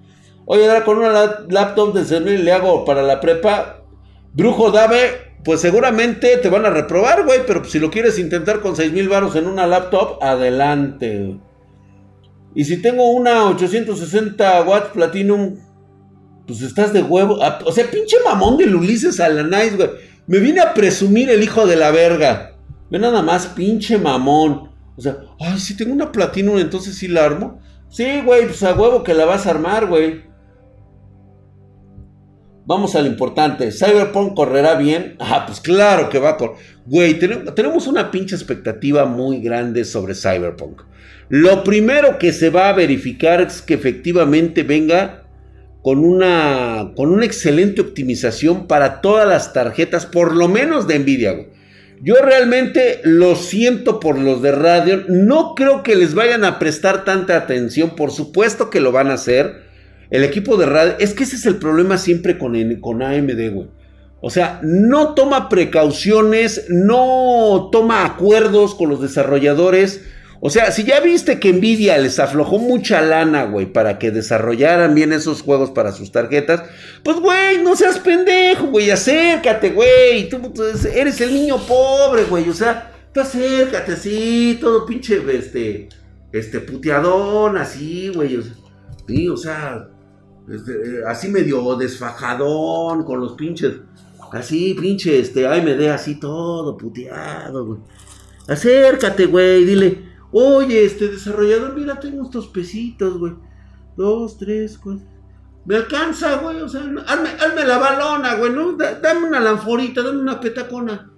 Oye, 0.47 0.67
ahora 0.67 0.85
con 0.85 0.99
una 0.99 1.45
laptop 1.49 1.95
de 1.95 2.21
le 2.21 2.53
hago 2.53 2.85
para 2.85 3.03
la 3.03 3.21
prepa. 3.21 3.80
Brujo 4.33 4.71
Dave, 4.71 5.35
pues 5.45 5.61
seguramente 5.61 6.37
te 6.37 6.49
van 6.49 6.67
a 6.67 6.71
reprobar, 6.71 7.25
güey. 7.25 7.41
Pero 7.47 7.65
si 7.65 7.79
lo 7.79 7.91
quieres 7.91 8.19
intentar 8.19 8.61
con 8.61 8.77
6000 8.77 9.09
baros 9.09 9.37
en 9.37 9.47
una 9.47 9.67
laptop, 9.67 10.23
adelante. 10.23 11.39
Y 12.55 12.65
si 12.65 12.83
tengo 12.83 13.11
una 13.11 13.45
860 13.47 14.63
watts 14.63 14.91
Platinum, 14.93 15.57
pues 16.47 16.63
estás 16.63 16.93
de 16.93 17.03
huevo. 17.03 17.39
O 17.65 17.73
sea, 17.73 17.91
pinche 17.91 18.17
mamón 18.25 18.57
de 18.57 18.75
Ulises 18.75 19.21
Alanais, 19.21 19.77
güey. 19.77 19.91
Me 20.27 20.39
viene 20.39 20.61
a 20.61 20.75
presumir 20.75 21.31
el 21.31 21.43
hijo 21.43 21.67
de 21.67 21.77
la 21.77 21.91
verga. 21.91 22.57
Ve 22.91 22.99
nada 22.99 23.23
más, 23.23 23.47
pinche 23.47 23.99
mamón. 23.99 24.71
O 24.97 25.01
sea, 25.01 25.19
ay, 25.39 25.59
si 25.59 25.77
tengo 25.77 25.93
una 25.93 26.13
Platinum, 26.13 26.59
entonces 26.59 26.97
sí 26.97 27.09
la 27.09 27.25
armo. 27.25 27.61
Sí, 27.89 28.21
güey, 28.25 28.47
pues 28.47 28.63
a 28.63 28.75
huevo 28.75 29.03
que 29.03 29.15
la 29.15 29.25
vas 29.25 29.47
a 29.47 29.51
armar, 29.51 29.87
güey. 29.87 30.25
Vamos 32.71 32.95
al 32.95 33.09
importante. 33.09 33.73
¿Cyberpunk 33.73 34.37
correrá 34.37 34.77
bien? 34.77 35.17
Ah, 35.19 35.43
pues 35.45 35.59
claro 35.59 36.09
que 36.09 36.21
va 36.21 36.29
a 36.31 36.37
correr. 36.37 36.55
Güey, 36.87 37.19
tenemos 37.19 37.89
una 37.89 38.13
pinche 38.13 38.37
expectativa 38.37 39.07
muy 39.07 39.41
grande 39.41 39.85
sobre 39.85 40.15
Cyberpunk. 40.15 40.83
Lo 41.29 41.65
primero 41.65 42.17
que 42.17 42.33
se 42.33 42.49
va 42.49 42.69
a 42.69 42.73
verificar 42.73 43.41
es 43.41 43.61
que 43.61 43.75
efectivamente 43.75 44.63
venga 44.63 45.25
con 45.83 46.05
una, 46.05 46.93
con 46.95 47.11
una 47.11 47.25
excelente 47.25 47.81
optimización 47.81 48.69
para 48.69 49.01
todas 49.01 49.27
las 49.27 49.53
tarjetas, 49.53 50.07
por 50.07 50.37
lo 50.37 50.47
menos 50.47 50.87
de 50.87 51.01
Nvidia. 51.01 51.49
Yo 52.01 52.15
realmente 52.23 53.01
lo 53.03 53.35
siento 53.35 53.99
por 53.99 54.17
los 54.17 54.43
de 54.43 54.53
radio. 54.53 55.03
No 55.09 55.57
creo 55.57 55.83
que 55.83 55.97
les 55.97 56.15
vayan 56.15 56.45
a 56.45 56.61
prestar 56.61 57.05
tanta 57.05 57.37
atención. 57.37 57.97
Por 57.97 58.13
supuesto 58.13 58.71
que 58.71 58.79
lo 58.79 58.93
van 58.93 59.11
a 59.11 59.15
hacer. 59.15 59.70
El 60.11 60.25
equipo 60.25 60.57
de 60.57 60.67
radio. 60.67 60.95
Es 60.99 61.15
que 61.15 61.25
ese 61.25 61.37
es 61.37 61.47
el 61.47 61.57
problema 61.57 61.99
siempre 61.99 62.37
con, 62.37 62.55
con 62.81 63.03
AMD, 63.03 63.53
güey. 63.53 63.69
O 64.23 64.29
sea, 64.29 64.61
no 64.63 65.15
toma 65.15 65.49
precauciones, 65.49 66.67
no 66.69 67.71
toma 67.73 68.05
acuerdos 68.05 68.75
con 68.75 68.91
los 68.91 69.01
desarrolladores. 69.01 70.03
O 70.43 70.51
sea, 70.51 70.73
si 70.73 70.85
ya 70.85 71.01
viste 71.01 71.39
que 71.39 71.53
Nvidia 71.53 71.99
les 71.99 72.19
aflojó 72.19 72.59
mucha 72.59 73.01
lana, 73.03 73.45
güey, 73.45 73.67
para 73.67 73.99
que 73.99 74.11
desarrollaran 74.11 74.95
bien 74.95 75.13
esos 75.13 75.43
juegos 75.43 75.71
para 75.71 75.93
sus 75.93 76.13
tarjetas, 76.13 76.63
pues, 77.03 77.19
güey, 77.19 77.63
no 77.63 77.77
seas 77.77 77.99
pendejo, 77.99 78.67
güey, 78.67 78.91
acércate, 78.91 79.71
güey. 79.71 80.29
Tú, 80.29 80.53
eres 80.95 81.21
el 81.21 81.35
niño 81.35 81.59
pobre, 81.67 82.25
güey, 82.25 82.49
o 82.49 82.55
sea, 82.55 82.91
tú 83.13 83.21
acércate, 83.21 83.97
sí, 83.97 84.59
todo 84.61 84.87
pinche, 84.87 85.23
este, 85.31 85.91
este, 86.33 86.61
puteadón, 86.61 87.59
así, 87.59 88.09
güey. 88.09 88.41
Sí, 89.07 89.29
o 89.29 89.37
sea, 89.37 89.89
este, 90.51 91.05
así 91.07 91.29
medio 91.29 91.77
desfajadón, 91.77 93.05
con 93.05 93.21
los 93.21 93.33
pinches, 93.33 93.77
así, 94.33 94.75
pinche, 94.75 95.19
este, 95.19 95.47
AMD, 95.47 95.89
así 95.89 96.19
todo 96.19 96.77
puteado, 96.77 97.67
güey. 97.67 97.81
Acércate, 98.49 99.27
güey, 99.27 99.65
dile. 99.65 100.11
Oye, 100.33 100.85
este 100.85 101.09
desarrollador, 101.09 101.75
mira, 101.75 101.99
tengo 101.99 102.25
estos 102.25 102.49
pesitos, 102.49 103.19
güey. 103.19 103.35
Dos, 103.97 104.39
tres, 104.39 104.79
cuatro. 104.79 105.05
Me 105.65 105.77
alcanza, 105.77 106.37
güey. 106.37 106.61
O 106.61 106.69
sea, 106.69 106.83
hazme, 107.07 107.65
la 107.65 107.79
balona, 107.79 108.35
güey, 108.37 108.53
¿no? 108.53 108.73
dame 108.73 109.27
una 109.27 109.41
lanforita, 109.41 110.03
dame 110.03 110.21
una 110.21 110.41
petacona. 110.41 111.11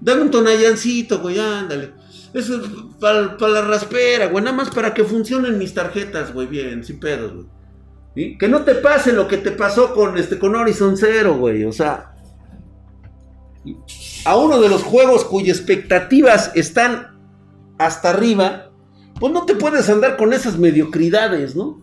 Dame 0.00 0.22
un 0.22 0.30
tonallancito, 0.30 1.20
güey, 1.20 1.38
ándale. 1.38 1.92
Eso 2.32 2.56
es 2.56 2.68
para, 3.00 3.36
la 3.48 3.62
raspera, 3.62 4.28
güey. 4.28 4.44
Nada 4.44 4.56
más 4.56 4.70
para 4.70 4.94
que 4.94 5.04
funcionen 5.04 5.58
mis 5.58 5.74
tarjetas, 5.74 6.32
güey, 6.32 6.46
bien, 6.46 6.84
sin 6.84 7.00
pedos, 7.00 7.34
güey. 7.34 7.46
Que 8.14 8.48
no 8.48 8.62
te 8.62 8.74
pase 8.74 9.12
lo 9.12 9.28
que 9.28 9.36
te 9.36 9.52
pasó 9.52 9.94
con, 9.94 10.18
este, 10.18 10.38
con 10.38 10.54
Horizon 10.54 10.96
Zero, 10.96 11.36
güey. 11.36 11.64
O 11.64 11.72
sea, 11.72 12.14
a 14.24 14.36
uno 14.36 14.60
de 14.60 14.68
los 14.68 14.82
juegos 14.82 15.24
cuyas 15.24 15.58
expectativas 15.58 16.52
están 16.54 17.18
hasta 17.78 18.10
arriba, 18.10 18.72
pues 19.18 19.32
no 19.32 19.46
te 19.46 19.54
puedes 19.54 19.88
andar 19.88 20.16
con 20.16 20.32
esas 20.32 20.58
mediocridades, 20.58 21.54
¿no? 21.54 21.82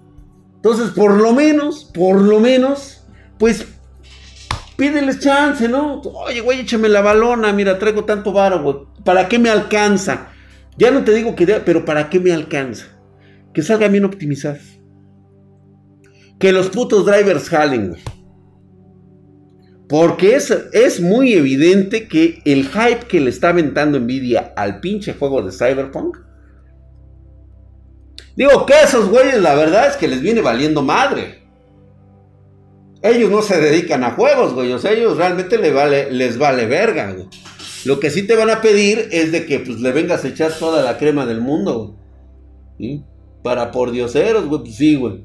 Entonces, 0.56 0.90
por 0.90 1.14
lo 1.14 1.34
menos, 1.34 1.90
por 1.94 2.20
lo 2.20 2.40
menos, 2.40 3.06
pues 3.38 3.66
pídeles 4.76 5.20
chance, 5.20 5.68
¿no? 5.68 6.02
Oye, 6.02 6.42
güey, 6.42 6.62
échame 6.62 6.90
la 6.90 7.02
balona, 7.02 7.54
mira, 7.54 7.80
traigo 7.80 8.06
tanto 8.06 8.34
varo, 8.34 8.62
güey. 8.62 8.76
¿Para 9.04 9.28
qué 9.28 9.40
me 9.40 9.50
alcanza? 9.50 10.30
Ya 10.78 10.92
no 10.92 11.04
te 11.04 11.14
digo 11.14 11.36
que, 11.36 11.46
pero 11.46 11.86
¿para 11.86 12.10
qué 12.10 12.20
me 12.20 12.32
alcanza? 12.32 12.86
Que 13.54 13.62
salga 13.62 13.88
bien 13.88 14.06
optimizado. 14.06 14.58
Que 16.40 16.52
los 16.52 16.70
putos 16.70 17.06
drivers 17.06 17.50
jalen, 17.50 17.90
güey. 17.90 18.02
Porque 19.90 20.36
es, 20.36 20.52
es 20.74 21.00
muy 21.00 21.34
evidente 21.34 22.08
que 22.08 22.42
el 22.46 22.68
hype 22.68 23.08
que 23.08 23.22
le 23.22 23.30
está 23.30 23.50
aventando 23.50 24.00
Nvidia 24.00 24.54
al 24.56 24.82
pinche 24.82 25.14
juego 25.14 25.42
de 25.42 25.52
Cyberpunk. 25.52 26.18
Digo 28.36 28.66
que 28.66 28.74
esos 28.84 29.10
güeyes 29.10 29.42
la 29.42 29.56
verdad 29.56 29.88
es 29.88 29.96
que 29.96 30.08
les 30.08 30.22
viene 30.22 30.42
valiendo 30.42 30.82
madre. 30.82 31.48
Ellos 33.02 33.32
no 33.32 33.42
se 33.42 33.60
dedican 33.60 34.04
a 34.04 34.12
juegos, 34.12 34.54
güey. 34.54 34.74
O 34.74 34.80
sea, 34.80 34.92
ellos 34.92 35.18
realmente 35.18 35.58
les 35.58 35.74
vale, 35.74 36.12
les 36.12 36.38
vale 36.38 36.66
verga, 36.66 37.14
güey. 37.14 37.28
Lo 37.86 38.00
que 38.00 38.10
sí 38.10 38.28
te 38.28 38.36
van 38.36 38.50
a 38.50 38.62
pedir 38.62 39.08
es 39.12 39.32
de 39.32 39.46
que 39.46 39.60
pues 39.60 39.80
le 39.80 39.92
vengas 39.92 40.26
a 40.26 40.28
echar 40.28 40.52
toda 40.52 40.84
la 40.84 40.98
crema 40.98 41.26
del 41.26 41.40
mundo, 41.40 41.96
güey. 42.78 43.04
Para 43.42 43.72
por 43.72 43.92
dioseros, 43.92 44.46
güey. 44.48 44.62
Pues 44.62 44.76
sí, 44.76 44.96
güey. 44.96 45.24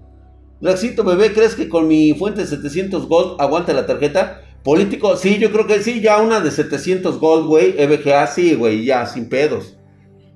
Laxito, 0.63 1.03
bebé, 1.03 1.33
¿crees 1.33 1.57
que 1.57 1.69
con 1.69 1.89
mi 1.89 2.15
fuente 2.15 2.43
de 2.43 2.47
700 2.47 3.09
gold 3.09 3.41
aguanta 3.41 3.73
la 3.73 3.85
tarjeta? 3.85 4.43
Político, 4.63 5.17
sí, 5.17 5.39
yo 5.39 5.51
creo 5.51 5.67
que 5.67 5.83
sí, 5.83 6.01
ya 6.01 6.23
una 6.23 6.39
de 6.39 6.53
700 6.53 7.19
gold, 7.19 7.47
güey, 7.47 7.75
EVGA, 7.77 8.29
sí, 8.29 8.55
güey, 8.55 8.85
ya, 8.85 9.05
sin 9.07 9.29
pedos. 9.29 9.77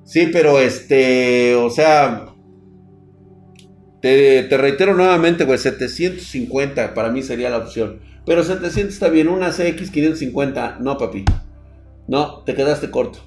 Sí, 0.03 0.29
pero 0.33 0.59
este, 0.59 1.55
o 1.55 1.70
sea, 1.70 2.35
te, 4.03 4.49
reitero 4.51 4.97
nuevamente, 4.97 5.45
güey, 5.45 5.59
750 5.59 6.93
para 6.93 7.11
mí 7.11 7.22
sería 7.22 7.49
la 7.49 7.59
opción. 7.59 8.01
Pero 8.27 8.43
700 8.43 8.95
está 8.95 9.09
bien, 9.09 9.29
una 9.29 9.53
CX 9.53 9.93
550, 9.93 10.79
no, 10.81 10.99
papi. 10.99 11.24
No, 12.09 12.43
te 12.43 12.55
quedaste 12.55 12.91
corto. 12.91 13.20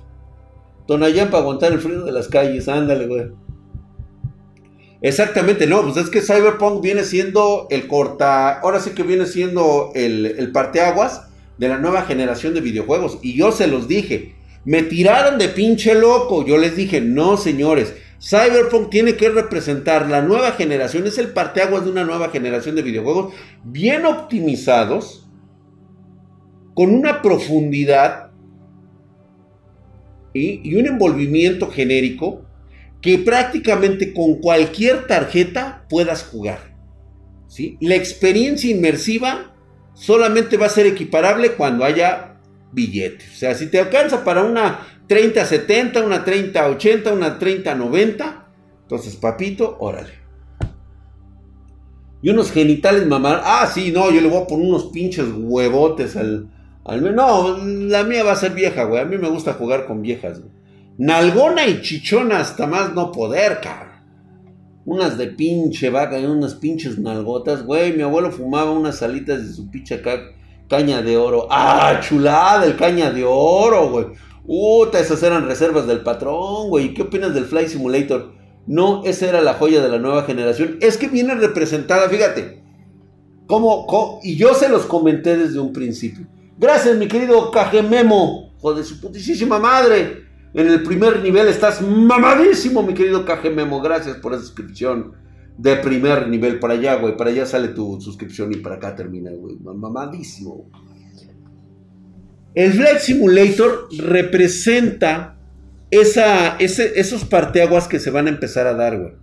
Tonayán 0.86 1.30
para 1.30 1.44
aguantar 1.44 1.72
el 1.72 1.80
frío 1.80 2.04
de 2.04 2.12
las 2.12 2.28
calles, 2.28 2.68
ándale, 2.68 3.08
güey. 3.08 3.32
Exactamente, 5.02 5.66
no, 5.66 5.82
pues 5.84 5.96
es 5.96 6.10
que 6.10 6.22
Cyberpunk 6.22 6.82
viene 6.82 7.04
siendo 7.04 7.68
el 7.70 7.88
corta, 7.88 8.60
ahora 8.60 8.82
sí 8.82 8.92
que 8.92 9.04
viene 9.04 9.26
siendo 9.26 9.92
el, 9.96 10.26
el 10.26 10.52
parteaguas 10.52 11.30
de 11.58 11.70
la 11.70 11.78
nueva 11.78 12.02
generación 12.02 12.54
de 12.54 12.60
videojuegos. 12.60 13.20
Y 13.22 13.38
yo 13.38 13.54
se 13.54 13.68
los 13.68 13.88
dije, 13.88 14.36
me 14.66 14.84
tiraron 14.84 15.38
de 15.38 15.48
pinche 15.48 15.96
loco, 15.96 16.46
yo 16.46 16.58
les 16.58 16.76
dije, 16.76 17.00
no 17.00 17.38
señores, 17.38 17.94
Cyberpunk 18.22 18.90
tiene 18.90 19.16
que 19.16 19.30
representar 19.30 20.10
la 20.10 20.22
nueva 20.22 20.52
generación, 20.52 21.08
es 21.08 21.18
el 21.18 21.30
parteaguas 21.30 21.86
de 21.86 21.92
una 21.92 22.04
nueva 22.04 22.30
generación 22.30 22.76
de 22.76 22.82
videojuegos 22.82 23.34
bien 23.64 24.06
optimizados, 24.06 25.30
con 26.74 26.94
una 26.94 27.22
profundidad 27.22 28.32
y 30.34 30.76
un 30.76 30.88
envolvimiento 30.88 31.70
genérico 31.70 32.46
que 33.02 33.18
prácticamente 33.18 34.14
con 34.14 34.36
cualquier 34.36 35.08
tarjeta 35.08 35.86
puedas 35.90 36.24
jugar. 36.24 36.76
¿sí? 37.48 37.78
La 37.82 37.96
experiencia 37.96 38.70
inmersiva 38.70 39.54
solamente 39.94 40.58
va 40.58 40.66
a 40.66 40.70
ser 40.70 40.86
equiparable 40.86 41.54
cuando 41.54 41.86
haya 41.86 42.38
billetes. 42.72 43.32
O 43.32 43.36
sea, 43.36 43.56
si 43.56 43.68
te 43.68 43.80
alcanza 43.80 44.24
para 44.24 44.44
una 44.44 44.88
3070, 45.08 46.04
una 46.04 46.24
3080, 46.24 47.14
una 47.14 47.40
3090, 47.40 48.46
entonces 48.84 49.16
papito, 49.16 49.78
órale. 49.80 50.20
Y 52.22 52.30
unos 52.30 52.52
genitales 52.52 53.08
mamar. 53.08 53.42
Ah, 53.46 53.70
sí, 53.74 53.92
no, 53.92 54.12
yo 54.12 54.20
le 54.20 54.28
voy 54.28 54.44
a 54.44 54.48
poner 54.48 54.68
unos 54.68 54.88
pinches 54.88 55.26
huevotes 55.34 56.16
al... 56.18 56.50
al 56.84 57.16
no, 57.16 57.58
la 57.58 58.04
mía 58.04 58.24
va 58.24 58.34
a 58.34 58.36
ser 58.36 58.54
vieja, 58.54 58.84
güey. 58.84 59.02
A 59.02 59.06
mí 59.06 59.18
me 59.18 59.30
gusta 59.30 59.54
jugar 59.54 59.86
con 59.86 60.02
viejas, 60.02 60.40
güey. 60.42 60.59
Nalgona 61.00 61.66
y 61.66 61.82
chichona 61.82 62.42
hasta 62.42 62.68
más 62.68 62.94
no 62.94 63.10
poder, 63.14 63.62
cabrón. 63.62 64.04
Unas 64.84 65.18
de 65.18 65.28
pinche 65.28 65.90
vaca 65.90 66.20
y 66.20 66.26
unas 66.26 66.56
pinches 66.56 67.00
nalgotas. 67.00 67.64
Güey, 67.64 67.94
mi 67.94 68.02
abuelo 68.02 68.34
fumaba 68.34 68.72
unas 68.72 68.98
salitas 68.98 69.48
de 69.48 69.54
su 69.54 69.72
pinche 69.72 70.02
caña 70.68 71.02
de 71.02 71.16
oro. 71.16 71.48
¡Ah, 71.50 72.02
chulada! 72.02 72.66
El 72.66 72.76
caña 72.76 73.12
de 73.12 73.24
oro, 73.24 73.90
güey. 73.90 74.08
Uta, 74.46 75.00
esas 75.00 75.24
eran 75.24 75.48
reservas 75.48 75.88
del 75.88 76.02
patrón, 76.02 76.68
güey. 76.68 76.94
¿Qué 76.94 77.04
opinas 77.04 77.34
del 77.34 77.46
Fly 77.46 77.70
Simulator? 77.70 78.34
No, 78.68 79.02
esa 79.06 79.30
era 79.30 79.42
la 79.42 79.54
joya 79.54 79.82
de 79.82 79.88
la 79.88 80.00
nueva 80.00 80.24
generación. 80.24 80.80
Es 80.82 80.98
que 80.98 81.08
viene 81.08 81.34
representada, 81.36 82.10
fíjate. 82.10 82.62
Como, 83.48 84.20
y 84.22 84.36
yo 84.36 84.54
se 84.54 84.68
los 84.68 84.86
comenté 84.86 85.38
desde 85.38 85.62
un 85.62 85.72
principio. 85.72 86.28
Gracias, 86.58 86.98
mi 86.98 87.08
querido 87.08 87.52
Cajememo. 87.52 88.52
Joder, 88.60 88.84
su 88.84 89.00
putísima 89.00 89.60
madre. 89.60 90.29
En 90.54 90.68
el 90.68 90.84
primer 90.84 91.22
nivel 91.22 91.48
estás 91.48 91.82
mamadísimo, 91.82 92.82
mi 92.82 92.94
querido 92.94 93.24
KG 93.26 93.54
Memo. 93.54 93.82
Gracias 93.82 94.18
por 94.18 94.34
esa 94.34 94.42
suscripción 94.42 95.14
de 95.58 95.76
primer 95.78 96.28
nivel. 96.28 96.60
Para 96.60 96.74
allá, 96.74 96.96
güey. 96.96 97.16
Para 97.16 97.30
allá 97.30 97.46
sale 97.46 97.70
tu 97.70 98.02
suscripción 98.02 98.52
y 98.52 98.58
para 98.58 98.76
acá 98.76 98.96
termina, 98.96 99.32
güey. 99.32 99.58
Mamadísimo. 99.58 100.70
El 102.56 102.74
Flight 102.74 103.00
Simulator 103.00 103.90
representa 104.00 105.38
esa, 105.92 106.58
esos 106.58 107.26
parteaguas 107.26 107.88
que 107.88 108.00
se 108.00 108.10
van 108.10 108.26
a 108.26 108.32
empezar 108.32 108.66
a 108.66 108.74
dar, 108.74 108.98
güey. 108.98 109.14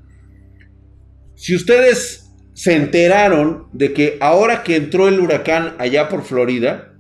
Si 1.35 1.55
ustedes 1.55 2.31
se 2.55 2.75
enteraron 2.75 3.67
de 3.73 3.93
que 3.93 4.17
ahora 4.21 4.63
que 4.63 4.77
entró 4.77 5.09
el 5.09 5.21
huracán 5.21 5.75
allá 5.79 6.09
por 6.09 6.23
Florida, 6.23 6.96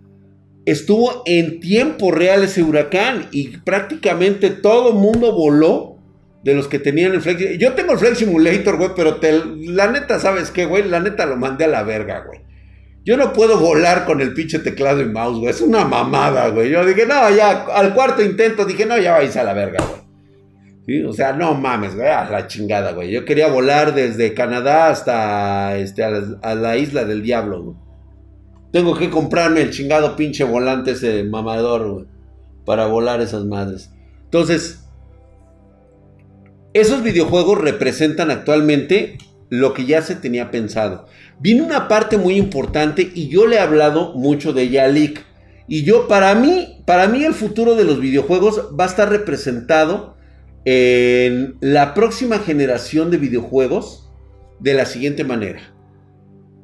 estuvo 0.67 1.23
en 1.25 1.61
tiempo 1.61 2.11
real 2.11 2.45
ese 2.45 2.63
huracán 2.63 3.29
y 3.31 3.57
prácticamente 3.59 4.51
todo 4.51 4.93
mundo 4.93 5.33
voló 5.33 5.97
de 6.43 6.55
los 6.55 6.69
que 6.69 6.79
tenían 6.79 7.13
el 7.13 7.23
Flex. 7.23 7.59
Yo 7.59 7.73
tengo 7.73 7.93
el 7.93 7.99
Flex 7.99 8.19
Simulator, 8.19 8.77
güey, 8.77 8.91
pero 8.95 9.19
la 9.23 9.91
neta, 9.91 10.21
¿sabes 10.21 10.51
qué, 10.51 10.67
güey? 10.67 10.89
La 10.89 11.01
neta 11.01 11.25
lo 11.27 11.37
mandé 11.37 11.65
a 11.65 11.69
la 11.69 11.83
verga, 11.83 12.25
güey. 12.27 12.41
Yo 13.05 13.17
no 13.17 13.33
puedo 13.33 13.59
volar 13.59 14.05
con 14.05 14.21
el 14.21 14.35
pinche 14.35 14.59
teclado 14.59 15.01
y 15.01 15.07
mouse, 15.07 15.39
güey. 15.39 15.51
Es 15.51 15.61
una 15.61 15.85
mamada, 15.85 16.49
güey. 16.49 16.71
Yo 16.71 16.85
dije, 16.85 17.07
no, 17.07 17.31
ya, 17.31 17.65
al 17.73 17.95
cuarto 17.95 18.23
intento 18.23 18.65
dije, 18.65 18.85
no, 18.85 18.99
ya 18.99 19.13
vais 19.13 19.37
a 19.37 19.45
la 19.45 19.55
verga, 19.55 19.79
güey. 19.85 21.05
O 21.05 21.13
sea, 21.13 21.33
no 21.33 21.55
mames, 21.55 21.97
güey, 21.97 22.09
a 22.09 22.29
la 22.31 22.47
chingada, 22.47 22.93
güey. 22.93 23.11
Yo 23.11 23.25
quería 23.25 23.49
volar 23.49 23.95
desde 23.95 24.35
Canadá 24.35 24.89
hasta 24.91 25.77
este, 25.79 26.05
a, 26.05 26.55
la, 26.55 26.77
isla 26.77 27.05
del 27.05 27.23
diablo, 27.23 27.63
güey. 27.63 27.77
Tengo 28.77 28.95
que 28.95 29.09
comprarme 29.09 29.63
el 29.63 29.71
chingado 29.71 30.17
pinche 30.17 30.45
volante 30.45 30.91
ese 30.91 31.25
mamador, 31.25 31.91
güey. 31.91 32.05
Para 32.67 32.85
volar 32.85 33.23
esas 33.23 33.47
madres. 33.47 33.91
Entonces, 34.25 34.85
esos 36.75 37.03
videojuegos 37.03 37.57
representan 37.57 38.31
actualmente 38.31 39.17
lo 39.49 39.73
que 39.73 39.87
ya 39.87 40.03
se 40.03 40.15
tenía 40.15 40.51
pensado. 40.51 41.07
Viene 41.41 41.63
una 41.63 41.89
parte 41.89 42.19
muy 42.19 42.37
importante 42.37 43.11
y 43.15 43.29
yo 43.29 43.47
le 43.47 43.57
he 43.57 43.61
hablado 43.61 44.13
mucho 44.13 44.53
de 44.53 44.65
ella. 44.65 44.87
Y 45.67 45.85
yo, 45.85 46.07
para 46.07 46.35
mí, 46.35 46.83
para 46.85 47.09
mí 47.09 47.25
el 47.25 47.33
futuro 47.33 47.77
de 47.77 47.85
los 47.85 47.99
videojuegos 47.99 48.73
va 48.79 48.85
a 48.85 48.89
estar 48.89 49.09
representado 49.09 50.19
en 50.67 51.57
la 51.61 51.95
próxima 51.95 52.41
generación 52.41 53.11
de 53.11 53.17
videojuegos 53.17 54.13
de 54.61 54.75
la 54.75 54.85
siguiente 54.85 55.25
manera. 55.25 55.76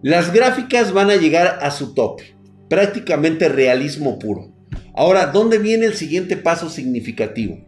Las 0.02 0.32
gráficas 0.32 0.92
van 0.92 1.10
a 1.10 1.16
llegar 1.16 1.60
a 1.62 1.70
su 1.70 1.94
tope, 1.94 2.34
prácticamente 2.68 3.48
realismo 3.48 4.18
puro. 4.18 4.52
Ahora, 4.96 5.26
¿dónde 5.26 5.58
viene 5.58 5.86
el 5.86 5.94
siguiente 5.94 6.36
paso 6.36 6.70
significativo? 6.70 7.60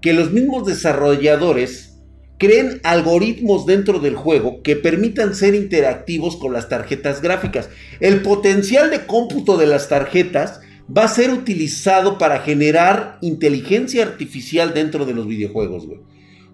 Que 0.00 0.14
los 0.14 0.32
mismos 0.32 0.66
desarrolladores 0.66 1.98
creen 2.38 2.80
algoritmos 2.84 3.66
dentro 3.66 3.98
del 3.98 4.16
juego 4.16 4.62
que 4.62 4.76
permitan 4.76 5.34
ser 5.34 5.54
interactivos 5.54 6.38
con 6.38 6.54
las 6.54 6.70
tarjetas 6.70 7.20
gráficas. 7.20 7.68
El 8.00 8.22
potencial 8.22 8.90
de 8.90 9.04
cómputo 9.04 9.58
de 9.58 9.66
las 9.66 9.90
tarjetas 9.90 10.60
va 10.88 11.04
a 11.04 11.08
ser 11.08 11.30
utilizado 11.32 12.16
para 12.16 12.40
generar 12.40 13.18
inteligencia 13.20 14.04
artificial 14.04 14.72
dentro 14.72 15.04
de 15.04 15.12
los 15.12 15.26
videojuegos, 15.26 15.86
güey. 15.86 16.00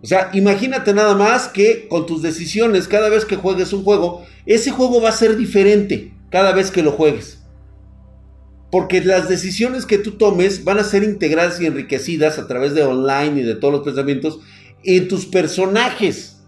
O 0.02 0.06
sea, 0.06 0.30
imagínate 0.32 0.94
nada 0.94 1.14
más 1.14 1.48
que 1.48 1.88
con 1.88 2.06
tus 2.06 2.22
decisiones, 2.22 2.86
cada 2.86 3.08
vez 3.08 3.24
que 3.24 3.36
juegues 3.36 3.72
un 3.72 3.82
juego, 3.82 4.24
ese 4.46 4.70
juego 4.70 5.00
va 5.00 5.08
a 5.08 5.12
ser 5.12 5.36
diferente 5.36 6.12
cada 6.30 6.52
vez 6.52 6.70
que 6.70 6.82
lo 6.82 6.92
juegues. 6.92 7.42
Porque 8.70 9.02
las 9.02 9.28
decisiones 9.28 9.86
que 9.86 9.98
tú 9.98 10.12
tomes 10.12 10.62
van 10.62 10.78
a 10.78 10.84
ser 10.84 11.02
integradas 11.02 11.60
y 11.60 11.66
enriquecidas 11.66 12.38
a 12.38 12.46
través 12.46 12.74
de 12.74 12.82
online 12.82 13.40
y 13.40 13.44
de 13.44 13.56
todos 13.56 13.72
los 13.72 13.82
pensamientos 13.82 14.40
en 14.84 15.08
tus 15.08 15.26
personajes. 15.26 16.38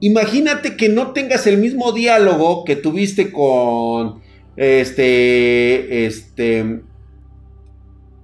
Imagínate 0.00 0.76
que 0.76 0.88
no 0.88 1.12
tengas 1.12 1.46
el 1.46 1.58
mismo 1.58 1.92
diálogo 1.92 2.64
que 2.64 2.76
tuviste 2.76 3.32
con 3.32 4.20
este 4.56 6.06
este 6.06 6.80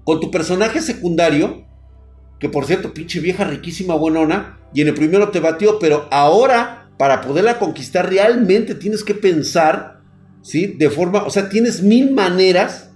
con 0.05 0.21
tu 0.21 0.31
personaje 0.31 0.81
secundario, 0.81 1.65
que 2.43 2.51
por 2.51 2.67
cierto, 2.67 2.93
pinche 2.93 3.21
vieja 3.21 3.45
riquísima 3.45 3.95
buenona, 3.95 4.59
y 4.75 4.83
en 4.83 4.89
el 4.89 4.95
primero 4.95 5.31
te 5.31 5.41
batió, 5.41 5.79
pero 5.79 6.09
ahora 6.11 6.91
para 6.99 7.23
poderla 7.23 7.59
conquistar 7.59 8.11
realmente 8.11 8.75
tienes 8.75 9.03
que 9.03 9.15
pensar, 9.15 10.01
¿sí? 10.43 10.67
De 10.67 10.91
forma, 10.91 11.23
o 11.23 11.31
sea, 11.31 11.49
tienes 11.49 11.83
mil 11.83 12.11
maneras 12.11 12.91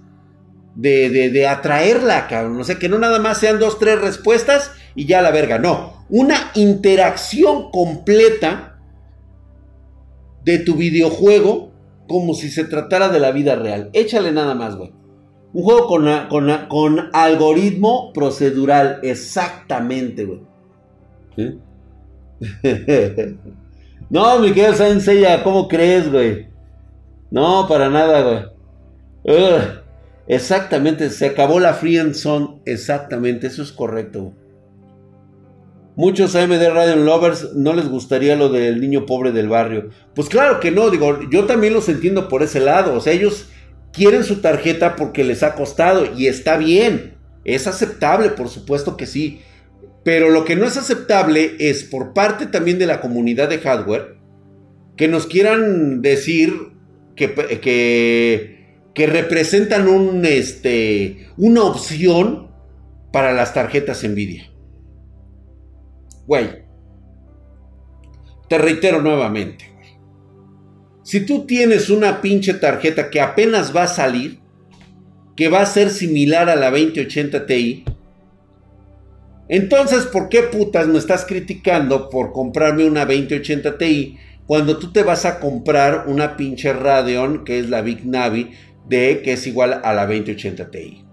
de, 0.75 1.09
de, 1.09 1.29
de 1.31 1.47
atraerla, 1.47 2.27
cabrón. 2.27 2.59
O 2.59 2.63
sea, 2.63 2.77
que 2.77 2.89
no 2.89 2.99
nada 2.99 3.19
más 3.19 3.39
sean 3.39 3.57
dos, 3.57 3.79
tres 3.79 3.99
respuestas 3.99 4.71
y 4.93 5.05
ya 5.05 5.23
la 5.23 5.31
verga, 5.31 5.57
no 5.57 5.97
una 6.09 6.51
interacción 6.55 7.71
completa 7.71 8.79
de 10.43 10.59
tu 10.59 10.75
videojuego 10.75 11.73
como 12.07 12.33
si 12.33 12.49
se 12.49 12.63
tratara 12.63 13.09
de 13.09 13.19
la 13.19 13.31
vida 13.31 13.55
real. 13.55 13.89
Échale 13.93 14.31
nada 14.31 14.55
más, 14.55 14.75
güey. 14.75 14.93
Un 15.53 15.63
juego 15.63 15.87
con, 15.87 16.07
con, 16.67 17.09
algoritmo 17.13 18.11
procedural, 18.13 18.99
exactamente, 19.01 20.25
güey. 20.25 20.41
no, 24.09 24.39
Miguel 24.39 24.75
Sánchez, 24.75 25.41
¿cómo 25.43 25.67
crees, 25.67 26.11
güey? 26.11 26.47
No, 27.31 27.67
para 27.67 27.89
nada, 27.89 28.51
güey. 29.23 29.35
exactamente, 30.27 31.09
se 31.09 31.27
acabó 31.27 31.59
la 31.59 31.73
free 31.73 31.97
and 31.97 32.13
zone, 32.13 32.61
exactamente, 32.65 33.47
eso 33.47 33.63
es 33.63 33.71
correcto, 33.71 34.23
güey. 34.23 34.47
Muchos 35.97 36.35
AMD 36.35 36.61
Radeon 36.61 37.05
Lovers 37.05 37.55
no 37.55 37.73
les 37.73 37.89
gustaría 37.89 38.35
lo 38.35 38.49
del 38.49 38.79
niño 38.79 39.07
pobre 39.07 39.31
del 39.31 39.49
barrio. 39.49 39.89
Pues 40.13 40.29
claro 40.29 40.59
que 40.59 40.69
no, 40.69 40.91
digo, 40.91 41.21
yo 41.31 41.45
también 41.45 41.73
los 41.73 41.89
entiendo 41.89 42.29
por 42.29 42.43
ese 42.43 42.59
lado. 42.59 42.93
O 42.93 43.01
sea, 43.01 43.13
ellos 43.13 43.49
quieren 43.97 44.23
su 44.23 44.39
tarjeta 44.41 44.95
porque 44.95 45.23
les 45.23 45.41
ha 45.43 45.55
costado 45.55 46.05
y 46.15 46.27
está 46.27 46.55
bien. 46.55 47.15
Es 47.43 47.65
aceptable, 47.65 48.29
por 48.29 48.47
supuesto 48.47 48.95
que 48.95 49.07
sí. 49.07 49.41
Pero 50.03 50.29
lo 50.29 50.45
que 50.45 50.55
no 50.55 50.65
es 50.65 50.77
aceptable 50.77 51.55
es 51.59 51.83
por 51.83 52.13
parte 52.13 52.45
también 52.45 52.77
de 52.77 52.85
la 52.85 53.01
comunidad 53.01 53.49
de 53.49 53.57
hardware 53.57 54.17
que 54.95 55.07
nos 55.07 55.27
quieran 55.27 56.01
decir 56.01 56.53
que, 57.15 57.33
que, 58.93 59.07
representan 59.07 59.87
un, 59.87 60.25
este, 60.25 61.27
una 61.37 61.63
opción 61.63 62.51
para 63.11 63.33
las 63.33 63.53
tarjetas 63.53 64.03
Nvidia. 64.03 64.51
Güey, 66.25 66.63
te 68.49 68.57
reitero 68.57 69.01
nuevamente. 69.01 69.76
Si 71.07 71.21
tú 71.21 71.45
tienes 71.45 71.89
una 71.89 72.19
pinche 72.19 72.53
tarjeta 72.53 73.09
que 73.09 73.21
apenas 73.21 73.73
va 73.73 73.83
a 73.83 73.87
salir, 73.87 74.39
que 75.37 75.47
va 75.47 75.61
a 75.61 75.65
ser 75.65 75.89
similar 75.89 76.49
a 76.49 76.57
la 76.57 76.69
2080 76.69 77.45
Ti, 77.45 77.85
entonces, 79.47 80.03
¿por 80.03 80.27
qué 80.27 80.41
putas 80.41 80.85
me 80.87 80.97
estás 80.97 81.23
criticando 81.23 82.09
por 82.09 82.33
comprarme 82.33 82.83
una 82.83 83.05
2080 83.05 83.77
Ti 83.77 84.17
cuando 84.45 84.79
tú 84.79 84.91
te 84.91 85.03
vas 85.03 85.23
a 85.23 85.39
comprar 85.39 86.07
una 86.07 86.35
pinche 86.35 86.73
Radeon 86.73 87.45
que 87.45 87.59
es 87.59 87.69
la 87.69 87.81
Big 87.81 88.05
Navi 88.05 88.51
de 88.85 89.21
que 89.23 89.31
es 89.31 89.47
igual 89.47 89.79
a 89.85 89.93
la 89.93 90.05
2080 90.07 90.69
Ti? 90.71 91.05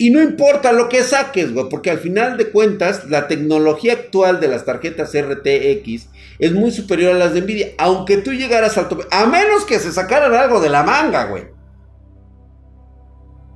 Y 0.00 0.10
no 0.10 0.22
importa 0.22 0.72
lo 0.72 0.88
que 0.88 1.02
saques, 1.02 1.52
güey, 1.52 1.68
porque 1.68 1.90
al 1.90 1.98
final 1.98 2.36
de 2.36 2.50
cuentas, 2.50 3.10
la 3.10 3.26
tecnología 3.26 3.94
actual 3.94 4.38
de 4.38 4.46
las 4.46 4.64
tarjetas 4.64 5.12
RTX 5.12 6.08
es 6.38 6.52
muy 6.52 6.70
superior 6.70 7.16
a 7.16 7.18
las 7.18 7.34
de 7.34 7.42
Nvidia. 7.42 7.70
Aunque 7.78 8.18
tú 8.18 8.32
llegaras 8.32 8.78
al 8.78 8.88
tope, 8.88 9.04
a 9.10 9.26
menos 9.26 9.64
que 9.64 9.80
se 9.80 9.90
sacaran 9.90 10.32
algo 10.34 10.60
de 10.60 10.68
la 10.68 10.84
manga, 10.84 11.24
güey. 11.24 11.46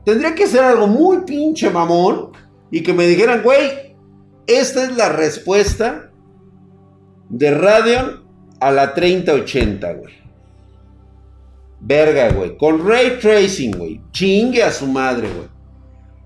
Tendría 0.05 0.35
que 0.35 0.49
ser 0.49 0.65
algo 0.65 0.89
muy 0.89 1.19
pinche 1.19 1.71
mamón 1.71 2.33
y 2.73 2.83
que 2.83 2.93
me 2.93 3.07
dijeran, 3.07 3.43
güey, 3.43 3.95
esta 4.49 4.83
es 4.83 4.97
la 4.97 5.11
respuesta 5.11 6.11
de 7.29 7.51
Radeon 7.53 8.25
a 8.59 8.73
la 8.73 8.95
3080, 8.95 9.93
güey. 9.93 10.15
Verga, 11.81 12.33
güey. 12.33 12.57
Con 12.57 12.85
ray 12.87 13.19
tracing, 13.21 13.73
güey. 13.79 14.01
Chingue 14.11 14.63
a 14.63 14.73
su 14.73 14.87
madre, 14.87 15.29
güey. 15.29 15.49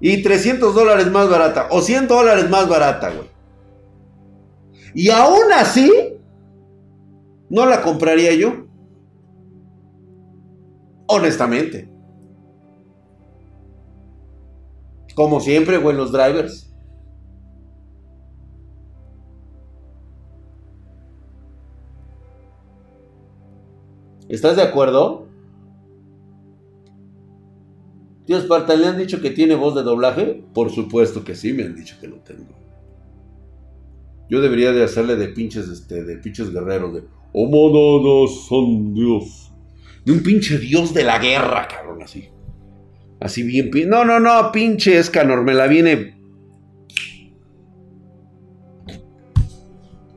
Y 0.00 0.22
300 0.22 0.74
dólares 0.74 1.10
más 1.10 1.28
barata. 1.28 1.68
O 1.70 1.80
100 1.80 2.08
dólares 2.08 2.50
más 2.50 2.68
barata, 2.68 3.10
güey. 3.10 3.28
Y 4.94 5.10
aún 5.10 5.52
así, 5.54 5.90
no 7.48 7.66
la 7.66 7.82
compraría 7.82 8.34
yo. 8.34 8.66
Honestamente. 11.06 11.88
Como 15.14 15.40
siempre, 15.40 15.78
güey, 15.78 15.96
los 15.96 16.12
drivers. 16.12 16.66
¿Estás 24.28 24.56
de 24.56 24.62
acuerdo? 24.62 25.25
Tío 28.26 28.38
Esparta, 28.38 28.74
¿le 28.74 28.86
han 28.86 28.98
dicho 28.98 29.20
que 29.20 29.30
tiene 29.30 29.54
voz 29.54 29.74
de 29.76 29.82
doblaje? 29.82 30.42
Por 30.52 30.70
supuesto 30.70 31.22
que 31.22 31.36
sí, 31.36 31.52
me 31.52 31.62
han 31.62 31.76
dicho 31.76 31.96
que 32.00 32.08
lo 32.08 32.16
tengo. 32.16 32.54
Yo 34.28 34.40
debería 34.40 34.72
de 34.72 34.82
hacerle 34.82 35.14
de 35.14 35.28
pinches, 35.28 35.68
este, 35.68 36.02
de 36.02 36.16
pinches 36.16 36.50
guerreros, 36.52 36.94
de 36.94 37.04
oh, 37.32 38.26
son 38.28 38.94
Dios. 38.94 39.52
De 40.04 40.12
un 40.12 40.22
pinche 40.22 40.58
dios 40.58 40.92
de 40.92 41.04
la 41.04 41.18
guerra, 41.18 41.68
cabrón, 41.68 42.02
así. 42.02 42.28
Así 43.20 43.42
bien. 43.42 43.70
No, 43.88 44.04
no, 44.04 44.18
no, 44.18 44.50
pinche 44.52 44.98
Escanor, 44.98 45.42
me 45.42 45.54
la 45.54 45.66
viene. 45.66 46.16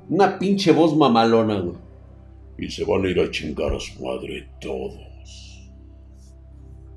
Una 0.10 0.40
pinche 0.40 0.72
voz 0.72 0.98
mamalona, 0.98 1.60
güey. 1.60 1.78
Y 2.58 2.70
se 2.70 2.84
van 2.84 3.06
a 3.06 3.10
ir 3.10 3.20
a 3.20 3.30
chingar 3.30 3.74
a 3.74 3.80
su 3.80 4.04
madre 4.04 4.50
todos. 4.60 5.72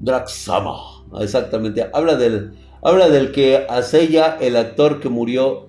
Draxama, 0.00 0.91
exactamente. 1.20 1.88
Habla 1.92 2.16
del, 2.16 2.52
habla 2.82 3.08
del 3.08 3.32
que 3.32 3.66
Asella, 3.68 4.36
el 4.40 4.56
actor 4.56 5.00
que 5.00 5.08
murió. 5.08 5.68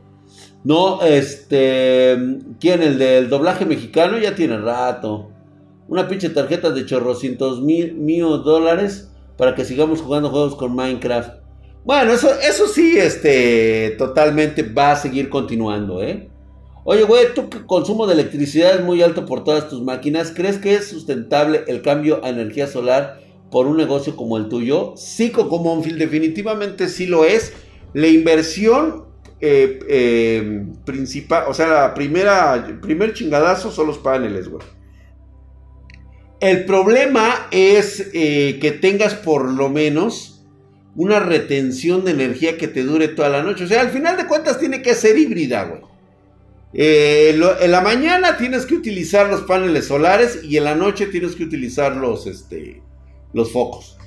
No, 0.64 1.02
este. 1.02 2.18
¿Quién? 2.60 2.82
El 2.82 2.98
del 2.98 3.30
doblaje 3.30 3.66
mexicano 3.66 4.18
ya 4.18 4.36
tiene 4.36 4.58
rato. 4.58 5.30
Una 5.88 6.08
pinche 6.08 6.30
tarjeta 6.30 6.70
de 6.70 6.86
chorrocientos 6.86 7.62
mil 7.62 7.96
mío 7.96 8.38
dólares 8.38 9.10
para 9.38 9.56
que 9.56 9.66
sigamos 9.66 10.02
jugando 10.02 10.30
juegos 10.30 10.56
con 10.56 10.76
Minecraft. 10.76 11.44
Bueno, 11.84 12.14
eso, 12.14 12.30
eso 12.40 12.68
sí, 12.68 12.98
este, 12.98 13.96
totalmente 13.98 14.64
va 14.64 14.94
a 14.94 14.96
seguir 14.96 15.30
continuando, 15.30 16.02
¿eh? 16.02 16.30
Oye, 16.86 17.04
güey, 17.04 17.34
que 17.34 17.66
consumo 17.66 18.08
de 18.08 18.14
electricidad 18.14 18.76
es 18.76 18.84
muy 18.84 19.02
alto 19.02 19.26
por 19.26 19.44
todas 19.44 19.70
tus 19.70 19.82
máquinas, 19.82 20.32
¿crees 20.36 20.58
que 20.58 20.76
es 20.76 20.90
sustentable 20.90 21.64
el 21.68 21.82
cambio 21.82 22.24
a 22.24 22.30
energía 22.30 22.68
solar 22.68 23.20
por 23.54 23.68
un 23.68 23.78
negocio 23.78 24.16
como 24.16 24.38
el 24.38 24.50
tuyo? 24.50 24.96
Sí, 24.98 25.30
como 25.30 25.60
Monfield, 25.60 26.00
definitivamente 26.00 26.90
sí 26.90 27.06
lo 27.06 27.24
es. 27.24 27.54
La 27.94 28.08
inversión 28.08 29.06
eh, 29.40 29.78
eh, 29.88 30.66
principal, 30.84 31.44
o 31.48 31.54
sea, 31.54 31.68
la 31.68 31.94
primera, 31.94 32.80
primer 32.82 33.14
chingadazo 33.14 33.70
son 33.70 33.86
los 33.86 34.00
paneles, 34.00 34.50
güey. 34.50 34.66
El 36.40 36.66
problema 36.66 37.48
es 37.52 38.10
eh, 38.14 38.58
que 38.60 38.72
tengas 38.72 39.14
por 39.14 39.48
lo 39.48 39.70
menos 39.70 40.44
una 40.96 41.20
retención 41.20 42.06
de 42.06 42.12
energía 42.12 42.58
que 42.58 42.68
te 42.68 42.82
dure 42.82 43.08
toda 43.08 43.30
la 43.30 43.44
noche. 43.44 43.66
O 43.66 43.68
sea, 43.68 43.82
al 43.82 43.92
final 43.92 44.18
de 44.18 44.26
cuentas 44.26 44.60
tiene 44.60 44.82
que 44.82 44.96
ser 44.96 45.16
híbrida, 45.16 45.66
güey. 45.66 45.82
Eh, 46.74 47.40
en 47.62 47.72
la 47.72 47.82
mañana 47.82 48.36
tienes 48.36 48.66
que 48.66 48.74
utilizar 48.74 49.30
los 49.30 49.42
paneles 49.42 49.86
solares 49.86 50.40
y 50.44 50.58
en 50.58 50.64
la 50.64 50.74
noche 50.74 51.06
tienes 51.06 51.36
que 51.36 51.44
utilizar 51.44 51.96
los, 51.96 52.26
este, 52.26 52.82
los 53.34 53.52
focos. 53.52 53.98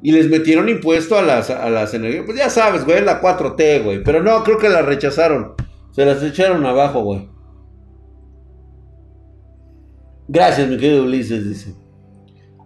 Y 0.00 0.12
les 0.12 0.28
metieron 0.30 0.68
impuesto 0.68 1.18
a 1.18 1.22
las, 1.22 1.50
a 1.50 1.68
las 1.70 1.92
energías. 1.92 2.24
Pues 2.24 2.38
ya 2.38 2.48
sabes, 2.48 2.84
güey, 2.84 3.04
la 3.04 3.20
4T, 3.20 3.82
güey. 3.82 4.02
Pero 4.04 4.22
no, 4.22 4.44
creo 4.44 4.56
que 4.58 4.68
la 4.68 4.80
rechazaron. 4.80 5.54
Se 5.90 6.04
las 6.04 6.22
echaron 6.22 6.64
abajo, 6.64 7.02
güey. 7.02 7.28
Gracias, 10.28 10.68
mi 10.68 10.76
querido 10.76 11.02
Ulises, 11.04 11.48
dice. 11.48 11.74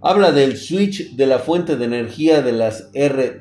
Habla 0.02 0.32
del 0.32 0.56
switch 0.56 1.14
de 1.16 1.26
la 1.26 1.38
fuente 1.38 1.76
de 1.76 1.84
energía 1.84 2.42
de 2.42 2.52
las 2.52 2.90
R. 2.92 3.40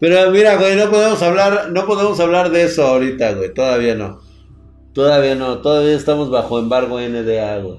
Pero 0.00 0.30
mira, 0.30 0.56
güey, 0.56 0.76
no 0.76 0.90
podemos 0.90 1.22
hablar, 1.22 1.70
no 1.72 1.86
podemos 1.86 2.18
hablar 2.20 2.50
de 2.50 2.64
eso 2.64 2.84
ahorita, 2.86 3.32
güey. 3.34 3.54
Todavía 3.54 3.94
no. 3.94 4.20
Todavía 4.92 5.34
no. 5.34 5.58
Todavía 5.58 5.94
estamos 5.94 6.30
bajo 6.30 6.58
embargo 6.58 7.00
NDA, 7.00 7.58
güey. 7.58 7.78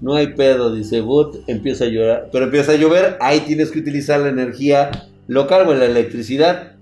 No 0.00 0.14
hay 0.14 0.34
pedo, 0.34 0.74
dice 0.74 1.00
Boot, 1.00 1.38
empieza 1.46 1.84
a 1.84 1.88
llorar. 1.88 2.28
Pero 2.30 2.44
empieza 2.44 2.72
a 2.72 2.76
llover, 2.76 3.16
ahí 3.20 3.40
tienes 3.40 3.70
que 3.70 3.78
utilizar 3.78 4.20
la 4.20 4.28
energía 4.28 4.90
local, 5.26 5.66
o 5.68 5.74
la 5.74 5.86
electricidad. 5.86 6.72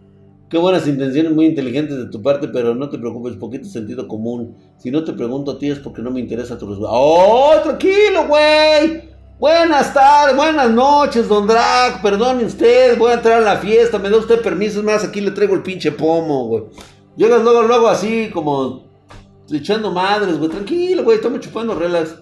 Qué 0.51 0.59
buenas 0.59 0.87
intenciones, 0.87 1.33
muy 1.33 1.47
inteligentes 1.47 1.97
de 1.97 2.07
tu 2.07 2.23
parte, 2.23 2.49
pero 2.49 2.75
no 2.75 2.91
te 2.91 2.99
preocupes, 2.99 3.35
poquito 3.37 3.67
sentido 3.67 4.09
común. 4.09 4.57
Si 4.79 4.91
no 4.91 5.05
te 5.05 5.13
pregunto 5.13 5.53
a 5.53 5.59
ti 5.59 5.71
es 5.71 5.79
porque 5.79 6.03
no 6.03 6.11
me 6.11 6.21
interesa 6.21 6.59
tu 6.59 6.67
respuesta. 6.67 6.95
¡Oh, 6.97 7.55
tranquilo, 7.63 8.27
güey! 8.29 9.14
Buenas 9.39 9.93
tardes, 9.93 10.37
buenas 10.37 10.71
noches, 10.71 11.29
don 11.29 11.47
Drag. 11.49 12.01
Perdone 12.01 12.45
usted, 12.45 12.97
voy 12.97 13.11
a 13.11 13.15
entrar 13.15 13.43
a 13.43 13.45
la 13.45 13.57
fiesta. 13.57 13.99
Me 13.99 14.09
da 14.09 14.19
usted 14.19 14.41
permiso, 14.41 14.79
es 14.79 14.85
más, 14.85 15.03
aquí 15.03 15.21
le 15.21 15.33
traigo 15.33 15.55
el 15.55 15.63
pinche 15.63 15.91
pomo, 15.91 16.47
güey. 16.47 16.65
Llegas 17.17 17.43
luego, 17.43 17.63
luego 17.63 17.89
así, 17.89 18.31
como 18.33 18.85
echando 19.51 19.91
madres, 19.91 20.39
güey. 20.39 20.51
Tranquilo, 20.51 21.03
güey, 21.03 21.17
estamos 21.17 21.41
chupando 21.41 21.75
relax. 21.75 22.15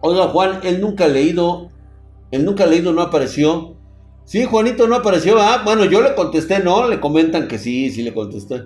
Oiga, 0.00 0.26
Juan, 0.28 0.60
él 0.64 0.80
nunca 0.80 1.04
ha 1.04 1.08
leído. 1.08 1.68
Él 2.32 2.44
nunca 2.44 2.64
ha 2.64 2.66
leído, 2.66 2.92
no 2.92 3.02
apareció. 3.02 3.76
Sí, 4.24 4.44
Juanito 4.44 4.88
no 4.88 4.96
apareció. 4.96 5.38
Ah, 5.40 5.62
bueno, 5.64 5.84
yo 5.84 6.00
le 6.00 6.16
contesté, 6.16 6.58
¿no? 6.58 6.88
Le 6.88 6.98
comentan 6.98 7.46
que 7.46 7.58
sí, 7.58 7.90
sí 7.90 8.02
le 8.02 8.12
contesté. 8.12 8.64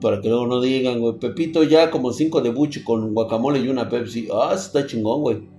Para 0.00 0.20
que 0.20 0.28
luego 0.28 0.46
no 0.46 0.60
digan, 0.60 1.00
güey. 1.00 1.18
Pepito 1.18 1.62
ya 1.62 1.90
como 1.90 2.12
cinco 2.12 2.40
de 2.40 2.50
buche 2.50 2.82
con 2.82 3.12
guacamole 3.12 3.58
y 3.58 3.68
una 3.68 3.88
Pepsi. 3.88 4.28
Ah, 4.32 4.52
está 4.54 4.86
chingón, 4.86 5.20
güey. 5.20 5.56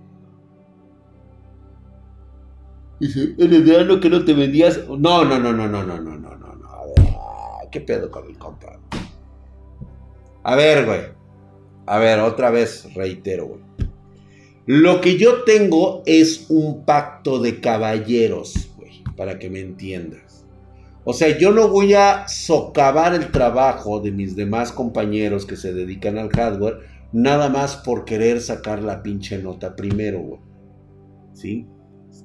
Dice, 2.99 3.35
el 3.37 3.87
lo 3.87 3.99
que 3.99 4.09
no 4.09 4.25
te 4.25 4.33
vendías. 4.33 4.87
No, 4.87 5.23
no, 5.23 5.39
no, 5.39 5.53
no, 5.53 5.67
no, 5.67 5.83
no, 5.83 5.83
no, 5.83 6.17
no, 6.17 6.35
no, 6.35 6.55
no. 6.55 6.67
Ah, 7.19 7.59
¿qué 7.71 7.81
pedo 7.81 8.09
con 8.09 8.25
mi 8.27 8.33
compa? 8.33 8.79
A 10.43 10.55
ver, 10.55 10.85
güey. 10.85 11.01
A 11.85 11.99
ver, 11.99 12.19
otra 12.19 12.49
vez 12.49 12.91
reitero, 12.95 13.47
güey. 13.47 13.61
Lo 14.65 14.99
que 14.99 15.17
yo 15.17 15.43
tengo 15.43 16.03
es 16.05 16.47
un 16.49 16.83
pacto 16.83 17.39
de 17.39 17.61
caballeros, 17.61 18.69
güey, 18.75 19.01
para 19.15 19.39
que 19.39 19.49
me 19.49 19.61
entiendas. 19.61 20.26
O 21.09 21.13
sea, 21.13 21.37
yo 21.37 21.53
no 21.53 21.69
voy 21.69 21.93
a 21.93 22.27
socavar 22.27 23.13
el 23.13 23.31
trabajo 23.31 24.01
de 24.01 24.11
mis 24.11 24.35
demás 24.35 24.73
compañeros 24.73 25.45
que 25.45 25.55
se 25.55 25.73
dedican 25.73 26.17
al 26.17 26.29
hardware, 26.29 26.79
nada 27.13 27.47
más 27.47 27.77
por 27.77 28.03
querer 28.03 28.41
sacar 28.41 28.83
la 28.83 29.03
pinche 29.03 29.37
nota 29.37 29.73
primero, 29.73 30.19
güey. 30.19 30.41
¿Sí? 31.33 31.65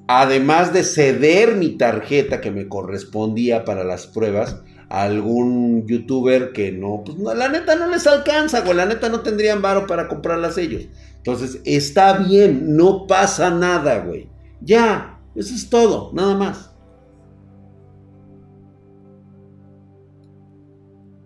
Además 0.09 0.73
de 0.73 0.83
ceder 0.83 1.55
mi 1.55 1.77
tarjeta 1.77 2.41
que 2.41 2.51
me 2.51 2.67
correspondía 2.67 3.63
para 3.63 3.85
las 3.85 4.05
pruebas, 4.05 4.61
a 4.89 5.03
algún 5.03 5.87
youtuber 5.87 6.51
que 6.51 6.73
no, 6.73 7.03
pues 7.05 7.17
la 7.19 7.47
neta 7.47 7.77
no 7.77 7.87
les 7.87 8.05
alcanza, 8.05 8.63
güey, 8.63 8.75
la 8.75 8.85
neta 8.85 9.07
no 9.07 9.21
tendrían 9.21 9.61
varo 9.61 9.87
para 9.87 10.09
comprarlas 10.09 10.57
ellos. 10.57 10.89
Entonces, 11.15 11.61
está 11.63 12.17
bien, 12.17 12.75
no 12.75 13.07
pasa 13.07 13.49
nada, 13.49 13.99
güey. 13.99 14.29
Ya, 14.59 15.21
eso 15.35 15.55
es 15.55 15.69
todo, 15.69 16.11
nada 16.13 16.35
más. 16.35 16.72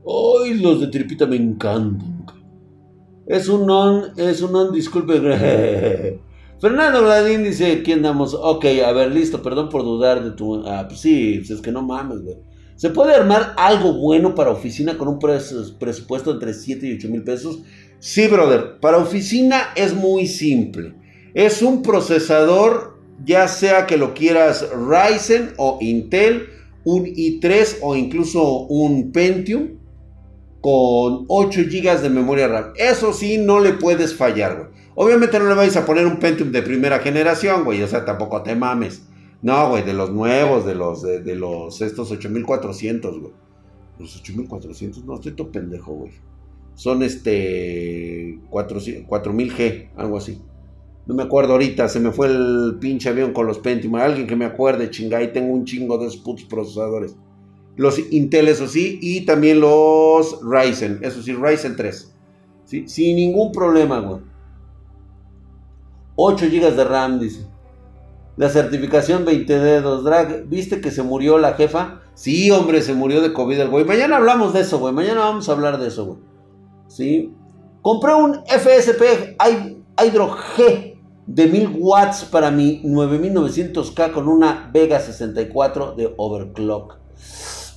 Ay, 0.08 0.54
los 0.54 0.80
de 0.80 0.88
tripita 0.88 1.26
me 1.26 1.36
encantan. 1.36 2.26
Es 3.26 3.50
un 3.50 3.66
non, 3.66 4.14
es 4.16 4.42
un 4.42 4.54
non, 4.54 4.72
disculpe. 4.72 5.20
Fernando 6.62 7.02
Gladín 7.02 7.44
dice, 7.44 7.84
¿quién 7.84 8.02
damos? 8.02 8.34
Ok, 8.34 8.66
a 8.86 8.92
ver, 8.94 9.12
listo, 9.12 9.42
perdón 9.42 9.68
por 9.68 9.84
dudar 9.84 10.24
de 10.24 10.32
tu... 10.32 10.66
Ah, 10.66 10.86
pues 10.88 11.02
sí, 11.02 11.36
pues 11.40 11.52
es 11.52 11.62
que 11.62 11.74
no 11.74 11.82
mames, 11.82 12.22
güey. 12.22 12.38
¿Se 12.78 12.90
puede 12.90 13.14
armar 13.14 13.54
algo 13.58 13.94
bueno 13.94 14.34
para 14.34 14.52
oficina 14.52 14.98
con 14.98 15.08
un 15.10 15.20
presupuesto 15.20 16.32
entre 16.32 16.54
7 16.54 16.88
y 16.88 16.94
8 16.94 17.10
mil 17.10 17.24
pesos? 17.24 17.60
Sí, 18.00 18.28
brother. 18.28 18.80
Para 18.80 18.98
oficina 19.00 19.70
es 19.76 19.94
muy 19.94 20.26
simple. 20.26 20.96
Es 21.34 21.62
un 21.62 21.82
procesador, 21.82 22.98
ya 23.26 23.48
sea 23.48 23.86
que 23.88 23.98
lo 23.98 24.14
quieras 24.14 24.68
Ryzen 24.72 25.54
o 25.58 25.80
Intel, 25.82 26.48
un 26.86 27.06
i3 27.06 27.80
o 27.82 27.96
incluso 27.96 28.60
un 28.68 29.12
Pentium 29.12 29.78
con 30.68 31.24
8 31.30 31.62
GB 31.72 32.02
de 32.02 32.10
memoria 32.10 32.50
RAM. 32.50 32.74
Eso 32.76 33.14
sí, 33.14 33.38
no 33.38 33.62
le 33.62 33.72
puedes 33.72 34.14
fallar, 34.14 34.58
güey. 34.58 34.68
Obviamente 34.96 35.40
no 35.40 35.48
le 35.48 35.56
vais 35.56 35.78
a 35.78 35.86
poner 35.86 36.06
un 36.06 36.20
Pentium 36.20 36.52
de 36.52 36.62
primera 36.62 37.00
generación, 37.00 37.64
güey. 37.64 37.82
O 37.84 37.88
sea, 37.88 38.04
tampoco 38.04 38.44
te 38.44 38.54
mames. 38.54 39.04
No, 39.42 39.70
güey, 39.70 39.84
de 39.84 39.94
los 39.94 40.12
nuevos, 40.12 40.66
de 40.66 40.76
los, 40.76 41.04
de, 41.04 41.36
los, 41.36 41.82
estos 41.82 42.12
8400, 42.12 43.18
güey. 43.18 43.32
Los 43.98 44.18
8400, 44.18 45.06
no, 45.06 45.16
estoy 45.16 45.32
todo 45.32 45.50
pendejo, 45.54 45.94
güey 45.94 46.12
son 46.76 47.02
este 47.02 48.38
4000G, 48.52 49.90
algo 49.96 50.18
así. 50.18 50.42
No 51.08 51.16
me 51.16 51.24
acuerdo 51.24 51.54
ahorita, 51.54 51.88
se 51.88 52.02
me 52.02 52.12
fue 52.12 52.28
el 52.28 52.78
pinche 52.80 53.08
avión 53.08 53.32
con 53.32 53.48
los 53.48 53.58
Pentium. 53.60 53.96
Alguien 53.96 54.28
que 54.28 54.36
me 54.36 54.44
acuerde, 54.46 54.92
chinga, 54.92 55.18
ahí 55.18 55.32
tengo 55.32 55.54
un 55.54 55.64
chingo 55.64 55.98
de 55.98 56.16
putos 56.20 56.44
procesadores. 56.46 57.16
Los 57.78 58.00
Intel, 58.12 58.50
eso 58.50 58.68
sí, 58.68 59.00
y 59.02 59.26
también 59.26 59.62
los 59.62 60.40
Ryzen, 60.44 61.00
eso 61.02 61.22
sí, 61.22 61.34
Ryzen 61.34 61.76
3. 61.76 62.14
¿sí? 62.66 62.88
Sin 62.88 63.16
ningún 63.16 63.52
problema, 63.52 64.00
güey. 64.00 64.22
8 66.16 66.48
GB 66.48 66.76
de 66.76 66.84
RAM, 66.84 67.20
dice. 67.20 67.48
La 68.36 68.50
certificación 68.50 69.26
20 69.26 69.60
dedos, 69.60 70.04
drag. 70.04 70.48
¿Viste 70.48 70.82
que 70.82 70.92
se 70.92 71.02
murió 71.02 71.38
la 71.38 71.54
jefa? 71.54 72.02
Sí, 72.14 72.52
hombre, 72.52 72.82
se 72.82 72.94
murió 72.94 73.22
de 73.22 73.34
COVID 73.34 73.60
el 73.60 73.70
güey. 73.70 73.86
Mañana 73.86 74.18
hablamos 74.18 74.54
de 74.54 74.62
eso, 74.62 74.78
güey. 74.80 74.94
Mañana 74.94 75.22
vamos 75.22 75.50
a 75.50 75.54
hablar 75.54 75.80
de 75.80 75.88
eso, 75.88 76.06
güey. 76.06 76.20
¿sí? 76.88 77.34
Compré 77.82 78.14
un 78.14 78.42
FSP 78.46 79.38
Hydro 79.40 80.36
G 80.56 81.00
de 81.26 81.48
1000 81.48 81.78
watts 81.80 82.26
para 82.26 82.52
mi 82.52 82.82
9900K 82.84 84.12
con 84.12 84.28
una 84.28 84.70
Vega 84.74 85.00
64 85.00 85.96
de 85.96 86.14
overclock. 86.18 86.98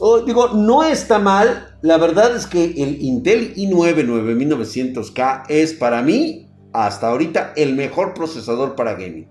Oh, 0.02 0.20
digo, 0.22 0.48
no 0.54 0.82
está 0.82 1.18
mal. 1.18 1.76
La 1.82 1.98
verdad 1.98 2.34
es 2.34 2.46
que 2.46 2.64
el 2.64 3.02
Intel 3.02 3.54
i9 3.54 4.06
9900K 4.06 5.44
es 5.48 5.74
para 5.74 6.00
mí, 6.00 6.50
hasta 6.72 7.08
ahorita, 7.08 7.52
el 7.54 7.74
mejor 7.76 8.14
procesador 8.14 8.74
para 8.76 8.94
gaming. 8.94 9.28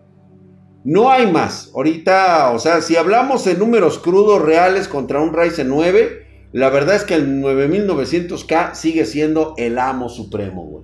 No 0.83 1.09
hay 1.09 1.31
más. 1.31 1.71
Ahorita, 1.73 2.51
o 2.51 2.59
sea, 2.59 2.81
si 2.81 2.95
hablamos 2.95 3.47
en 3.47 3.57
números 3.57 3.97
crudos 3.97 4.43
reales 4.43 4.87
contra 4.87 5.19
un 5.19 5.33
Ryzen 5.33 5.67
9, 5.67 6.27
la 6.51 6.69
verdad 6.69 6.95
es 6.95 7.03
que 7.03 7.15
el 7.15 7.41
9900K 7.41 8.75
sigue 8.75 9.05
siendo 9.05 9.55
el 9.57 9.79
amo 9.79 10.07
supremo, 10.07 10.65
güey. 10.65 10.83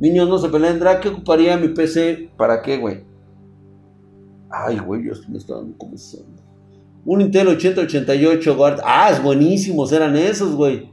Niños, 0.00 0.28
no 0.28 0.38
se 0.38 0.50
peleen. 0.50 0.80
¿Qué 1.00 1.08
ocuparía 1.08 1.56
mi 1.56 1.68
PC? 1.68 2.30
¿Para 2.36 2.60
qué, 2.60 2.76
güey? 2.76 3.04
Ay, 4.50 4.78
güey, 4.80 5.04
yo 5.04 5.12
me 5.30 5.38
está 5.38 5.54
dando 5.54 5.78
comenzando. 5.78 6.41
Un 7.04 7.20
Intel 7.20 7.48
8088 7.48 8.56
Guard. 8.56 8.80
Ah, 8.84 9.10
es 9.10 9.22
buenísimos 9.22 9.92
eran 9.92 10.16
esos, 10.16 10.54
güey. 10.54 10.90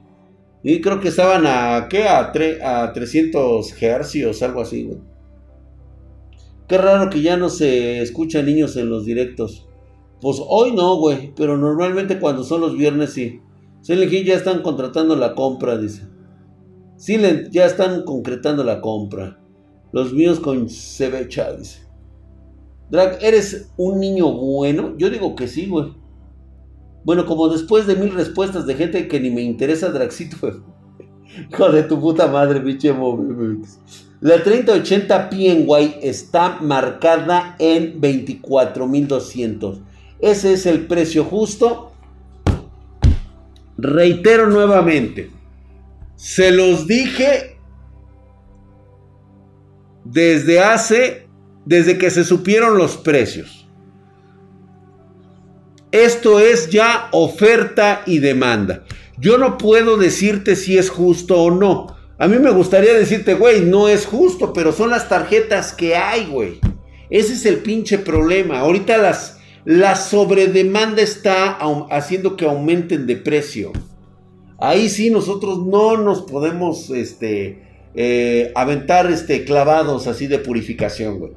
Y 0.63 0.81
creo 0.81 0.99
que 0.99 1.09
estaban 1.09 1.45
a, 1.45 1.87
¿qué? 1.89 2.07
A, 2.07 2.31
a 2.63 2.93
300 2.93 3.81
hercios, 3.81 4.41
algo 4.41 4.61
así, 4.61 4.83
güey. 4.83 4.99
Qué 6.67 6.77
raro 6.77 7.09
que 7.09 7.21
ya 7.21 7.37
no 7.37 7.49
se 7.49 8.01
escuchan 8.01 8.45
niños 8.45 8.75
en 8.75 8.89
los 8.89 9.05
directos. 9.05 9.67
Pues 10.21 10.41
hoy 10.45 10.73
no, 10.73 10.97
güey. 10.97 11.33
Pero 11.35 11.57
normalmente 11.57 12.19
cuando 12.19 12.43
son 12.43 12.61
los 12.61 12.75
viernes 12.75 13.13
sí. 13.13 13.41
Silent 13.81 14.23
ya 14.23 14.35
están 14.35 14.61
contratando 14.61 15.15
la 15.15 15.35
compra, 15.35 15.77
dice. 15.77 16.07
Silent 16.97 17.49
ya 17.51 17.65
están 17.65 18.03
concretando 18.03 18.63
la 18.63 18.81
compra. 18.81 19.39
Los 19.91 20.13
míos 20.13 20.39
con 20.39 20.69
Cebecha, 20.69 21.53
dice. 21.53 21.88
Drag, 22.89 23.17
¿eres 23.21 23.69
un 23.77 23.99
niño 23.99 24.31
bueno? 24.31 24.95
Yo 24.97 25.09
digo 25.09 25.35
que 25.35 25.47
sí, 25.47 25.67
güey. 25.67 25.93
Bueno, 27.03 27.25
como 27.25 27.49
después 27.49 27.87
de 27.87 27.95
mil 27.95 28.13
respuestas 28.13 28.65
de 28.65 28.75
gente 28.75 29.07
que 29.07 29.19
ni 29.19 29.29
me 29.29 29.41
interesa, 29.41 29.89
Draxito, 29.89 30.37
hijo 31.51 31.71
de 31.71 31.83
tu 31.83 31.99
puta 31.99 32.27
madre, 32.27 32.59
pinche 32.59 32.93
La 34.21 34.43
3080 34.43 35.29
PNY 35.29 35.95
está 36.01 36.59
marcada 36.61 37.55
en 37.59 38.01
24.200. 38.01 39.79
Ese 40.19 40.53
es 40.53 40.65
el 40.65 40.87
precio 40.87 41.23
justo. 41.23 41.91
Reitero 43.77 44.49
nuevamente. 44.49 45.31
Se 46.15 46.51
los 46.51 46.85
dije 46.85 47.57
desde 50.03 50.59
hace, 50.59 51.28
desde 51.69 51.99
que 51.99 52.09
se 52.09 52.23
supieron 52.23 52.79
los 52.79 52.97
precios. 52.97 53.67
Esto 55.91 56.39
es 56.39 56.71
ya 56.71 57.09
oferta 57.11 58.01
y 58.07 58.17
demanda. 58.17 58.85
Yo 59.19 59.37
no 59.37 59.59
puedo 59.59 59.95
decirte 59.95 60.55
si 60.55 60.79
es 60.79 60.89
justo 60.89 61.39
o 61.39 61.51
no. 61.51 61.95
A 62.17 62.27
mí 62.27 62.39
me 62.39 62.49
gustaría 62.49 62.95
decirte, 62.95 63.35
güey, 63.35 63.61
no 63.61 63.87
es 63.87 64.07
justo, 64.07 64.51
pero 64.51 64.71
son 64.71 64.89
las 64.89 65.09
tarjetas 65.09 65.71
que 65.71 65.95
hay, 65.95 66.25
güey. 66.25 66.59
Ese 67.11 67.33
es 67.33 67.45
el 67.45 67.57
pinche 67.57 67.99
problema. 67.99 68.61
Ahorita 68.61 68.97
las, 68.97 69.37
la 69.63 69.95
sobredemanda 69.95 71.03
está 71.03 71.59
haciendo 71.91 72.35
que 72.35 72.45
aumenten 72.45 73.05
de 73.05 73.15
precio. 73.15 73.73
Ahí 74.57 74.89
sí 74.89 75.11
nosotros 75.11 75.59
no 75.67 75.97
nos 75.97 76.23
podemos 76.23 76.89
este, 76.89 77.61
eh, 77.93 78.51
aventar 78.55 79.11
este, 79.11 79.45
clavados 79.45 80.07
así 80.07 80.25
de 80.25 80.39
purificación, 80.39 81.19
güey. 81.19 81.33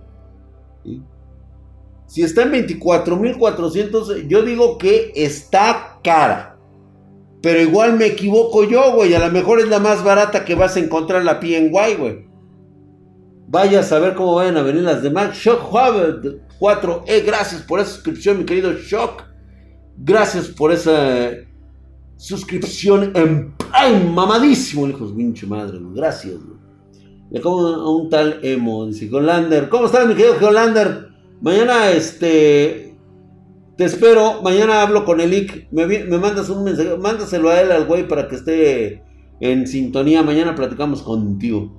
Si 2.06 2.22
está 2.22 2.42
en 2.42 2.52
24.400, 2.52 4.28
yo 4.28 4.42
digo 4.42 4.76
que 4.76 5.12
está 5.16 5.98
cara. 6.04 6.58
Pero 7.40 7.60
igual 7.60 7.96
me 7.96 8.06
equivoco 8.06 8.64
yo, 8.64 8.92
güey. 8.92 9.14
A 9.14 9.26
lo 9.26 9.32
mejor 9.32 9.60
es 9.60 9.68
la 9.68 9.80
más 9.80 10.04
barata 10.04 10.44
que 10.44 10.54
vas 10.54 10.76
a 10.76 10.80
encontrar 10.80 11.24
la 11.24 11.40
PNY, 11.40 11.94
güey. 11.98 12.26
Vaya 13.48 13.80
a 13.80 13.82
saber 13.82 14.14
cómo 14.14 14.34
vayan 14.34 14.56
a 14.56 14.62
venir 14.62 14.82
las 14.82 15.02
demás. 15.02 15.36
Shock 15.36 15.70
4E, 15.70 17.02
eh, 17.06 17.22
gracias 17.26 17.62
por 17.62 17.80
esa 17.80 17.90
suscripción, 17.90 18.38
mi 18.38 18.44
querido 18.44 18.72
Shock. 18.74 19.24
Gracias 19.96 20.48
por 20.48 20.72
esa 20.72 21.30
suscripción 22.16 23.12
en 23.14 24.14
mamadísimo, 24.14 24.86
hijos 24.88 25.12
pinche 25.12 25.46
madre, 25.46 25.78
gracias. 25.94 26.34
Güey. 26.34 26.61
Le 27.32 27.40
como 27.40 27.66
a 27.66 27.90
un 27.90 28.10
tal 28.10 28.40
emo, 28.42 28.84
dice 28.84 29.08
Hollander. 29.10 29.70
¿Cómo 29.70 29.86
estás, 29.86 30.06
mi 30.06 30.14
querido 30.14 30.36
Hollander? 30.38 31.08
Mañana, 31.40 31.90
este. 31.90 32.94
Te 33.78 33.84
espero. 33.84 34.42
Mañana 34.42 34.82
hablo 34.82 35.06
con 35.06 35.18
el 35.18 35.32
IC. 35.32 35.68
Me, 35.72 35.86
mandas 36.18 36.50
un 36.50 36.62
mensaje. 36.62 36.94
Mándaselo 36.98 37.48
a 37.48 37.58
él, 37.62 37.72
al 37.72 37.86
güey, 37.86 38.06
para 38.06 38.28
que 38.28 38.36
esté 38.36 39.02
en 39.40 39.66
sintonía. 39.66 40.22
Mañana 40.22 40.54
platicamos 40.54 41.00
contigo. 41.00 41.72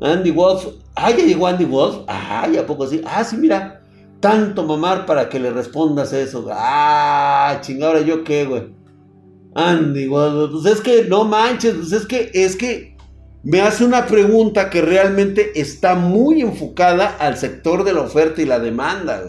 Andy 0.00 0.30
Wolf. 0.30 0.68
Ah, 0.94 1.10
ya 1.10 1.24
llegó 1.24 1.48
Andy 1.48 1.64
Wolf. 1.64 2.04
Ah, 2.06 2.46
¿a 2.56 2.66
poco 2.66 2.84
así? 2.84 3.02
Ah, 3.04 3.24
sí, 3.24 3.36
mira. 3.36 3.82
Tanto 4.20 4.62
mamar 4.62 5.04
para 5.04 5.28
que 5.28 5.40
le 5.40 5.50
respondas 5.50 6.12
eso. 6.12 6.46
Ah, 6.48 7.58
chingada, 7.60 8.02
yo 8.02 8.22
qué, 8.22 8.44
güey. 8.44 8.68
Andy 9.56 10.06
Wolf. 10.06 10.52
Pues 10.52 10.76
es 10.76 10.80
que 10.80 11.06
no 11.06 11.24
manches. 11.24 11.74
Pues 11.74 11.90
es 11.90 12.06
que, 12.06 12.30
es 12.32 12.54
que 12.54 12.91
me 13.44 13.60
hace 13.60 13.84
una 13.84 14.06
pregunta 14.06 14.70
que 14.70 14.82
realmente 14.82 15.60
está 15.60 15.94
muy 15.94 16.42
enfocada 16.42 17.16
al 17.18 17.36
sector 17.36 17.84
de 17.84 17.92
la 17.92 18.02
oferta 18.02 18.40
y 18.40 18.46
la 18.46 18.60
demanda. 18.60 19.22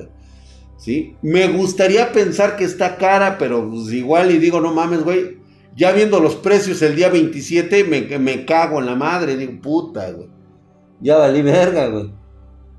¿sí? 0.77 1.15
Me 1.21 1.47
gustaría 1.47 2.11
pensar 2.11 2.55
que 2.55 2.63
está 2.63 2.97
cara, 2.97 3.37
pero 3.37 3.69
pues 3.69 3.91
igual 3.91 4.31
y 4.31 4.37
digo, 4.37 4.61
no 4.61 4.73
mames, 4.73 5.03
güey. 5.03 5.41
Ya 5.75 5.91
viendo 5.91 6.19
los 6.19 6.35
precios 6.35 6.81
el 6.83 6.95
día 6.95 7.09
27, 7.09 7.83
me, 7.85 8.19
me 8.19 8.45
cago 8.45 8.79
en 8.79 8.85
la 8.85 8.95
madre. 8.95 9.35
Digo, 9.35 9.59
puta, 9.61 10.11
güey. 10.11 10.29
Ya 10.99 11.17
valí 11.17 11.41
verga, 11.41 11.87
güey. 11.87 12.11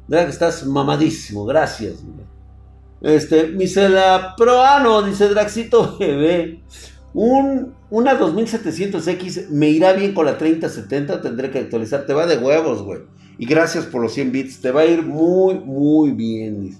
Verdad 0.06 0.26
que 0.26 0.32
estás 0.32 0.64
mamadísimo, 0.66 1.44
gracias, 1.44 2.04
güey. 2.04 2.24
Este, 3.00 3.48
Misela 3.48 4.34
Proano, 4.36 5.02
dice 5.02 5.28
Draxito 5.28 5.96
Bebé. 5.98 6.62
Un, 7.14 7.74
una 7.90 8.18
2700X 8.18 9.48
me 9.50 9.68
irá 9.68 9.92
bien 9.92 10.12
con 10.14 10.26
la 10.26 10.36
3070, 10.36 11.22
tendré 11.22 11.50
que 11.50 11.60
actualizar. 11.60 12.06
Te 12.06 12.12
va 12.12 12.26
de 12.26 12.36
huevos, 12.36 12.82
güey. 12.82 13.02
Y 13.38 13.46
gracias 13.46 13.86
por 13.86 14.02
los 14.02 14.12
100 14.12 14.32
bits. 14.32 14.60
Te 14.60 14.72
va 14.72 14.82
a 14.82 14.86
ir 14.86 15.02
muy, 15.02 15.54
muy 15.54 16.10
bien. 16.10 16.76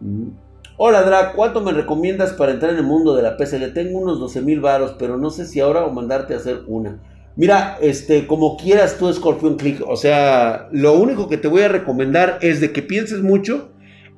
Mm. 0.00 0.28
Hola, 0.76 1.02
Dra, 1.02 1.32
¿cuánto 1.32 1.60
me 1.60 1.72
recomiendas 1.72 2.34
para 2.34 2.52
entrar 2.52 2.72
en 2.72 2.78
el 2.78 2.84
mundo 2.84 3.16
de 3.16 3.22
la 3.22 3.36
PC? 3.36 3.58
Le 3.58 3.68
tengo 3.68 3.98
unos 3.98 4.20
12 4.20 4.42
mil 4.42 4.60
varos, 4.60 4.94
pero 4.98 5.16
no 5.16 5.30
sé 5.30 5.44
si 5.44 5.58
ahora 5.58 5.84
o 5.84 5.90
mandarte 5.90 6.34
a 6.34 6.36
hacer 6.36 6.60
una. 6.68 7.00
Mira, 7.34 7.78
este, 7.80 8.26
como 8.26 8.56
quieras 8.56 8.96
tú, 8.98 9.12
Scorpion 9.12 9.56
Click. 9.56 9.82
O 9.88 9.96
sea, 9.96 10.68
lo 10.70 10.92
único 10.92 11.28
que 11.28 11.36
te 11.36 11.48
voy 11.48 11.62
a 11.62 11.68
recomendar 11.68 12.38
es 12.42 12.60
de 12.60 12.70
que 12.72 12.82
pienses 12.82 13.22
mucho 13.22 13.70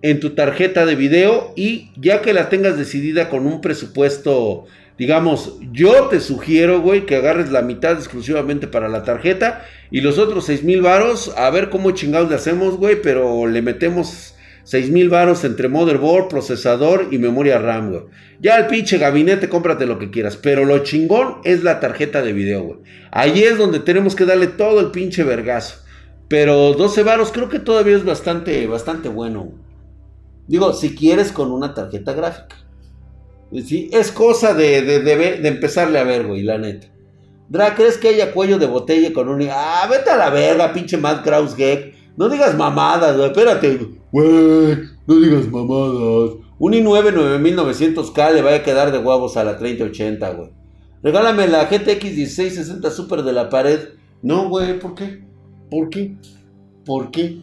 en 0.03 0.21
tu 0.21 0.31
tarjeta 0.31 0.87
de 0.87 0.97
video 0.97 1.53
y 1.57 1.91
ya 1.97 2.21
que 2.21 2.33
la 2.33 2.49
tengas 2.49 2.77
decidida 2.77 3.29
con 3.29 3.47
un 3.47 3.61
presupuesto 3.61 4.65
Digamos, 4.99 5.59
yo 5.73 6.09
te 6.09 6.21
sugiero, 6.21 6.81
güey, 6.81 7.07
que 7.07 7.17
agarres 7.17 7.51
la 7.51 7.63
mitad 7.63 7.93
exclusivamente 7.93 8.67
para 8.67 8.89
la 8.89 9.03
tarjeta 9.03 9.65
y 9.91 10.03
los 10.03 10.19
otros 10.19 10.45
6 10.45 10.63
mil 10.63 10.83
varos, 10.83 11.33
a 11.37 11.49
ver 11.51 11.71
cómo 11.71 11.93
chingados 11.93 12.29
le 12.29 12.37
hacemos, 12.37 12.77
güey, 12.77 13.01
pero 13.01 13.47
le 13.47 13.63
metemos 13.63 14.35
6 14.65 14.91
mil 14.91 15.09
varos 15.09 15.45
entre 15.45 15.69
motherboard, 15.69 16.29
procesador 16.29 17.09
y 17.11 17.19
memoria 17.19 17.59
RAM, 17.59 17.91
güey. 17.91 18.03
Ya 18.41 18.57
el 18.57 18.67
pinche 18.67 18.99
gabinete, 18.99 19.49
cómprate 19.49 19.87
lo 19.87 19.99
que 19.99 20.11
quieras, 20.11 20.37
pero 20.37 20.65
lo 20.65 20.79
chingón 20.81 21.39
es 21.45 21.63
la 21.63 21.81
tarjeta 21.81 22.23
de 22.23 22.33
video, 22.33 22.63
güey. 22.63 22.79
Ahí 23.11 23.43
es 23.43 23.59
donde 23.59 23.81
tenemos 23.81 24.15
que 24.15 24.27
darle 24.27 24.47
todo 24.47 24.81
el 24.81 24.91
pinche 24.91 25.25
vergazo. 25.25 25.81
Pero 26.29 26.75
12 26.75 27.03
varos 27.03 27.33
creo 27.33 27.49
que 27.49 27.59
todavía 27.59 27.97
es 27.97 28.05
bastante, 28.05 28.67
bastante 28.69 29.09
bueno. 29.09 29.51
Digo, 30.47 30.73
si 30.73 30.95
quieres 30.95 31.33
con 31.33 31.51
una 31.51 31.75
tarjeta 31.75 32.13
gráfica. 32.13 32.57
Es 33.53 34.13
cosa 34.13 34.55
de, 34.55 34.83
de, 34.83 35.01
de, 35.01 35.49
empezarle 35.49 35.99
a 35.99 36.05
ver, 36.05 36.27
güey, 36.27 36.43
la 36.43 36.59
neta. 36.59 36.87
Dra, 37.49 37.75
¿crees 37.75 37.99
que 37.99 38.09
haya 38.09 38.33
cuello 38.33 38.59
de 38.59 38.67
botella 38.67 39.13
con 39.13 39.29
un... 39.29 39.43
Ah, 39.51 39.89
vete 39.91 40.11
a 40.11 40.17
la 40.17 40.31
verga, 40.31 40.73
pinche 40.73 40.97
Matt 40.97 41.25
Kraus 41.25 41.57
No 42.17 42.29
digas 42.29 42.57
mamadas, 42.57 43.17
güey, 43.17 43.29
espérate. 43.29 43.89
Güey, 44.13 44.79
no 45.07 45.15
digas 45.21 45.49
mamadas. 45.49 46.37
Un 46.61 46.73
i9 46.75 47.13
9900K 47.13 48.35
le 48.35 48.43
va 48.43 48.55
a 48.55 48.63
quedar 48.63 48.93
de 48.93 48.99
huevos 48.99 49.37
a 49.37 49.43
la 49.43 49.57
3080, 49.57 50.31
güey. 50.31 50.51
Regálame 51.03 51.49
la 51.49 51.65
GTX 51.65 52.05
1660 52.05 52.91
Super 52.91 53.23
de 53.23 53.33
la 53.33 53.49
pared. 53.49 53.81
No, 54.23 54.49
güey, 54.49 54.79
¿por 54.79 54.95
qué? 54.95 55.25
¿Por 55.71 55.89
qué? 55.89 56.17
¿Por 56.85 57.11
qué? 57.11 57.41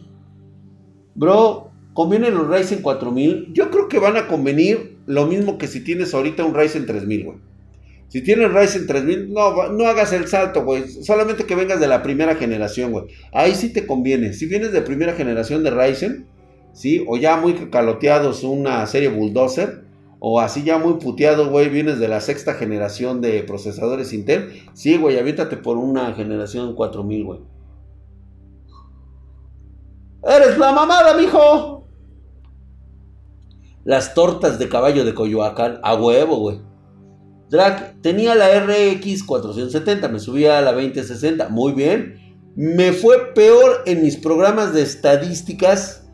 Bro, 1.14 1.70
¿convienen 1.92 2.34
los 2.34 2.48
Ryzen 2.48 2.80
4000? 2.80 3.52
Yo 3.52 3.70
creo 3.70 3.88
que 3.88 3.98
van 3.98 4.16
a 4.16 4.26
convenir 4.26 4.97
lo 5.08 5.26
mismo 5.26 5.58
que 5.58 5.66
si 5.66 5.80
tienes 5.80 6.14
ahorita 6.14 6.44
un 6.44 6.54
Ryzen 6.54 6.86
3000, 6.86 7.24
güey. 7.24 7.38
Si 8.08 8.22
tienes 8.22 8.52
Ryzen 8.52 8.86
3000, 8.86 9.32
no, 9.32 9.68
no 9.70 9.84
hagas 9.86 10.12
el 10.12 10.28
salto, 10.28 10.64
güey. 10.64 10.88
Solamente 10.88 11.44
que 11.44 11.54
vengas 11.54 11.80
de 11.80 11.88
la 11.88 12.02
primera 12.02 12.36
generación, 12.36 12.92
güey. 12.92 13.06
Ahí 13.32 13.54
sí 13.54 13.72
te 13.72 13.86
conviene. 13.86 14.32
Si 14.32 14.46
vienes 14.46 14.72
de 14.72 14.82
primera 14.82 15.14
generación 15.14 15.62
de 15.64 15.70
Ryzen, 15.70 16.26
¿sí? 16.72 17.04
O 17.08 17.16
ya 17.16 17.36
muy 17.36 17.54
caloteados 17.70 18.44
una 18.44 18.86
serie 18.86 19.08
Bulldozer, 19.08 19.82
o 20.20 20.40
así 20.40 20.62
ya 20.62 20.78
muy 20.78 20.94
puteado, 20.94 21.50
güey, 21.50 21.68
vienes 21.68 21.98
de 21.98 22.08
la 22.08 22.20
sexta 22.20 22.54
generación 22.54 23.20
de 23.20 23.42
procesadores 23.42 24.12
Intel. 24.12 24.62
Sí, 24.74 24.96
güey, 24.96 25.18
aviéntate 25.18 25.56
por 25.56 25.76
una 25.76 26.12
generación 26.14 26.74
4000, 26.74 27.24
güey. 27.24 27.40
¡Eres 30.24 30.58
la 30.58 30.72
mamada, 30.72 31.16
mijo! 31.16 31.77
Las 33.88 34.12
tortas 34.12 34.58
de 34.58 34.68
caballo 34.68 35.02
de 35.06 35.14
Coyoacán, 35.14 35.80
a 35.82 35.94
huevo, 35.94 36.36
güey. 36.36 36.60
Drag, 37.48 38.02
tenía 38.02 38.34
la 38.34 38.60
RX 38.60 39.24
470, 39.24 40.08
me 40.08 40.20
subía 40.20 40.58
a 40.58 40.60
la 40.60 40.74
2060, 40.74 41.48
muy 41.48 41.72
bien. 41.72 42.36
Me 42.54 42.92
fue 42.92 43.32
peor 43.34 43.84
en 43.86 44.02
mis 44.02 44.18
programas 44.18 44.74
de 44.74 44.82
estadísticas. 44.82 46.06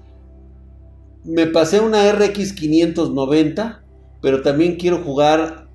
Me 1.25 1.49
pasé 1.49 1.81
una 1.81 2.13
RX 2.13 2.53
590 2.53 3.83
pero 4.23 4.41
también 4.41 4.77
quiero 4.77 5.03
jugar. 5.03 5.67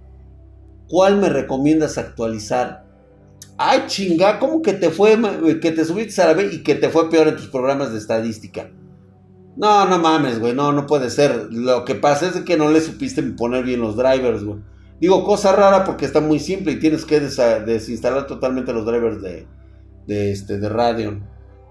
¿Cuál 0.87 1.17
me 1.17 1.27
recomiendas 1.27 1.97
actualizar? 1.97 2.85
Ay, 3.57 3.83
chinga, 3.87 4.39
¿cómo 4.39 4.61
que 4.61 4.71
te 4.71 4.89
fue, 4.89 5.19
que 5.61 5.73
te 5.73 5.83
subiste 5.83 6.21
a 6.21 6.27
la 6.27 6.33
B 6.33 6.49
y 6.53 6.63
que 6.63 6.75
te 6.75 6.87
fue 6.87 7.09
peor 7.09 7.27
en 7.27 7.35
tus 7.35 7.49
programas 7.49 7.91
de 7.91 7.97
estadística? 7.97 8.71
No, 9.57 9.85
no 9.85 9.99
mames, 9.99 10.39
güey, 10.39 10.53
no, 10.53 10.71
no 10.71 10.85
puede 10.87 11.09
ser. 11.09 11.47
Lo 11.51 11.83
que 11.85 11.95
pasa 11.95 12.29
es 12.29 12.41
que 12.41 12.57
no 12.57 12.71
le 12.71 12.81
supiste 12.81 13.21
poner 13.23 13.63
bien 13.63 13.81
los 13.81 13.97
drivers, 13.97 14.43
güey. 14.43 14.59
Digo, 15.01 15.23
cosa 15.23 15.53
rara 15.53 15.83
porque 15.85 16.05
está 16.05 16.19
muy 16.21 16.39
simple 16.39 16.73
y 16.73 16.79
tienes 16.79 17.05
que 17.05 17.19
desinstalar 17.19 18.27
totalmente 18.27 18.73
los 18.73 18.85
drivers 18.85 19.21
de, 19.21 19.47
de, 20.07 20.31
este, 20.31 20.59
de 20.59 20.69
Radeon. 20.69 21.23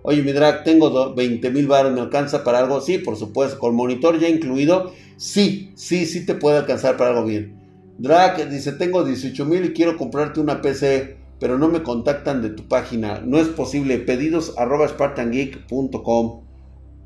Oye, 0.03 0.23
mi 0.23 0.33
drag, 0.33 0.65
tengo 0.65 1.15
20 1.15 1.51
mil 1.51 1.67
baros, 1.67 1.93
¿me 1.93 2.01
alcanza 2.01 2.45
para 2.45 2.61
algo? 2.61 2.81
Sí, 2.81 2.99
por 2.99 3.17
supuesto, 3.17 3.59
con 3.59 3.75
monitor 3.75 4.19
ya 4.19 4.29
incluido. 4.29 4.93
Sí, 5.17 5.73
sí, 5.75 6.07
sí 6.07 6.25
te 6.25 6.35
puede 6.35 6.59
alcanzar 6.59 6.97
para 6.97 7.11
algo 7.11 7.25
bien. 7.25 7.59
Drag 7.99 8.49
dice, 8.49 8.73
tengo 8.73 9.05
18 9.05 9.45
mil 9.45 9.65
y 9.67 9.73
quiero 9.73 9.97
comprarte 9.97 10.41
una 10.41 10.63
PC, 10.63 11.19
pero 11.41 11.59
no 11.59 11.69
me 11.69 11.83
contactan 11.83 12.41
de 12.43 12.51
tu 12.51 12.69
página. 12.69 13.21
No 13.21 13.39
es 13.39 13.49
posible. 13.49 13.99
Pedidos 13.99 14.55
arroba 14.57 14.89
spartangeek.com. 14.89 16.48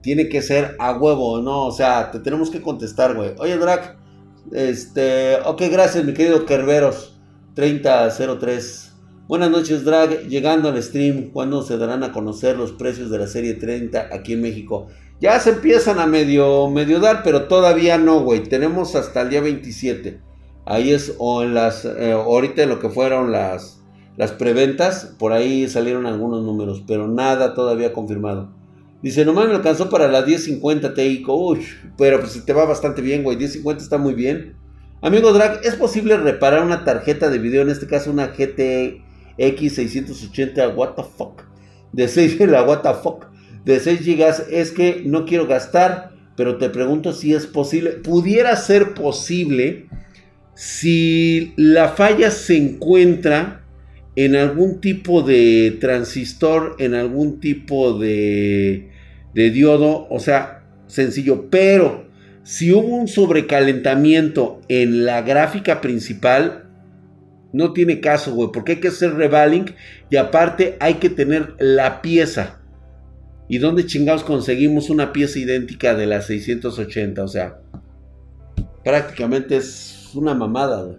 Tiene 0.02 0.28
que 0.28 0.42
ser 0.42 0.76
a 0.78 0.92
huevo, 0.92 1.40
¿no? 1.40 1.66
O 1.66 1.72
sea, 1.72 2.10
te 2.10 2.18
tenemos 2.18 2.50
que 2.50 2.60
contestar, 2.60 3.14
güey. 3.14 3.32
Oye, 3.38 3.56
Drag, 3.56 3.96
este, 4.52 5.36
ok, 5.44 5.62
gracias, 5.70 6.04
mi 6.04 6.12
querido 6.12 6.44
Kerberos. 6.44 7.20
3003. 7.54 8.92
Buenas 9.28 9.50
noches, 9.50 9.84
Drag. 9.84 10.26
Llegando 10.28 10.68
al 10.68 10.82
stream, 10.82 11.30
¿cuándo 11.32 11.62
se 11.62 11.78
darán 11.78 12.02
a 12.02 12.12
conocer 12.12 12.56
los 12.56 12.72
precios 12.72 13.10
de 13.10 13.18
la 13.18 13.26
serie 13.26 13.54
30 13.54 14.08
aquí 14.12 14.34
en 14.34 14.42
México? 14.42 14.88
Ya 15.20 15.38
se 15.38 15.50
empiezan 15.50 16.00
a 16.00 16.06
medio, 16.06 16.68
medio 16.68 16.98
dar, 16.98 17.22
pero 17.22 17.44
todavía 17.44 17.96
no, 17.98 18.20
güey. 18.22 18.42
Tenemos 18.42 18.96
hasta 18.96 19.22
el 19.22 19.30
día 19.30 19.40
27. 19.40 20.20
Ahí 20.64 20.92
es, 20.92 21.14
o 21.18 21.42
en 21.42 21.54
las, 21.54 21.84
eh, 21.84 22.12
ahorita 22.12 22.66
lo 22.66 22.78
que 22.78 22.88
fueron 22.88 23.32
las, 23.32 23.80
las 24.16 24.32
preventas, 24.32 25.14
por 25.18 25.32
ahí 25.32 25.68
salieron 25.68 26.06
algunos 26.06 26.42
números, 26.42 26.82
pero 26.86 27.08
nada 27.08 27.54
todavía 27.54 27.92
confirmado. 27.92 28.52
Dice, 29.02 29.24
nomás 29.24 29.48
me 29.48 29.54
alcanzó 29.54 29.90
para 29.90 30.08
la 30.08 30.22
1050 30.22 30.94
Ti. 30.94 31.24
Uy, 31.26 31.66
pero 31.98 32.20
pues 32.20 32.44
te 32.44 32.52
va 32.52 32.64
bastante 32.64 33.02
bien, 33.02 33.24
güey. 33.24 33.36
1050 33.36 33.82
está 33.82 33.98
muy 33.98 34.14
bien. 34.14 34.54
Amigo 35.04 35.32
Drag, 35.32 35.60
¿es 35.64 35.74
posible 35.74 36.16
reparar 36.16 36.62
una 36.62 36.84
tarjeta 36.84 37.28
de 37.28 37.40
video, 37.40 37.62
en 37.62 37.70
este 37.70 37.88
caso 37.88 38.12
una 38.12 38.28
GT 38.28 39.02
X680, 39.36 40.76
what 40.76 40.94
the 40.94 41.02
fuck, 41.02 41.42
de 41.92 42.06
6, 42.06 42.38
la 42.48 42.62
what 42.62 42.82
the 42.82 42.94
fuck, 43.02 43.26
de 43.64 43.80
6 43.80 44.06
GB, 44.06 44.52
es 44.52 44.70
que 44.70 45.02
no 45.04 45.24
quiero 45.24 45.48
gastar, 45.48 46.12
pero 46.36 46.56
te 46.56 46.70
pregunto 46.70 47.12
si 47.12 47.34
es 47.34 47.46
posible, 47.46 47.90
pudiera 47.94 48.54
ser 48.54 48.94
posible 48.94 49.88
si 50.54 51.52
la 51.56 51.88
falla 51.88 52.30
se 52.30 52.56
encuentra 52.56 53.64
en 54.14 54.36
algún 54.36 54.80
tipo 54.80 55.22
de 55.22 55.78
transistor, 55.80 56.76
en 56.78 56.94
algún 56.94 57.40
tipo 57.40 57.98
de, 57.98 58.91
de 59.34 59.50
diodo, 59.50 60.06
o 60.10 60.18
sea, 60.18 60.64
sencillo, 60.86 61.48
pero 61.50 62.06
si 62.42 62.72
hubo 62.72 62.96
un 62.96 63.08
sobrecalentamiento 63.08 64.60
en 64.68 65.04
la 65.04 65.22
gráfica 65.22 65.80
principal, 65.80 66.68
no 67.52 67.72
tiene 67.72 68.00
caso, 68.00 68.34
güey, 68.34 68.50
porque 68.52 68.72
hay 68.72 68.80
que 68.80 68.88
hacer 68.88 69.14
revaling 69.14 69.74
y 70.10 70.16
aparte 70.16 70.76
hay 70.80 70.94
que 70.94 71.10
tener 71.10 71.54
la 71.58 72.02
pieza. 72.02 72.60
¿Y 73.48 73.58
dónde 73.58 73.86
chingados 73.86 74.24
conseguimos 74.24 74.88
una 74.88 75.12
pieza 75.12 75.38
idéntica 75.38 75.94
de 75.94 76.06
la 76.06 76.22
680? 76.22 77.22
O 77.22 77.28
sea, 77.28 77.60
prácticamente 78.82 79.56
es 79.56 80.10
una 80.14 80.34
mamada, 80.34 80.82
güey. 80.82 80.96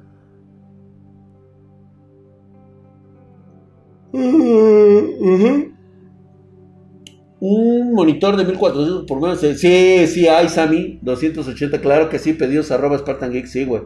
Un 7.46 7.94
monitor 7.94 8.38
de 8.38 8.46
1400 8.46 9.06
por 9.06 9.20
menos. 9.20 9.42
Sí, 9.42 10.08
sí, 10.08 10.28
hay, 10.30 10.48
Sammy. 10.48 11.00
280, 11.02 11.82
claro 11.82 12.08
que 12.08 12.18
sí. 12.18 12.32
Pedidos 12.32 12.72
arroba 12.72 12.98
Spartan 12.98 13.34
Geek, 13.34 13.48
sí, 13.48 13.66
güey. 13.66 13.82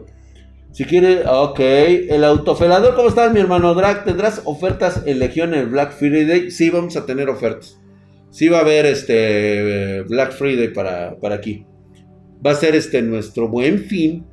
Si 0.70 0.84
quiere, 0.84 1.26
ok. 1.26 1.58
El 1.58 2.22
autofelador, 2.22 2.94
¿cómo 2.94 3.08
estás, 3.08 3.32
mi 3.32 3.40
hermano 3.40 3.74
Drag? 3.74 4.04
¿Tendrás 4.04 4.42
ofertas 4.44 5.02
en 5.06 5.18
Legión 5.18 5.54
el 5.54 5.66
Black 5.66 5.90
Friday? 5.90 6.52
Sí, 6.52 6.70
vamos 6.70 6.96
a 6.96 7.04
tener 7.04 7.28
ofertas. 7.28 7.80
Sí 8.30 8.46
va 8.46 8.58
a 8.58 8.60
haber 8.60 8.86
este 8.86 10.02
Black 10.02 10.34
Friday 10.34 10.72
para, 10.72 11.18
para 11.18 11.34
aquí. 11.34 11.66
Va 12.46 12.52
a 12.52 12.54
ser 12.54 12.76
este 12.76 13.02
nuestro 13.02 13.48
buen 13.48 13.80
fin. 13.80 14.24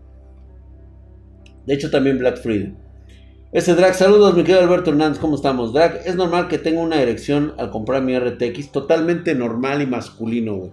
De 1.65 1.73
hecho, 1.73 1.89
también 1.89 2.19
Black 2.19 2.37
Friday. 2.37 2.75
Este 3.55 3.73
Drag, 3.73 3.95
saludos, 3.95 4.35
mi 4.35 4.43
querido 4.43 4.59
Alberto 4.59 4.89
Hernández, 4.89 5.17
¿cómo 5.17 5.35
estamos? 5.35 5.71
Drag, 5.71 6.01
es 6.05 6.17
normal 6.17 6.49
que 6.49 6.57
tenga 6.57 6.81
una 6.81 7.01
erección 7.01 7.53
al 7.57 7.71
comprar 7.71 8.01
mi 8.01 8.19
RTX, 8.19 8.73
totalmente 8.73 9.33
normal 9.33 9.81
y 9.81 9.87
masculino, 9.87 10.55
güey. 10.55 10.71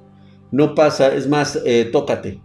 No 0.51 0.74
pasa, 0.74 1.14
es 1.14 1.28
más, 1.28 1.61
eh, 1.64 1.89
tócate. 1.93 2.41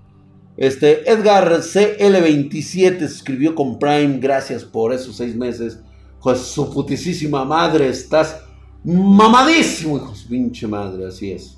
Este, 0.56 1.10
Edgar 1.10 1.52
CL27 1.52 3.00
se 3.00 3.06
escribió 3.06 3.56
con 3.56 3.80
Prime. 3.80 4.20
Gracias 4.20 4.64
por 4.64 4.94
esos 4.94 5.18
seis 5.18 5.36
meses. 5.36 5.80
Pues 6.22 6.38
su 6.38 6.72
putísima 6.72 7.44
madre, 7.44 7.88
estás 7.88 8.40
mamadísimo, 8.84 9.98
hijos. 9.98 10.28
Pinche 10.30 10.68
madre, 10.68 11.08
así 11.08 11.32
es. 11.32 11.58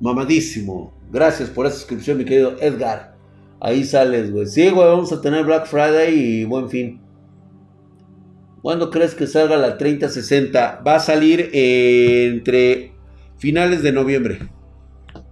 Mamadísimo. 0.00 0.92
Gracias 1.10 1.48
por 1.48 1.64
esa 1.64 1.76
suscripción, 1.76 2.18
mi 2.18 2.26
querido 2.26 2.56
Edgar. 2.60 3.16
Ahí 3.58 3.84
sales, 3.84 4.30
güey. 4.30 4.44
Sí, 4.44 4.68
güey, 4.68 4.86
vamos 4.86 5.10
a 5.14 5.20
tener 5.22 5.46
Black 5.46 5.64
Friday 5.64 6.12
y 6.14 6.44
buen 6.44 6.68
fin. 6.68 7.01
¿Cuándo 8.62 8.90
crees 8.90 9.16
que 9.16 9.26
salga 9.26 9.56
la 9.56 9.76
3060? 9.76 10.82
Va 10.86 10.94
a 10.94 11.00
salir 11.00 11.50
entre 11.52 12.92
finales 13.36 13.82
de 13.82 13.90
noviembre. 13.90 14.38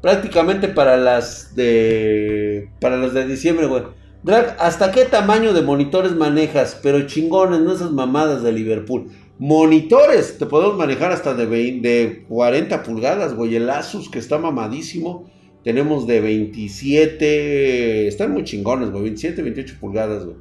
Prácticamente 0.03 0.66
para 0.66 0.97
las 0.97 1.55
de. 1.55 2.70
Para 2.81 2.97
las 2.97 3.14
de 3.14 3.26
diciembre, 3.26 3.66
güey. 3.66 3.85
Drag, 4.24 4.57
¿hasta 4.59 4.91
qué 4.91 5.05
tamaño 5.05 5.53
de 5.53 5.62
monitores 5.62 6.12
manejas? 6.12 6.78
Pero 6.83 7.07
chingones, 7.07 7.61
no 7.61 7.72
esas 7.72 7.93
mamadas 7.93 8.43
de 8.43 8.51
Liverpool. 8.51 9.12
Monitores, 9.39 10.37
te 10.37 10.47
podemos 10.47 10.76
manejar 10.76 11.12
hasta 11.12 11.33
de, 11.33 11.47
de 11.47 12.24
40 12.28 12.83
pulgadas, 12.83 13.35
güey. 13.35 13.55
El 13.55 13.70
Asus 13.70 14.11
que 14.11 14.18
está 14.18 14.39
mamadísimo. 14.39 15.31
Tenemos 15.62 16.09
de 16.09 16.20
27. 16.20 18.09
Están 18.09 18.33
muy 18.33 18.43
chingones, 18.43 18.91
güey. 18.91 19.05
27, 19.05 19.41
28 19.41 19.76
pulgadas, 19.78 20.24
güey. 20.24 20.37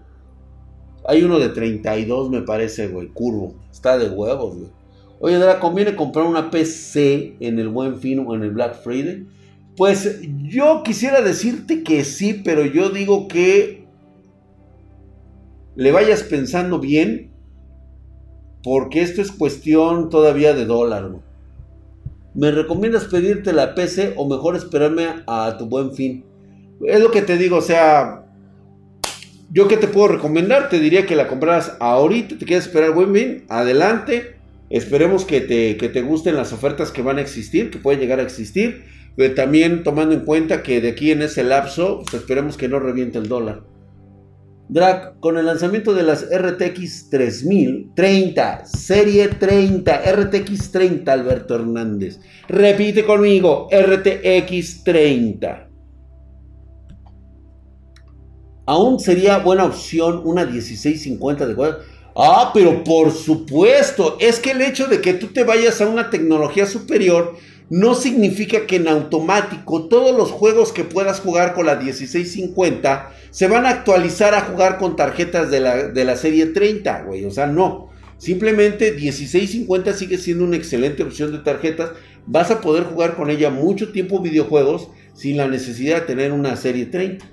Hay 1.07 1.23
uno 1.23 1.39
de 1.39 1.49
32, 1.49 2.29
me 2.29 2.41
parece, 2.41 2.87
güey. 2.87 3.07
Curvo. 3.07 3.55
Está 3.71 3.97
de 3.97 4.09
huevos, 4.09 4.55
güey. 4.55 4.69
Oye, 5.21 5.37
Drag, 5.37 5.59
¿conviene 5.59 5.95
comprar 5.95 6.25
una 6.25 6.49
PC 6.49 7.35
en 7.39 7.59
el 7.59 7.69
Buen 7.69 7.99
Fin 7.99 8.25
o 8.25 8.35
en 8.35 8.43
el 8.43 8.51
Black 8.51 8.81
Friday? 8.81 9.27
Pues 9.75 10.21
yo 10.43 10.83
quisiera 10.83 11.21
decirte 11.21 11.83
que 11.83 12.03
sí, 12.03 12.41
pero 12.43 12.65
yo 12.65 12.89
digo 12.89 13.27
que 13.27 13.85
le 15.75 15.91
vayas 15.91 16.23
pensando 16.23 16.79
bien, 16.79 17.31
porque 18.63 19.01
esto 19.01 19.21
es 19.21 19.31
cuestión 19.31 20.09
todavía 20.09 20.53
de 20.53 20.65
dólar. 20.65 21.09
¿Me 22.33 22.51
recomiendas 22.51 23.05
pedirte 23.05 23.53
la 23.53 23.75
PC 23.75 24.13
o 24.15 24.27
mejor 24.27 24.55
esperarme 24.55 25.07
a 25.27 25.57
tu 25.57 25.65
buen 25.65 25.93
fin? 25.93 26.25
Es 26.85 27.01
lo 27.01 27.11
que 27.11 27.21
te 27.21 27.37
digo, 27.37 27.57
o 27.57 27.61
sea, 27.61 28.25
yo 29.51 29.67
que 29.67 29.77
te 29.77 29.87
puedo 29.87 30.07
recomendar, 30.07 30.69
te 30.69 30.79
diría 30.79 31.05
que 31.05 31.15
la 31.15 31.27
compraras 31.27 31.77
ahorita, 31.79 32.37
te 32.37 32.45
quieres 32.45 32.67
esperar 32.67 32.91
buen 32.91 33.13
fin, 33.13 33.45
adelante. 33.49 34.35
Esperemos 34.69 35.25
que 35.25 35.41
te, 35.41 35.77
que 35.77 35.89
te 35.89 36.01
gusten 36.01 36.35
las 36.35 36.53
ofertas 36.53 36.91
que 36.91 37.01
van 37.01 37.17
a 37.17 37.21
existir, 37.21 37.71
que 37.71 37.79
pueden 37.79 37.99
llegar 37.99 38.19
a 38.19 38.23
existir 38.23 38.83
también 39.27 39.83
tomando 39.83 40.15
en 40.15 40.21
cuenta 40.21 40.63
que 40.63 40.79
de 40.79 40.89
aquí 40.89 41.11
en 41.11 41.21
ese 41.21 41.43
lapso, 41.43 42.03
pues, 42.03 42.21
esperemos 42.21 42.55
que 42.55 42.69
no 42.69 42.79
reviente 42.79 43.17
el 43.17 43.27
dólar. 43.27 43.63
Drag, 44.69 45.19
con 45.19 45.37
el 45.37 45.47
lanzamiento 45.47 45.93
de 45.93 46.03
las 46.03 46.27
RTX 46.31 47.09
3030, 47.09 48.65
serie 48.65 49.27
30, 49.27 50.01
RTX 50.13 50.71
30, 50.71 51.11
Alberto 51.11 51.55
Hernández. 51.55 52.19
Repite 52.47 53.03
conmigo, 53.03 53.67
RTX 53.71 54.83
30. 54.83 55.68
Aún 58.69 58.99
sería 58.99 59.39
buena 59.39 59.65
opción 59.65 60.21
una 60.25 60.45
1650 60.45 61.47
de 61.47 61.55
cuadro. 61.55 61.79
Ah, 62.15 62.51
pero 62.53 62.83
por 62.83 63.11
supuesto, 63.11 64.15
es 64.19 64.39
que 64.39 64.51
el 64.51 64.61
hecho 64.61 64.85
de 64.85 65.01
que 65.01 65.15
tú 65.15 65.27
te 65.27 65.43
vayas 65.43 65.81
a 65.81 65.87
una 65.87 66.11
tecnología 66.11 66.67
superior 66.67 67.35
no 67.71 67.95
significa 67.95 68.67
que 68.67 68.75
en 68.75 68.87
automático 68.87 69.87
todos 69.87 70.15
los 70.15 70.29
juegos 70.29 70.71
que 70.71 70.83
puedas 70.83 71.19
jugar 71.19 71.55
con 71.55 71.65
la 71.65 71.77
1650 71.77 73.11
se 73.31 73.47
van 73.47 73.65
a 73.65 73.69
actualizar 73.69 74.35
a 74.35 74.41
jugar 74.41 74.77
con 74.77 74.95
tarjetas 74.95 75.49
de 75.49 75.61
la, 75.61 75.87
de 75.87 76.05
la 76.05 76.15
serie 76.15 76.45
30, 76.45 77.03
güey. 77.05 77.25
O 77.25 77.31
sea, 77.31 77.47
no. 77.47 77.89
Simplemente 78.19 78.91
1650 78.91 79.93
sigue 79.93 80.19
siendo 80.19 80.43
una 80.43 80.57
excelente 80.57 81.01
opción 81.01 81.31
de 81.31 81.39
tarjetas. 81.39 81.93
Vas 82.27 82.51
a 82.51 82.61
poder 82.61 82.83
jugar 82.83 83.15
con 83.15 83.31
ella 83.31 83.49
mucho 83.49 83.91
tiempo 83.91 84.21
videojuegos 84.21 84.89
sin 85.15 85.37
la 85.37 85.47
necesidad 85.47 86.01
de 86.01 86.05
tener 86.05 86.33
una 86.33 86.55
serie 86.55 86.85
30. 86.85 87.25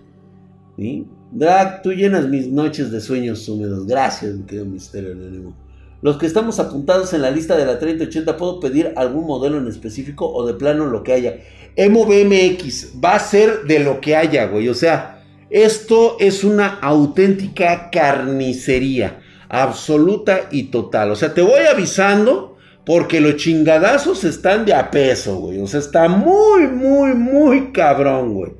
¿Sí? 0.78 1.06
Drag, 1.32 1.82
tú 1.82 1.92
llenas 1.92 2.28
mis 2.28 2.46
noches 2.48 2.90
de 2.90 3.00
sueños 3.00 3.48
húmedos. 3.48 3.86
Gracias, 3.86 4.34
mi 4.34 4.44
querido 4.44 4.66
Misterio 4.66 5.12
Anónimo. 5.12 5.56
Los 6.02 6.18
que 6.18 6.26
estamos 6.26 6.60
apuntados 6.60 7.12
en 7.14 7.22
la 7.22 7.30
lista 7.30 7.56
de 7.56 7.66
la 7.66 7.78
3080, 7.78 8.36
¿puedo 8.36 8.60
pedir 8.60 8.92
algún 8.96 9.26
modelo 9.26 9.58
en 9.58 9.66
específico 9.66 10.30
o 10.30 10.46
de 10.46 10.54
plano 10.54 10.86
lo 10.86 11.02
que 11.02 11.12
haya? 11.12 11.38
Emo 11.74 12.06
BMX 12.06 12.92
va 13.02 13.16
a 13.16 13.18
ser 13.18 13.64
de 13.64 13.80
lo 13.80 14.00
que 14.00 14.14
haya, 14.14 14.46
güey. 14.46 14.68
O 14.68 14.74
sea, 14.74 15.24
esto 15.50 16.16
es 16.20 16.44
una 16.44 16.78
auténtica 16.80 17.90
carnicería. 17.90 19.20
Absoluta 19.48 20.48
y 20.50 20.64
total. 20.64 21.10
O 21.10 21.16
sea, 21.16 21.34
te 21.34 21.42
voy 21.42 21.62
avisando 21.70 22.56
porque 22.84 23.20
los 23.20 23.36
chingadazos 23.36 24.24
están 24.24 24.64
de 24.64 24.74
a 24.74 24.90
peso, 24.90 25.36
güey. 25.38 25.58
O 25.58 25.66
sea, 25.66 25.80
está 25.80 26.08
muy, 26.08 26.66
muy, 26.68 27.14
muy 27.14 27.72
cabrón, 27.72 28.34
güey. 28.34 28.52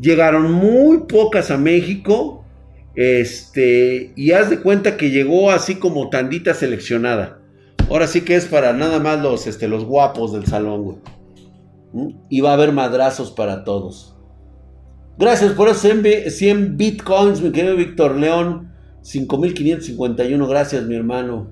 Llegaron 0.00 0.52
muy 0.52 1.04
pocas 1.08 1.50
a 1.50 1.58
México. 1.58 2.44
Este, 2.94 4.12
y 4.16 4.32
haz 4.32 4.50
de 4.50 4.60
cuenta 4.60 4.96
que 4.96 5.10
llegó 5.10 5.50
así 5.50 5.76
como 5.76 6.10
tandita 6.10 6.54
seleccionada. 6.54 7.38
Ahora 7.88 8.06
sí 8.06 8.22
que 8.22 8.36
es 8.36 8.46
para 8.46 8.72
nada 8.72 8.98
más 9.00 9.20
los, 9.20 9.46
este, 9.46 9.68
los 9.68 9.84
guapos 9.84 10.32
del 10.32 10.46
salón, 10.46 10.82
güey. 10.82 10.96
¿Mm? 11.92 12.08
Y 12.28 12.40
va 12.40 12.50
a 12.50 12.54
haber 12.54 12.72
madrazos 12.72 13.30
para 13.30 13.64
todos. 13.64 14.14
Gracias 15.18 15.52
por 15.52 15.68
esos 15.68 15.82
100 15.82 16.76
bitcoins, 16.76 17.42
mi 17.42 17.52
querido 17.52 17.76
Víctor 17.76 18.16
León. 18.16 18.72
5551, 19.02 20.46
gracias, 20.46 20.84
mi 20.84 20.94
hermano. 20.94 21.50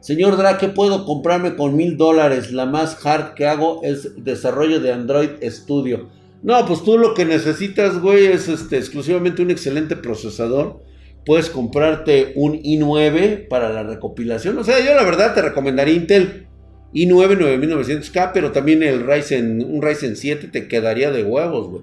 Señor 0.00 0.36
Drake, 0.36 0.68
puedo 0.68 1.04
comprarme 1.04 1.54
con 1.54 1.76
mil 1.76 1.96
dólares? 1.96 2.52
La 2.52 2.66
más 2.66 3.06
hard 3.06 3.34
que 3.34 3.46
hago 3.46 3.80
es 3.84 4.24
desarrollo 4.24 4.80
de 4.80 4.92
Android 4.92 5.30
Studio. 5.44 6.08
No, 6.42 6.66
pues 6.66 6.82
tú 6.82 6.98
lo 6.98 7.14
que 7.14 7.24
necesitas, 7.24 8.00
güey, 8.00 8.26
es 8.26 8.48
este, 8.48 8.76
exclusivamente 8.76 9.42
un 9.42 9.50
excelente 9.50 9.94
procesador. 9.94 10.82
Puedes 11.24 11.50
comprarte 11.50 12.32
un 12.34 12.60
i9 12.60 13.46
para 13.46 13.72
la 13.72 13.84
recopilación. 13.84 14.58
O 14.58 14.64
sea, 14.64 14.84
yo 14.84 14.94
la 14.94 15.04
verdad 15.04 15.34
te 15.34 15.42
recomendaría 15.42 15.94
Intel 15.94 16.48
i9 16.92 17.38
9900K, 17.38 18.32
pero 18.34 18.50
también 18.50 18.82
el 18.82 19.06
Ryzen, 19.06 19.64
un 19.64 19.82
Ryzen 19.82 20.16
7 20.16 20.48
te 20.48 20.66
quedaría 20.66 21.10
de 21.12 21.22
huevos, 21.22 21.68
güey. 21.68 21.82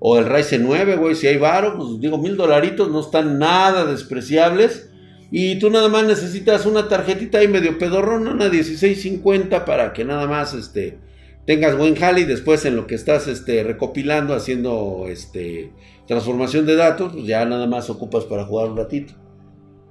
O 0.00 0.18
el 0.18 0.26
Ryzen 0.26 0.64
9, 0.64 0.96
güey, 0.96 1.14
si 1.14 1.28
hay 1.28 1.36
varo, 1.36 1.76
pues 1.76 2.00
digo, 2.00 2.18
mil 2.18 2.36
dolaritos 2.36 2.90
no 2.90 3.00
están 3.00 3.38
nada 3.38 3.84
despreciables. 3.84 4.88
Y 5.30 5.60
tú 5.60 5.70
nada 5.70 5.88
más 5.88 6.04
necesitas 6.04 6.66
una 6.66 6.88
tarjetita 6.88 7.38
ahí 7.38 7.46
medio 7.46 7.78
pedorrona, 7.78 8.32
una 8.32 8.48
1650 8.48 9.64
para 9.64 9.92
que 9.92 10.04
nada 10.04 10.26
más, 10.26 10.54
este, 10.54 10.98
tengas 11.46 11.76
buen 11.76 11.96
jale 11.96 12.20
y 12.20 12.24
después 12.24 12.64
en 12.64 12.76
lo 12.76 12.86
que 12.86 12.94
estás 12.94 13.26
este, 13.28 13.62
recopilando, 13.64 14.34
haciendo 14.34 15.06
este, 15.08 15.72
transformación 16.06 16.66
de 16.66 16.76
datos, 16.76 17.12
pues 17.12 17.26
ya 17.26 17.44
nada 17.44 17.66
más 17.66 17.90
ocupas 17.90 18.24
para 18.24 18.44
jugar 18.44 18.70
un 18.70 18.76
ratito. 18.76 19.14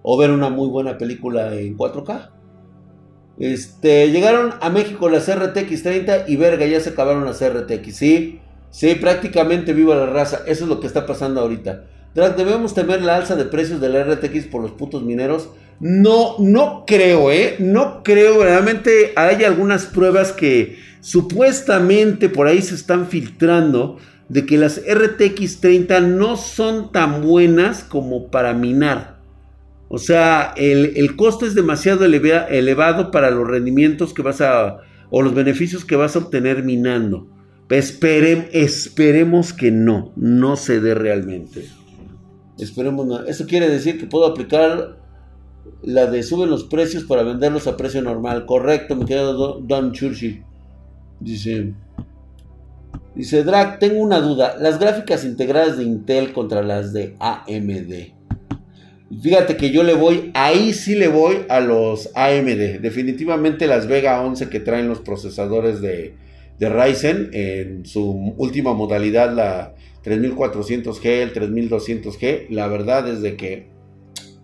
O 0.04 0.18
ver 0.18 0.32
una 0.32 0.50
muy 0.50 0.68
buena 0.68 0.98
película 0.98 1.54
en 1.54 1.78
4K. 1.78 2.32
Este, 3.38 4.10
llegaron 4.12 4.54
a 4.60 4.70
México 4.70 5.10
las 5.10 5.34
RTX 5.34 5.84
30 5.84 6.26
y 6.28 6.36
verga, 6.36 6.66
ya 6.66 6.80
se 6.80 6.92
acabaron 6.92 7.26
las 7.26 7.44
RTX. 7.44 7.96
Sí, 7.96 8.40
sí, 8.70 8.96
prácticamente 8.96 9.74
viva 9.74 9.96
la 9.96 10.08
raza. 10.08 10.42
Eso 10.48 10.64
es 10.64 10.70
lo 10.70 10.80
que 10.80 10.88
está 10.88 11.06
pasando 11.06 11.42
ahorita. 11.42 11.86
¿Debemos 12.14 12.74
temer 12.74 13.02
la 13.02 13.16
alza 13.16 13.36
de 13.36 13.46
precios 13.46 13.80
de 13.80 13.90
la 13.90 14.04
RTX 14.04 14.48
por 14.48 14.62
los 14.62 14.72
putos 14.72 15.04
mineros? 15.04 15.50
No, 15.80 16.36
no 16.40 16.84
creo, 16.86 17.32
¿eh? 17.32 17.56
No 17.60 18.04
creo. 18.04 18.44
Realmente 18.44 19.14
hay 19.16 19.44
algunas 19.44 19.86
pruebas 19.86 20.34
que 20.34 20.78
Supuestamente 21.02 22.30
por 22.30 22.48
ahí 22.48 22.62
se 22.62 22.76
están 22.76 23.08
filtrando 23.08 23.98
de 24.30 24.46
que 24.46 24.58
las 24.58 24.82
RTX 24.88 25.60
30 25.60 26.00
no 26.00 26.38
son 26.38 26.92
tan 26.92 27.22
buenas 27.22 27.84
como 27.84 28.28
para 28.32 28.54
minar. 28.54 29.20
O 29.90 29.98
sea, 29.98 30.54
el, 30.56 31.16
costo 31.18 31.46
es 31.46 31.54
demasiado 31.54 32.06
elevado 32.06 33.12
para 33.12 33.30
los 33.30 33.46
rendimientos 33.46 34.14
que 34.14 34.22
vas 34.22 34.40
a, 34.40 34.78
o 35.10 35.22
los 35.22 35.34
beneficios 35.34 35.84
que 35.84 35.98
vas 35.98 36.16
a 36.16 36.20
obtener 36.20 36.64
minando. 36.64 37.28
esperemos 37.70 39.52
que 39.52 39.72
no, 39.72 40.14
no 40.16 40.56
se 40.56 40.80
dé 40.80 40.94
realmente. 40.94 41.66
Esperemos 42.58 43.06
no. 43.06 43.26
Eso 43.26 43.46
quiere 43.48 43.68
decir 43.68 44.00
que 44.00 44.06
puedo 44.06 44.28
aplicar 44.28 44.98
la 45.82 46.06
de 46.06 46.24
suben 46.24 46.50
los 46.50 46.64
precios 46.64 47.04
para 47.04 47.24
venderlos 47.24 47.68
a 47.68 47.76
precio 47.76 48.02
normal. 48.02 48.46
Correcto, 48.46 48.96
me 48.96 49.06
queda 49.06 49.34
Don 49.34 49.92
Churchill. 49.92 50.46
Dice, 51.22 51.74
dice 53.16 53.44
Drag, 53.44 53.80
tengo 53.80 54.02
una 54.02 54.20
duda. 54.20 54.58
Las 54.60 54.80
gráficas 54.80 55.24
integradas 55.24 55.78
de 55.78 55.84
Intel 55.84 56.34
contra 56.34 56.64
las 56.64 56.94
de 56.94 57.16
AMD. 57.20 58.22
Fíjate 59.22 59.58
que 59.58 59.72
yo 59.72 59.84
le 59.84 59.94
voy, 59.94 60.32
ahí 60.34 60.74
sí 60.74 60.96
le 60.96 61.10
voy 61.10 61.40
a 61.50 61.60
los 61.60 62.10
AMD. 62.16 62.80
Definitivamente 62.82 63.68
las 63.68 63.88
Vega 63.88 64.22
11 64.22 64.50
que 64.50 64.60
traen 64.60 64.88
los 64.88 65.02
procesadores 65.02 65.82
de, 65.82 66.16
de 66.58 66.70
Ryzen 66.70 67.30
en 67.34 67.86
su 67.86 68.34
última 68.38 68.74
modalidad, 68.74 69.34
la 69.34 69.76
3400G, 70.04 71.06
el 71.06 71.34
3200G. 71.34 72.50
La 72.50 72.68
verdad 72.68 73.08
es 73.10 73.22
de 73.22 73.36
que 73.36 73.68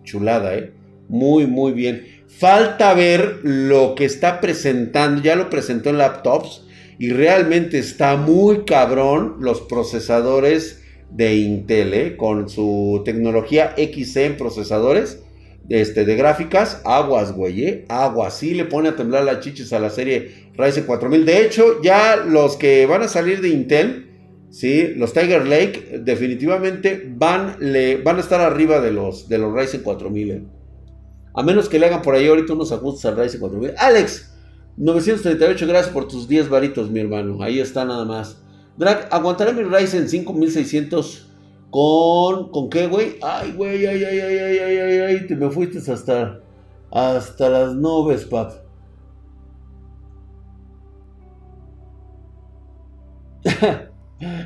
chulada, 0.04 0.54
¿eh? 0.54 0.72
Muy, 1.08 1.46
muy 1.46 1.72
bien. 1.72 2.04
Falta 2.28 2.92
ver 2.92 3.40
lo 3.42 3.94
que 3.94 4.04
está 4.04 4.40
presentando. 4.40 5.22
Ya 5.22 5.34
lo 5.34 5.48
presentó 5.48 5.88
en 5.88 5.98
laptops 5.98 6.67
y 6.98 7.10
realmente 7.10 7.78
está 7.78 8.16
muy 8.16 8.64
cabrón 8.64 9.36
los 9.40 9.60
procesadores 9.62 10.82
de 11.10 11.36
Intel, 11.36 11.94
¿eh? 11.94 12.16
con 12.16 12.48
su 12.48 13.02
tecnología 13.04 13.74
XC 13.76 14.36
procesadores 14.36 15.22
este, 15.68 16.04
de 16.04 16.16
gráficas. 16.16 16.82
Aguas, 16.84 17.32
güey, 17.32 17.64
¿eh? 17.64 17.84
aguas. 17.88 18.38
Sí 18.38 18.54
le 18.54 18.64
pone 18.64 18.90
a 18.90 18.96
temblar 18.96 19.24
las 19.24 19.40
chiches 19.40 19.72
a 19.72 19.78
la 19.78 19.90
serie 19.90 20.48
Ryzen 20.56 20.84
4000. 20.84 21.24
De 21.24 21.44
hecho, 21.44 21.82
ya 21.82 22.16
los 22.16 22.56
que 22.56 22.86
van 22.86 23.02
a 23.02 23.08
salir 23.08 23.40
de 23.40 23.50
Intel, 23.50 24.10
¿sí? 24.50 24.88
los 24.96 25.12
Tiger 25.12 25.46
Lake, 25.46 26.00
definitivamente 26.02 27.10
van, 27.16 27.56
le, 27.60 27.98
van 27.98 28.16
a 28.16 28.20
estar 28.20 28.40
arriba 28.40 28.80
de 28.80 28.90
los, 28.90 29.28
de 29.28 29.38
los 29.38 29.54
Ryzen 29.54 29.82
4000. 29.82 30.30
¿eh? 30.30 30.42
A 31.34 31.42
menos 31.42 31.68
que 31.68 31.78
le 31.78 31.86
hagan 31.86 32.02
por 32.02 32.14
ahí 32.14 32.26
ahorita 32.26 32.54
unos 32.54 32.72
ajustes 32.72 33.04
al 33.04 33.16
Ryzen 33.16 33.40
4000. 33.40 33.74
Alex, 33.78 34.27
938, 34.78 35.66
gracias 35.66 35.92
por 35.92 36.06
tus 36.06 36.28
10 36.28 36.48
varitos, 36.48 36.88
mi 36.90 37.00
hermano. 37.00 37.42
Ahí 37.42 37.58
está 37.58 37.84
nada 37.84 38.04
más. 38.04 38.40
Drag, 38.76 39.08
¿aguantaré 39.10 39.52
mi 39.52 39.64
Ryzen 39.64 40.08
5600 40.08 41.26
con... 41.70 42.50
¿Con 42.50 42.70
qué, 42.70 42.86
güey? 42.86 43.16
Ay, 43.20 43.52
güey, 43.56 43.84
ay, 43.86 44.04
ay, 44.04 44.20
ay, 44.20 44.38
ay, 44.38 44.58
ay, 44.58 44.78
ay, 44.78 44.98
ay, 45.00 45.26
te 45.26 45.34
me 45.34 45.50
fuiste 45.50 45.78
hasta... 45.90 46.40
Hasta 46.90 47.50
las 47.50 47.74
nubes, 47.74 48.24
pap. 48.24 48.52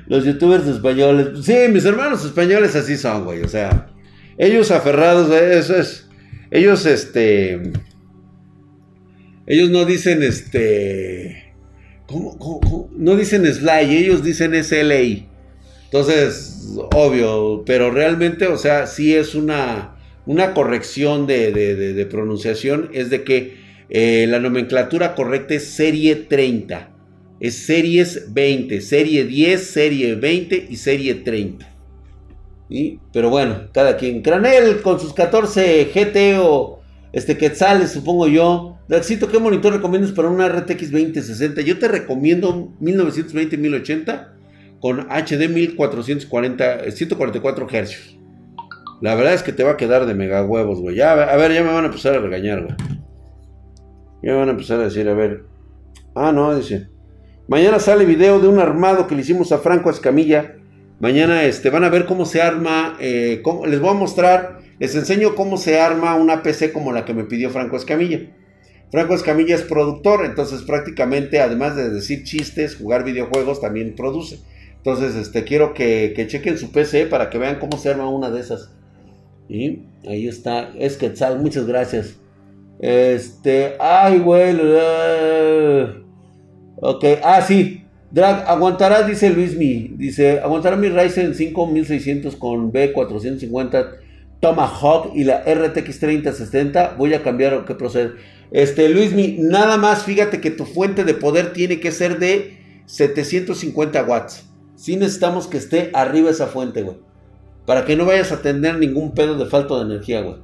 Los 0.07 0.25
youtubers 0.25 0.67
españoles. 0.67 1.45
Sí, 1.45 1.55
mis 1.71 1.85
hermanos 1.85 2.25
españoles 2.25 2.75
así 2.75 2.97
son, 2.97 3.25
güey. 3.25 3.43
O 3.43 3.49
sea, 3.49 3.93
ellos 4.39 4.71
aferrados, 4.71 5.31
eso 5.31 5.77
es. 5.77 6.09
Ellos, 6.51 6.85
este 6.85 7.73
ellos 9.53 9.69
no 9.69 9.85
dicen 9.85 10.23
este. 10.23 11.53
¿Cómo, 12.07 12.89
No 12.97 13.17
dicen 13.17 13.45
Sly, 13.45 13.97
ellos 13.97 14.25
dicen 14.25 14.55
SLI. 14.65 15.27
Entonces, 15.85 16.71
obvio, 16.95 17.63
pero 17.67 17.91
realmente, 17.91 18.47
o 18.47 18.57
sea, 18.57 18.87
sí 18.87 19.15
es 19.15 19.35
una, 19.35 19.97
una 20.25 20.55
corrección 20.55 21.27
de, 21.27 22.07
pronunciación. 22.11 22.89
Es 22.95 23.11
de 23.11 23.25
que 23.25 23.59
eh, 23.91 24.27
la 24.27 24.39
nomenclatura 24.41 25.15
correcta 25.15 25.53
es 25.53 25.65
serie 25.65 26.17
30. 26.17 26.89
Es 27.39 27.67
series 27.67 28.33
20, 28.33 28.81
serie 28.81 29.25
10, 29.25 29.63
serie 29.63 30.15
20 30.15 30.67
y 30.71 30.77
serie 30.77 31.15
30. 31.17 31.71
Pero 33.13 33.29
bueno, 33.29 33.69
cada 33.75 33.99
quien. 33.99 34.23
Cranel 34.23 34.81
con 34.81 34.99
sus 34.99 35.13
14 35.13 35.91
GT 35.95 36.39
o 36.41 36.82
este 37.13 37.37
Quetzales, 37.37 37.91
supongo 37.91 38.29
yo. 38.29 38.79
Daxito, 38.89 39.29
¿qué 39.29 39.39
monitor 39.39 39.73
recomiendas 39.73 40.13
para 40.13 40.29
una 40.29 40.49
RTX 40.49 40.91
2060? 40.91 41.61
Yo 41.63 41.79
te 41.79 41.89
recomiendo 41.89 42.73
1920-1080 42.81 44.29
con 44.81 45.01
HD 45.09 45.49
1440, 45.49 46.91
144 46.91 47.67
Hz. 47.69 48.19
La 49.01 49.15
verdad 49.15 49.35
es 49.35 49.43
que 49.43 49.53
te 49.53 49.65
va 49.65 49.73
a 49.73 49.77
quedar 49.77 50.07
de 50.07 50.15
mega 50.15 50.45
huevos, 50.45 50.81
güey. 50.81 51.01
A 51.01 51.15
ver, 51.15 51.53
ya 51.53 51.63
me 51.63 51.73
van 51.73 51.85
a 51.85 51.89
empezar 51.89 52.15
a 52.15 52.21
regañar, 52.21 52.63
güey. 52.63 52.77
Ya 54.23 54.33
me 54.33 54.39
van 54.39 54.49
a 54.49 54.53
empezar 54.53 54.81
a 54.81 54.85
decir, 54.85 55.09
a 55.09 55.15
ver. 55.15 55.45
Ah, 56.15 56.33
no, 56.33 56.55
dice. 56.55 56.89
Mañana 57.49 57.81
sale 57.81 58.05
video 58.05 58.39
de 58.39 58.47
un 58.47 58.61
armado 58.61 59.07
que 59.07 59.15
le 59.15 59.23
hicimos 59.23 59.51
a 59.51 59.59
Franco 59.59 59.91
Escamilla. 59.91 60.55
Mañana 61.01 61.43
este, 61.45 61.71
van 61.71 61.83
a 61.83 61.89
ver 61.89 62.07
cómo 62.07 62.25
se 62.25 62.41
arma. 62.41 62.97
Eh, 63.01 63.43
les 63.67 63.81
voy 63.81 63.91
a 63.91 63.95
mostrar, 63.95 64.61
les 64.79 64.95
enseño 64.95 65.35
cómo 65.35 65.57
se 65.57 65.81
arma 65.81 66.15
una 66.15 66.43
PC 66.43 66.73
como 66.73 66.93
la 66.93 67.05
que 67.05 67.15
me 67.15 67.25
pidió 67.25 67.51
Franco 67.51 67.77
Escamilla. 67.77 68.21
Franco 68.91 69.15
Escamilla 69.15 69.55
es 69.55 69.63
productor, 69.63 70.25
entonces 70.25 70.63
prácticamente, 70.63 71.41
además 71.41 71.77
de 71.77 71.89
decir 71.89 72.25
chistes, 72.25 72.77
jugar 72.77 73.05
videojuegos, 73.05 73.61
también 73.61 73.95
produce. 73.95 74.39
Entonces, 74.77 75.15
este, 75.15 75.45
quiero 75.45 75.75
que, 75.75 76.13
chequen 76.29 76.59
su 76.59 76.73
PC 76.73 77.07
para 77.07 77.31
que 77.31 77.39
vean 77.39 77.59
cómo 77.59 77.79
se 77.79 77.89
arma 77.89 78.09
una 78.09 78.31
de 78.31 78.41
esas. 78.41 78.71
Y 79.49 79.81
ahí 80.07 80.27
está. 80.27 80.73
Es 80.77 80.97
Quetzal, 80.97 81.39
muchas 81.39 81.67
gracias. 81.67 82.17
Este, 82.81 83.77
ay, 83.79 84.19
güey. 84.19 84.57
Ok, 86.77 87.05
ah, 87.23 87.41
sí. 87.41 87.85
Drag, 88.11 88.45
aguantará, 88.47 89.05
dice 89.05 89.31
Luismi. 89.31 89.95
Dice, 89.97 90.41
aguantará 90.41 90.77
mi 90.77 90.89
Ryzen 90.89 91.35
5600 91.35 92.35
con 92.37 92.73
B450 92.73 94.01
Tomahawk 94.43 95.13
y 95.15 95.23
la 95.23 95.45
RTX 95.45 96.01
3060. 96.01 96.97
Voy 96.99 97.15
a 97.15 97.23
cambiar 97.23 97.55
o 97.55 97.65
qué 97.65 97.77
proceder. 97.77 98.17
Este, 98.51 98.89
Luismi, 98.89 99.37
nada 99.39 99.77
más 99.77 100.03
fíjate 100.03 100.41
que 100.41 100.51
tu 100.51 100.67
fuente 100.67 101.05
de 101.05 101.15
poder 101.15 101.53
tiene 101.53 101.79
que 101.79 101.93
ser 101.93 102.19
de 102.19 102.83
750 102.87 104.03
watts. 104.03 104.45
Si 104.75 104.97
necesitamos 104.97 105.47
que 105.47 105.59
esté 105.59 105.91
arriba 105.95 106.29
esa 106.29 106.49
fuente, 106.49 106.83
güey. 106.83 106.97
Para 107.67 107.85
que 107.85 107.95
no 107.95 108.05
vayas 108.05 108.33
a 108.33 108.43
tener 108.43 108.79
ningún 108.79 109.13
pedo 109.13 109.39
de 109.39 109.47
falta 109.47 109.77
de 109.77 109.83
energía, 109.83 110.23
güey. 110.23 110.39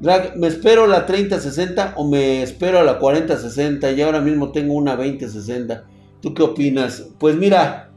Drag, 0.00 0.36
¿me 0.36 0.48
espero 0.48 0.86
la 0.86 1.06
3060 1.06 1.94
o 1.96 2.06
me 2.06 2.42
espero 2.42 2.78
a 2.78 2.82
la 2.82 2.98
4060? 2.98 3.90
Y 3.92 4.02
ahora 4.02 4.20
mismo 4.20 4.52
tengo 4.52 4.74
una 4.74 4.96
2060. 4.96 5.84
¿Tú 6.20 6.34
qué 6.34 6.42
opinas? 6.42 7.08
Pues 7.18 7.36
mira, 7.36 7.90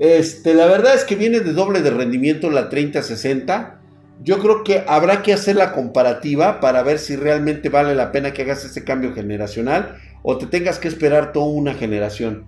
este, 0.00 0.54
la 0.54 0.66
verdad 0.66 0.96
es 0.96 1.04
que 1.04 1.14
viene 1.14 1.38
de 1.38 1.52
doble 1.52 1.82
de 1.82 1.90
rendimiento 1.90 2.50
la 2.50 2.68
3060. 2.68 3.79
Yo 4.22 4.38
creo 4.38 4.64
que 4.64 4.84
habrá 4.86 5.22
que 5.22 5.32
hacer 5.32 5.56
la 5.56 5.72
comparativa 5.72 6.60
para 6.60 6.82
ver 6.82 6.98
si 6.98 7.16
realmente 7.16 7.70
vale 7.70 7.94
la 7.94 8.12
pena 8.12 8.32
que 8.32 8.42
hagas 8.42 8.64
ese 8.64 8.84
cambio 8.84 9.14
generacional 9.14 9.96
o 10.22 10.36
te 10.36 10.46
tengas 10.46 10.78
que 10.78 10.88
esperar 10.88 11.32
toda 11.32 11.46
una 11.46 11.74
generación. 11.74 12.44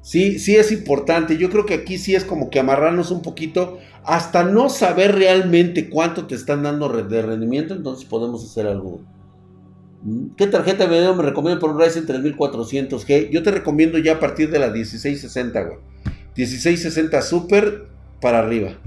Sí, 0.00 0.38
sí 0.38 0.56
es 0.56 0.72
importante. 0.72 1.36
Yo 1.36 1.50
creo 1.50 1.66
que 1.66 1.74
aquí 1.74 1.98
sí 1.98 2.14
es 2.14 2.24
como 2.24 2.48
que 2.48 2.58
amarrarnos 2.58 3.10
un 3.10 3.20
poquito 3.20 3.78
hasta 4.04 4.44
no 4.44 4.70
saber 4.70 5.14
realmente 5.14 5.90
cuánto 5.90 6.26
te 6.26 6.34
están 6.34 6.62
dando 6.62 6.88
de 6.88 7.22
rendimiento, 7.22 7.74
entonces 7.74 8.06
podemos 8.06 8.42
hacer 8.42 8.66
algo. 8.66 9.02
¿Mm? 10.02 10.28
¿Qué 10.36 10.46
tarjeta 10.46 10.86
de 10.86 10.98
video 10.98 11.14
me 11.14 11.22
recomiendo 11.22 11.60
por 11.60 11.70
un 11.70 11.80
Ryzen 11.80 12.06
3400G? 12.06 13.28
Yo 13.28 13.42
te 13.42 13.50
recomiendo 13.50 13.98
ya 13.98 14.14
a 14.14 14.20
partir 14.20 14.50
de 14.50 14.58
la 14.58 14.68
1660, 14.68 15.62
güey. 15.64 15.78
1660 16.34 17.20
Super 17.20 17.88
para 18.22 18.38
arriba. 18.38 18.78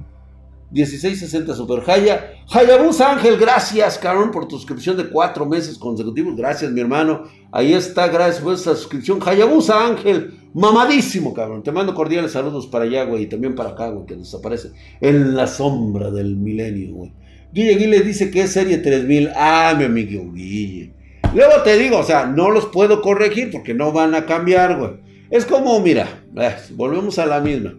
1660 0.73 1.53
Super 1.53 1.83
Haya. 1.87 2.33
Hayabusa 2.49 3.11
Ángel, 3.11 3.37
gracias, 3.37 3.99
cabrón, 3.99 4.31
por 4.31 4.47
tu 4.47 4.57
suscripción 4.57 4.97
de 4.97 5.07
cuatro 5.07 5.45
meses 5.45 5.77
consecutivos. 5.77 6.35
Gracias, 6.35 6.71
mi 6.71 6.81
hermano. 6.81 7.23
Ahí 7.51 7.73
está, 7.73 8.07
gracias 8.07 8.43
por 8.43 8.55
esa 8.55 8.75
suscripción. 8.75 9.19
Hayabusa 9.23 9.85
Ángel, 9.85 10.33
mamadísimo, 10.55 11.33
cabrón. 11.33 11.61
Te 11.61 11.71
mando 11.71 11.93
cordiales 11.93 12.31
saludos 12.31 12.65
para 12.65 12.85
allá, 12.85 13.03
güey, 13.03 13.23
y 13.23 13.27
también 13.27 13.53
para 13.53 13.69
acá, 13.69 13.89
güey, 13.89 14.07
que 14.07 14.15
desaparece 14.15 14.71
en 14.99 15.35
la 15.35 15.45
sombra 15.45 16.09
del 16.09 16.35
milenio, 16.35 16.95
güey. 16.95 17.13
Guille 17.53 17.75
Guille 17.75 18.01
dice 18.01 18.31
que 18.31 18.41
es 18.41 18.51
serie 18.51 18.79
3000. 18.79 19.29
Ah, 19.35 19.75
mi 19.77 19.85
amigo 19.85 20.31
Guille. 20.33 20.91
Luego 21.35 21.61
te 21.63 21.77
digo, 21.77 21.99
o 21.99 22.03
sea, 22.03 22.25
no 22.25 22.49
los 22.49 22.65
puedo 22.65 23.01
corregir 23.01 23.51
porque 23.51 23.75
no 23.75 23.91
van 23.91 24.15
a 24.15 24.25
cambiar, 24.25 24.79
güey. 24.79 24.91
Es 25.29 25.45
como, 25.45 25.79
mira, 25.79 26.23
eh, 26.35 26.55
volvemos 26.71 27.19
a 27.19 27.27
la 27.27 27.39
misma. 27.41 27.75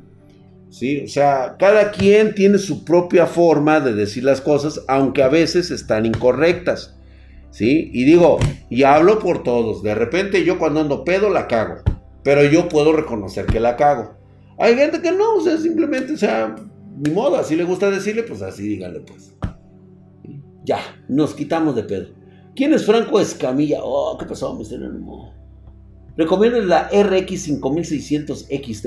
¿Sí? 0.74 1.02
O 1.04 1.08
sea, 1.08 1.54
cada 1.56 1.92
quien 1.92 2.34
tiene 2.34 2.58
su 2.58 2.84
propia 2.84 3.26
forma 3.26 3.78
de 3.78 3.94
decir 3.94 4.24
las 4.24 4.40
cosas, 4.40 4.82
aunque 4.88 5.22
a 5.22 5.28
veces 5.28 5.70
están 5.70 6.04
incorrectas, 6.04 6.96
¿sí? 7.50 7.90
Y 7.92 8.04
digo, 8.04 8.38
y 8.68 8.82
hablo 8.82 9.20
por 9.20 9.44
todos, 9.44 9.84
de 9.84 9.94
repente 9.94 10.44
yo 10.44 10.58
cuando 10.58 10.80
ando 10.80 11.04
pedo 11.04 11.30
la 11.30 11.46
cago, 11.46 11.76
pero 12.24 12.44
yo 12.44 12.68
puedo 12.68 12.92
reconocer 12.92 13.46
que 13.46 13.60
la 13.60 13.76
cago. 13.76 14.16
Hay 14.58 14.74
gente 14.74 15.00
que 15.00 15.12
no, 15.12 15.36
o 15.36 15.40
sea, 15.40 15.56
simplemente, 15.58 16.14
o 16.14 16.16
sea, 16.16 16.56
ni 16.96 17.10
modo, 17.12 17.36
así 17.36 17.54
le 17.54 17.64
gusta 17.64 17.90
decirle, 17.90 18.24
pues 18.24 18.42
así 18.42 18.66
dígale, 18.66 19.00
pues. 19.00 19.32
Ya, 20.64 20.78
nos 21.08 21.34
quitamos 21.34 21.76
de 21.76 21.84
pedo. 21.84 22.08
¿Quién 22.56 22.72
es 22.72 22.86
Franco 22.86 23.20
Escamilla? 23.20 23.80
Oh, 23.82 24.16
¿qué 24.18 24.26
pasó, 24.26 24.54
Mr. 24.54 24.90
Recomiendo 26.16 26.60
la 26.62 26.88
RX 26.88 27.42
5600 27.42 28.46
XT 28.48 28.86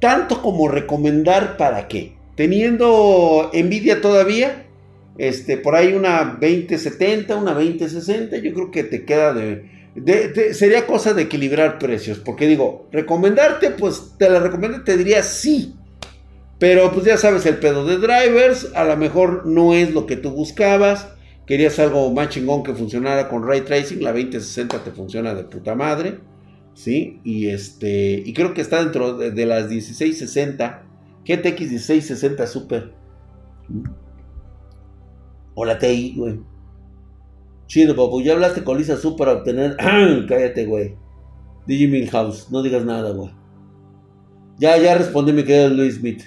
tanto 0.00 0.42
como 0.42 0.68
recomendar 0.68 1.56
para 1.56 1.88
qué. 1.88 2.14
Teniendo 2.34 3.50
Nvidia 3.54 4.00
todavía, 4.00 4.66
este, 5.18 5.56
por 5.56 5.74
ahí 5.74 5.94
una 5.94 6.38
2070, 6.40 7.36
una 7.36 7.54
2060, 7.54 8.36
yo 8.38 8.52
creo 8.52 8.70
que 8.70 8.84
te 8.84 9.04
queda 9.04 9.32
de, 9.32 9.64
sería 10.52 10.86
cosa 10.86 11.14
de 11.14 11.22
equilibrar 11.22 11.78
precios, 11.78 12.18
porque 12.18 12.46
digo, 12.46 12.86
recomendarte, 12.92 13.70
pues 13.70 14.12
te 14.18 14.28
la 14.28 14.40
recomiendo, 14.40 14.84
te 14.84 14.96
diría 14.96 15.22
sí, 15.22 15.74
pero 16.58 16.92
pues 16.92 17.06
ya 17.06 17.16
sabes, 17.16 17.46
el 17.46 17.56
pedo 17.56 17.86
de 17.86 17.96
drivers, 17.96 18.72
a 18.74 18.84
lo 18.84 18.96
mejor 18.96 19.46
no 19.46 19.72
es 19.72 19.92
lo 19.92 20.06
que 20.06 20.16
tú 20.16 20.30
buscabas, 20.30 21.08
querías 21.46 21.78
algo 21.78 22.10
más 22.12 22.28
chingón 22.28 22.62
que 22.62 22.74
funcionara 22.74 23.28
con 23.28 23.46
ray 23.46 23.62
tracing, 23.62 24.02
la 24.02 24.12
2060 24.12 24.84
te 24.84 24.90
funciona 24.90 25.34
de 25.34 25.44
puta 25.44 25.74
madre. 25.74 26.18
¿Sí? 26.76 27.20
Y 27.24 27.48
este, 27.48 28.22
y 28.24 28.32
creo 28.34 28.54
que 28.54 28.60
está 28.60 28.82
dentro 28.84 29.16
de, 29.16 29.46
las 29.46 29.68
1660, 29.70 30.82
GTX 31.24 31.60
1660 31.60 32.46
Super. 32.46 32.92
O 35.54 35.64
la 35.64 35.78
TI, 35.78 36.14
güey. 36.16 36.38
Chido, 37.66 37.96
papu. 37.96 38.20
Ya 38.22 38.34
hablaste 38.34 38.62
con 38.62 38.76
Lisa 38.76 38.96
Super 38.96 39.26
para 39.26 39.38
obtener. 39.38 39.76
Cállate, 40.28 40.66
güey. 40.66 40.94
DJ 41.66 41.88
Milhouse. 41.88 42.50
No 42.52 42.62
digas 42.62 42.84
nada, 42.84 43.10
güey. 43.10 43.30
Ya, 44.58 44.76
ya 44.76 44.96
respondí 44.96 45.32
mi 45.32 45.44
querido 45.44 45.70
Luis 45.70 45.96
Smith. 45.96 46.22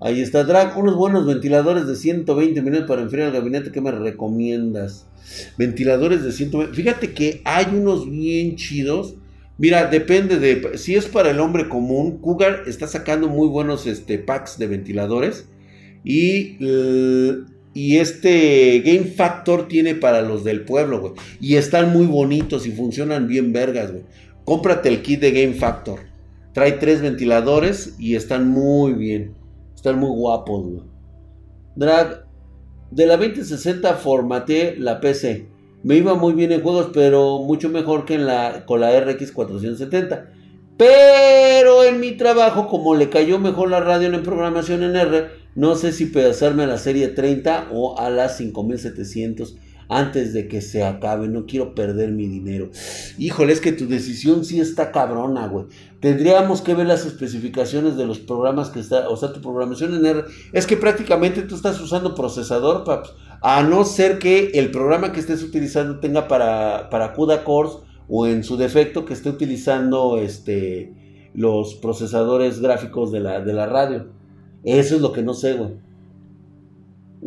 Ahí 0.00 0.20
está, 0.20 0.44
Drag. 0.44 0.78
Unos 0.78 0.94
buenos 0.94 1.26
ventiladores 1.26 1.86
de 1.86 1.96
120 1.96 2.60
minutos 2.60 2.86
para 2.86 3.00
enfriar 3.00 3.28
el 3.28 3.32
gabinete. 3.32 3.72
¿Qué 3.72 3.80
me 3.80 3.90
recomiendas? 3.90 5.08
Ventiladores 5.56 6.22
de 6.22 6.30
120. 6.30 6.74
Fíjate 6.74 7.14
que 7.14 7.40
hay 7.44 7.66
unos 7.74 8.08
bien 8.08 8.56
chidos 8.56 9.16
Mira, 9.60 9.88
depende 9.88 10.38
de. 10.38 10.78
Si 10.78 10.94
es 10.94 11.04
para 11.04 11.32
el 11.32 11.38
hombre 11.38 11.68
común, 11.68 12.16
Cougar 12.22 12.62
está 12.66 12.86
sacando 12.86 13.28
muy 13.28 13.46
buenos 13.46 13.86
este, 13.86 14.18
packs 14.18 14.56
de 14.56 14.66
ventiladores. 14.66 15.50
Y, 16.02 16.56
y 17.74 17.98
este 17.98 18.80
Game 18.80 19.04
Factor 19.04 19.68
tiene 19.68 19.94
para 19.94 20.22
los 20.22 20.44
del 20.44 20.64
pueblo. 20.64 21.12
Y 21.42 21.56
están 21.56 21.92
muy 21.92 22.06
bonitos 22.06 22.66
y 22.66 22.72
funcionan 22.72 23.28
bien 23.28 23.52
vergas, 23.52 23.92
güey. 23.92 24.04
Cómprate 24.46 24.88
el 24.88 25.02
kit 25.02 25.20
de 25.20 25.30
Game 25.30 25.52
Factor. 25.52 26.00
Trae 26.54 26.72
tres 26.72 27.02
ventiladores 27.02 27.96
y 27.98 28.14
están 28.14 28.48
muy 28.48 28.94
bien. 28.94 29.34
Están 29.74 29.98
muy 29.98 30.08
guapos, 30.08 30.64
güey. 30.64 30.82
Drag. 31.76 32.24
De 32.90 33.04
la 33.04 33.18
2060 33.18 33.92
formateé 33.96 34.76
la 34.78 35.00
PC. 35.00 35.48
Me 35.82 35.96
iba 35.96 36.14
muy 36.14 36.34
bien 36.34 36.52
en 36.52 36.62
juegos, 36.62 36.90
pero 36.92 37.38
mucho 37.38 37.68
mejor 37.70 38.04
que 38.04 38.14
en 38.14 38.26
la, 38.26 38.64
con 38.66 38.80
la 38.80 38.98
RX 39.00 39.32
470. 39.32 40.30
Pero 40.76 41.84
en 41.84 42.00
mi 42.00 42.12
trabajo, 42.12 42.68
como 42.68 42.94
le 42.94 43.10
cayó 43.10 43.38
mejor 43.38 43.70
la 43.70 43.80
radio 43.80 44.08
en 44.08 44.22
programación 44.22 44.82
en 44.82 44.96
R, 44.96 45.28
no 45.54 45.74
sé 45.74 45.92
si 45.92 46.06
pasarme 46.06 46.64
a 46.64 46.66
la 46.66 46.78
serie 46.78 47.08
30 47.08 47.68
o 47.72 47.98
a 47.98 48.10
las 48.10 48.36
5700 48.38 49.56
antes 49.90 50.32
de 50.32 50.48
que 50.48 50.62
se 50.62 50.84
acabe. 50.84 51.28
No 51.28 51.44
quiero 51.44 51.74
perder 51.74 52.12
mi 52.12 52.26
dinero. 52.26 52.70
Híjole, 53.18 53.52
es 53.52 53.60
que 53.60 53.72
tu 53.72 53.86
decisión 53.86 54.44
sí 54.44 54.60
está 54.60 54.92
cabrona, 54.92 55.46
güey. 55.48 55.66
Tendríamos 56.00 56.62
que 56.62 56.74
ver 56.74 56.86
las 56.86 57.04
especificaciones 57.04 57.96
de 57.96 58.06
los 58.06 58.20
programas 58.20 58.70
que 58.70 58.80
está, 58.80 59.10
o 59.10 59.16
sea, 59.16 59.34
tu 59.34 59.42
programación 59.42 59.94
en 59.94 60.06
R. 60.06 60.24
Es 60.52 60.66
que 60.66 60.78
prácticamente 60.78 61.42
tú 61.42 61.56
estás 61.56 61.78
usando 61.80 62.14
procesador, 62.14 62.84
paps. 62.84 63.12
A 63.42 63.62
no 63.62 63.84
ser 63.84 64.18
que 64.18 64.52
el 64.54 64.70
programa 64.70 65.12
que 65.12 65.20
estés 65.20 65.42
utilizando 65.42 65.98
tenga 66.00 66.28
para, 66.28 66.88
para 66.88 67.12
CUDA 67.12 67.44
Cores 67.44 67.72
o 68.08 68.26
en 68.26 68.44
su 68.44 68.56
defecto 68.56 69.04
que 69.04 69.14
esté 69.14 69.28
utilizando 69.28 70.18
este, 70.18 70.94
los 71.34 71.74
procesadores 71.74 72.60
gráficos 72.60 73.12
de 73.12 73.20
la, 73.20 73.40
de 73.40 73.52
la 73.52 73.66
radio. 73.66 74.06
Eso 74.62 74.96
es 74.96 75.00
lo 75.00 75.12
que 75.12 75.22
no 75.22 75.34
sé, 75.34 75.54
güey. 75.54 75.70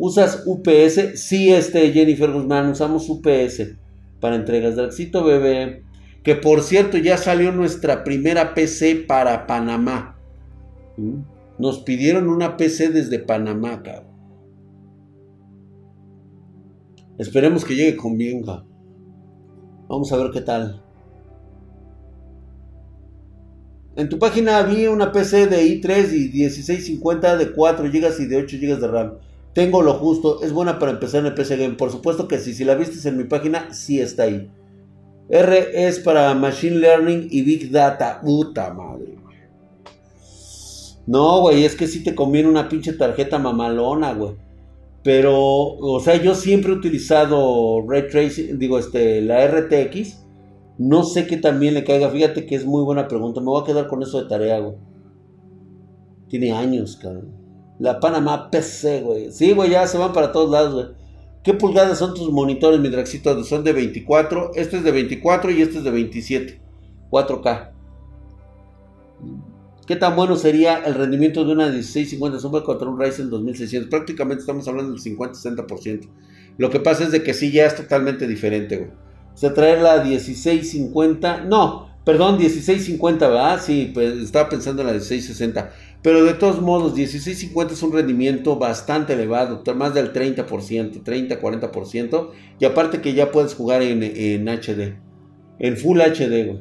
¿Usas 0.04 0.42
UPS? 0.44 1.18
Sí, 1.18 1.50
este 1.50 1.90
Jennifer 1.90 2.30
Guzmán, 2.30 2.68
usamos 2.68 3.08
UPS 3.08 3.74
para 4.20 4.36
entregas 4.36 4.76
del 4.76 4.88
éxito 4.88 5.24
bebé. 5.24 5.82
Que 6.22 6.34
por 6.34 6.62
cierto 6.62 6.98
ya 6.98 7.16
salió 7.16 7.52
nuestra 7.52 8.04
primera 8.04 8.52
PC 8.52 8.96
para 9.08 9.46
Panamá. 9.46 10.18
¿Mm? 10.98 11.22
Nos 11.58 11.78
pidieron 11.78 12.28
una 12.28 12.58
PC 12.58 12.90
desde 12.90 13.18
Panamá, 13.18 13.82
cabrón. 13.82 14.12
Esperemos 17.16 17.64
que 17.64 17.74
llegue 17.74 17.96
con 17.96 18.18
bien, 18.18 18.44
Vamos 19.88 20.12
a 20.12 20.18
ver 20.18 20.30
qué 20.32 20.42
tal. 20.42 20.82
En 23.96 24.10
tu 24.10 24.18
página 24.18 24.58
había 24.58 24.90
una 24.90 25.12
PC 25.12 25.46
de 25.46 25.64
i3 25.64 26.12
y 26.12 26.28
1650 26.28 27.38
de 27.38 27.52
4 27.52 27.84
GB 27.86 28.20
y 28.20 28.26
de 28.26 28.36
8 28.36 28.56
GB 28.60 28.80
de 28.80 28.86
RAM. 28.88 29.12
Tengo 29.54 29.82
lo 29.82 29.94
justo, 29.94 30.42
es 30.42 30.52
buena 30.52 30.80
para 30.80 30.92
empezar 30.92 31.20
en 31.20 31.26
el 31.26 31.34
PC 31.34 31.56
Game. 31.56 31.74
Por 31.74 31.90
supuesto 31.90 32.26
que 32.26 32.38
sí, 32.38 32.54
si 32.54 32.64
la 32.64 32.74
viste 32.74 33.08
en 33.08 33.16
mi 33.16 33.24
página, 33.24 33.72
sí 33.72 34.00
está 34.00 34.24
ahí. 34.24 34.50
R 35.28 35.86
es 35.86 36.00
para 36.00 36.34
Machine 36.34 36.76
Learning 36.76 37.28
y 37.30 37.42
Big 37.42 37.70
Data. 37.70 38.20
Puta 38.20 38.74
madre. 38.74 39.16
No, 41.06 41.40
güey, 41.40 41.64
es 41.64 41.76
que 41.76 41.86
sí 41.86 42.02
te 42.02 42.14
conviene 42.14 42.48
una 42.48 42.68
pinche 42.68 42.92
tarjeta 42.94 43.38
mamalona, 43.38 44.12
güey. 44.12 44.32
Pero, 45.04 45.36
o 45.36 46.00
sea, 46.00 46.16
yo 46.16 46.34
siempre 46.34 46.72
he 46.72 46.76
utilizado 46.76 47.84
Ray 47.86 48.08
Tracing, 48.08 48.58
digo, 48.58 48.78
este, 48.78 49.20
la 49.20 49.46
RTX. 49.46 50.24
No 50.78 51.04
sé 51.04 51.26
qué 51.26 51.36
también 51.36 51.74
le 51.74 51.84
caiga. 51.84 52.10
Fíjate 52.10 52.46
que 52.46 52.56
es 52.56 52.64
muy 52.64 52.82
buena 52.82 53.06
pregunta. 53.06 53.40
Me 53.40 53.46
voy 53.46 53.62
a 53.62 53.66
quedar 53.66 53.86
con 53.86 54.02
eso 54.02 54.20
de 54.20 54.28
tarea, 54.28 54.58
güey. 54.58 54.76
Tiene 56.28 56.52
años, 56.52 56.96
cabrón. 56.96 57.43
La 57.84 58.00
Panamá 58.00 58.50
PC, 58.50 59.02
güey. 59.02 59.30
Sí, 59.30 59.52
güey, 59.52 59.68
ya 59.68 59.86
se 59.86 59.98
van 59.98 60.14
para 60.14 60.32
todos 60.32 60.50
lados, 60.50 60.72
güey. 60.72 60.86
¿Qué 61.42 61.52
pulgadas 61.52 61.98
son 61.98 62.14
tus 62.14 62.32
monitores, 62.32 62.80
mi 62.80 62.88
Draxito? 62.88 63.44
Son 63.44 63.62
de 63.62 63.74
24. 63.74 64.52
Este 64.54 64.78
es 64.78 64.84
de 64.84 64.90
24 64.90 65.50
y 65.50 65.60
este 65.60 65.76
es 65.78 65.84
de 65.84 65.90
27. 65.90 66.62
4K. 67.10 67.72
¿Qué 69.86 69.96
tan 69.96 70.16
bueno 70.16 70.36
sería 70.36 70.78
el 70.78 70.94
rendimiento 70.94 71.44
de 71.44 71.52
una 71.52 71.66
1650 71.66 72.38
Super 72.38 72.62
contra 72.62 72.88
un 72.88 72.98
Ryzen 72.98 73.28
2600? 73.28 73.90
Prácticamente 73.90 74.40
estamos 74.40 74.66
hablando 74.66 74.92
del 74.92 75.02
50-60%. 75.02 76.08
Lo 76.56 76.70
que 76.70 76.80
pasa 76.80 77.04
es 77.04 77.12
de 77.12 77.22
que 77.22 77.34
sí, 77.34 77.52
ya 77.52 77.66
es 77.66 77.76
totalmente 77.76 78.26
diferente, 78.26 78.78
güey. 78.78 78.90
O 79.34 79.36
sea, 79.36 79.52
traer 79.52 79.82
la 79.82 80.02
1650... 80.02 81.44
No, 81.44 81.90
perdón, 82.02 82.38
1650, 82.38 83.28
¿verdad? 83.28 83.60
Sí, 83.62 83.90
pues 83.92 84.14
estaba 84.14 84.48
pensando 84.48 84.80
en 84.80 84.86
la 84.86 84.94
1660. 84.94 85.70
Pero 86.04 86.22
de 86.22 86.34
todos 86.34 86.60
modos, 86.60 86.92
1650 86.92 87.72
es 87.72 87.82
un 87.82 87.90
rendimiento 87.90 88.58
bastante 88.58 89.14
elevado, 89.14 89.62
más 89.74 89.94
del 89.94 90.12
30%, 90.12 91.02
30-40%. 91.02 92.30
Y 92.60 92.66
aparte 92.66 93.00
que 93.00 93.14
ya 93.14 93.32
puedes 93.32 93.54
jugar 93.54 93.80
en, 93.80 94.02
HD, 94.46 94.98
en 95.58 95.76
Full 95.78 95.98
HD. 96.00 96.60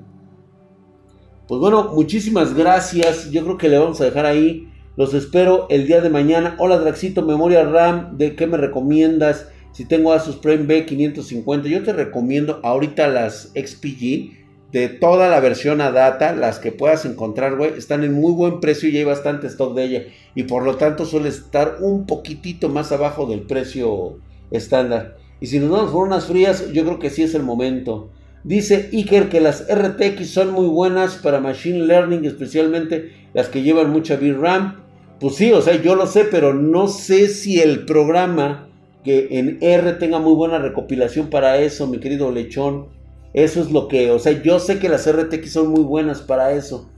Pues 1.45 1.59
bueno, 1.59 1.91
muchísimas 1.93 2.53
gracias. 2.53 3.31
Yo 3.31 3.43
creo 3.43 3.57
que 3.57 3.67
le 3.67 3.79
vamos 3.79 3.99
a 3.99 4.05
dejar 4.05 4.25
ahí. 4.25 4.69
Los 4.95 5.13
espero 5.13 5.67
el 5.69 5.87
día 5.87 5.99
de 5.99 6.09
mañana. 6.09 6.55
Hola 6.57 6.77
Draxito, 6.77 7.21
memoria 7.21 7.65
RAM, 7.65 8.17
¿de 8.17 8.37
qué 8.37 8.47
me 8.47 8.55
recomiendas? 8.55 9.49
Si 9.73 9.83
tengo 9.83 10.13
Asus 10.13 10.37
Prime 10.37 10.65
B550, 10.65 11.63
yo 11.63 11.83
te 11.83 11.91
recomiendo 11.91 12.61
ahorita 12.63 13.09
las 13.09 13.51
XPG 13.53 14.42
de 14.73 14.89
toda 14.89 15.29
la 15.29 15.39
versión 15.39 15.81
a 15.81 15.91
data, 15.91 16.33
las 16.33 16.57
que 16.57 16.71
puedas 16.71 17.05
encontrar, 17.05 17.55
güey, 17.55 17.73
están 17.77 18.03
en 18.03 18.13
muy 18.13 18.33
buen 18.33 18.59
precio 18.59 18.89
y 18.89 18.97
hay 18.97 19.03
bastante 19.03 19.45
stock 19.45 19.75
de 19.75 19.83
ella. 19.83 20.03
Y 20.33 20.43
por 20.43 20.63
lo 20.63 20.77
tanto 20.77 21.05
suele 21.05 21.29
estar 21.29 21.77
un 21.79 22.07
poquitito 22.07 22.69
más 22.69 22.91
abajo 22.91 23.27
del 23.27 23.41
precio 23.41 24.17
estándar. 24.49 25.15
Y 25.39 25.45
si 25.45 25.59
nos 25.59 25.69
vamos 25.69 25.91
por 25.91 26.07
unas 26.07 26.25
frías, 26.25 26.71
yo 26.73 26.83
creo 26.85 26.97
que 26.97 27.11
sí 27.11 27.21
es 27.21 27.35
el 27.35 27.43
momento. 27.43 28.09
Dice 28.43 28.89
Iker 28.91 29.29
que 29.29 29.41
las 29.41 29.67
RTX 29.71 30.27
son 30.27 30.51
muy 30.51 30.65
buenas 30.65 31.17
para 31.17 31.39
Machine 31.39 31.85
Learning, 31.85 32.25
especialmente 32.25 33.11
las 33.35 33.49
que 33.49 33.61
llevan 33.61 33.91
mucha 33.91 34.15
VRAM. 34.15 34.81
Pues 35.19 35.35
sí, 35.35 35.53
o 35.53 35.61
sea, 35.61 35.79
yo 35.79 35.93
lo 35.93 36.07
sé, 36.07 36.25
pero 36.25 36.51
no 36.55 36.87
sé 36.87 37.27
si 37.27 37.61
el 37.61 37.85
programa 37.85 38.69
que 39.03 39.27
en 39.37 39.59
R 39.61 39.93
tenga 39.93 40.17
muy 40.17 40.33
buena 40.33 40.57
recopilación 40.57 41.29
para 41.29 41.57
eso, 41.57 41.85
mi 41.85 41.99
querido 41.99 42.31
lechón. 42.31 42.87
Eso 43.33 43.61
es 43.61 43.71
lo 43.71 43.87
que, 43.87 44.11
o 44.11 44.19
sea, 44.19 44.43
yo 44.43 44.59
sé 44.59 44.79
que 44.79 44.89
las 44.89 45.11
RTX 45.11 45.51
son 45.51 45.69
muy 45.69 45.83
buenas 45.83 46.21
para 46.21 46.53
eso. 46.53 46.89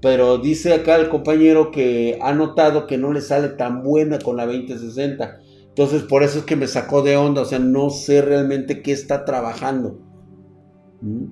Pero 0.00 0.38
dice 0.38 0.74
acá 0.74 0.96
el 0.96 1.08
compañero 1.08 1.70
que 1.70 2.18
ha 2.22 2.32
notado 2.32 2.86
que 2.86 2.98
no 2.98 3.12
le 3.12 3.20
sale 3.20 3.48
tan 3.48 3.82
buena 3.82 4.18
con 4.18 4.36
la 4.36 4.46
2060. 4.46 5.40
Entonces 5.68 6.02
por 6.02 6.22
eso 6.22 6.40
es 6.40 6.44
que 6.44 6.56
me 6.56 6.66
sacó 6.66 7.02
de 7.02 7.16
onda. 7.16 7.42
O 7.42 7.44
sea, 7.44 7.58
no 7.58 7.90
sé 7.90 8.22
realmente 8.22 8.82
qué 8.82 8.92
está 8.92 9.24
trabajando. 9.24 9.98
¿Mm? 11.00 11.26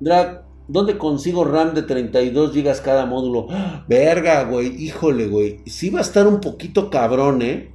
Drag, 0.00 0.44
¿dónde 0.66 0.96
consigo 0.96 1.44
RAM 1.44 1.74
de 1.74 1.82
32 1.82 2.54
GB 2.54 2.82
cada 2.82 3.04
módulo? 3.04 3.48
Verga, 3.86 4.44
güey. 4.44 4.82
Híjole, 4.82 5.26
güey. 5.26 5.60
Sí 5.66 5.90
va 5.90 5.98
a 5.98 6.02
estar 6.02 6.26
un 6.26 6.40
poquito 6.40 6.88
cabrón, 6.88 7.42
¿eh? 7.42 7.70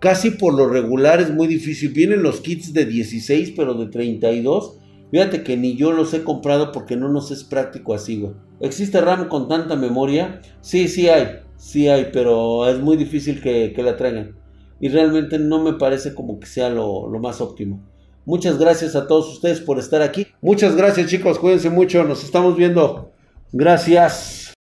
Casi 0.00 0.30
por 0.30 0.54
lo 0.54 0.68
regular 0.68 1.20
es 1.20 1.32
muy 1.32 1.46
difícil. 1.46 1.92
Vienen 1.92 2.24
los 2.24 2.40
kits 2.40 2.72
de 2.72 2.86
16, 2.86 3.52
pero 3.56 3.74
de 3.74 3.86
32 3.86 4.78
Fíjate 5.10 5.42
que 5.42 5.56
ni 5.56 5.76
yo 5.76 5.92
los 5.92 6.12
he 6.14 6.22
comprado 6.22 6.72
porque 6.72 6.96
no 6.96 7.08
nos 7.08 7.30
es 7.30 7.44
práctico 7.44 7.94
así, 7.94 8.20
güey. 8.20 8.34
¿Existe 8.60 9.00
RAM 9.00 9.28
con 9.28 9.48
tanta 9.48 9.76
memoria? 9.76 10.40
Sí, 10.60 10.88
sí 10.88 11.08
hay. 11.08 11.40
Sí 11.56 11.88
hay, 11.88 12.10
pero 12.12 12.68
es 12.68 12.78
muy 12.78 12.96
difícil 12.96 13.40
que, 13.40 13.74
la 13.78 13.96
traigan. 13.96 14.36
Y 14.80 14.88
realmente 14.88 15.38
no 15.38 15.62
me 15.62 15.74
parece 15.74 16.14
como 16.14 16.38
que 16.38 16.46
sea 16.46 16.68
lo, 16.68 17.08
lo 17.08 17.18
más 17.18 17.40
óptimo. 17.40 17.82
Muchas 18.24 18.58
gracias 18.58 18.94
a 18.94 19.06
todos 19.06 19.32
ustedes 19.32 19.60
por 19.60 19.78
estar 19.78 20.02
aquí. 20.02 20.26
Muchas 20.42 20.76
gracias 20.76 21.08
chicos, 21.08 21.38
cuídense 21.38 21.70
mucho, 21.70 22.04
nos 22.04 22.22
estamos 22.22 22.56
viendo. 22.56 23.10
Gracias. 23.52 24.47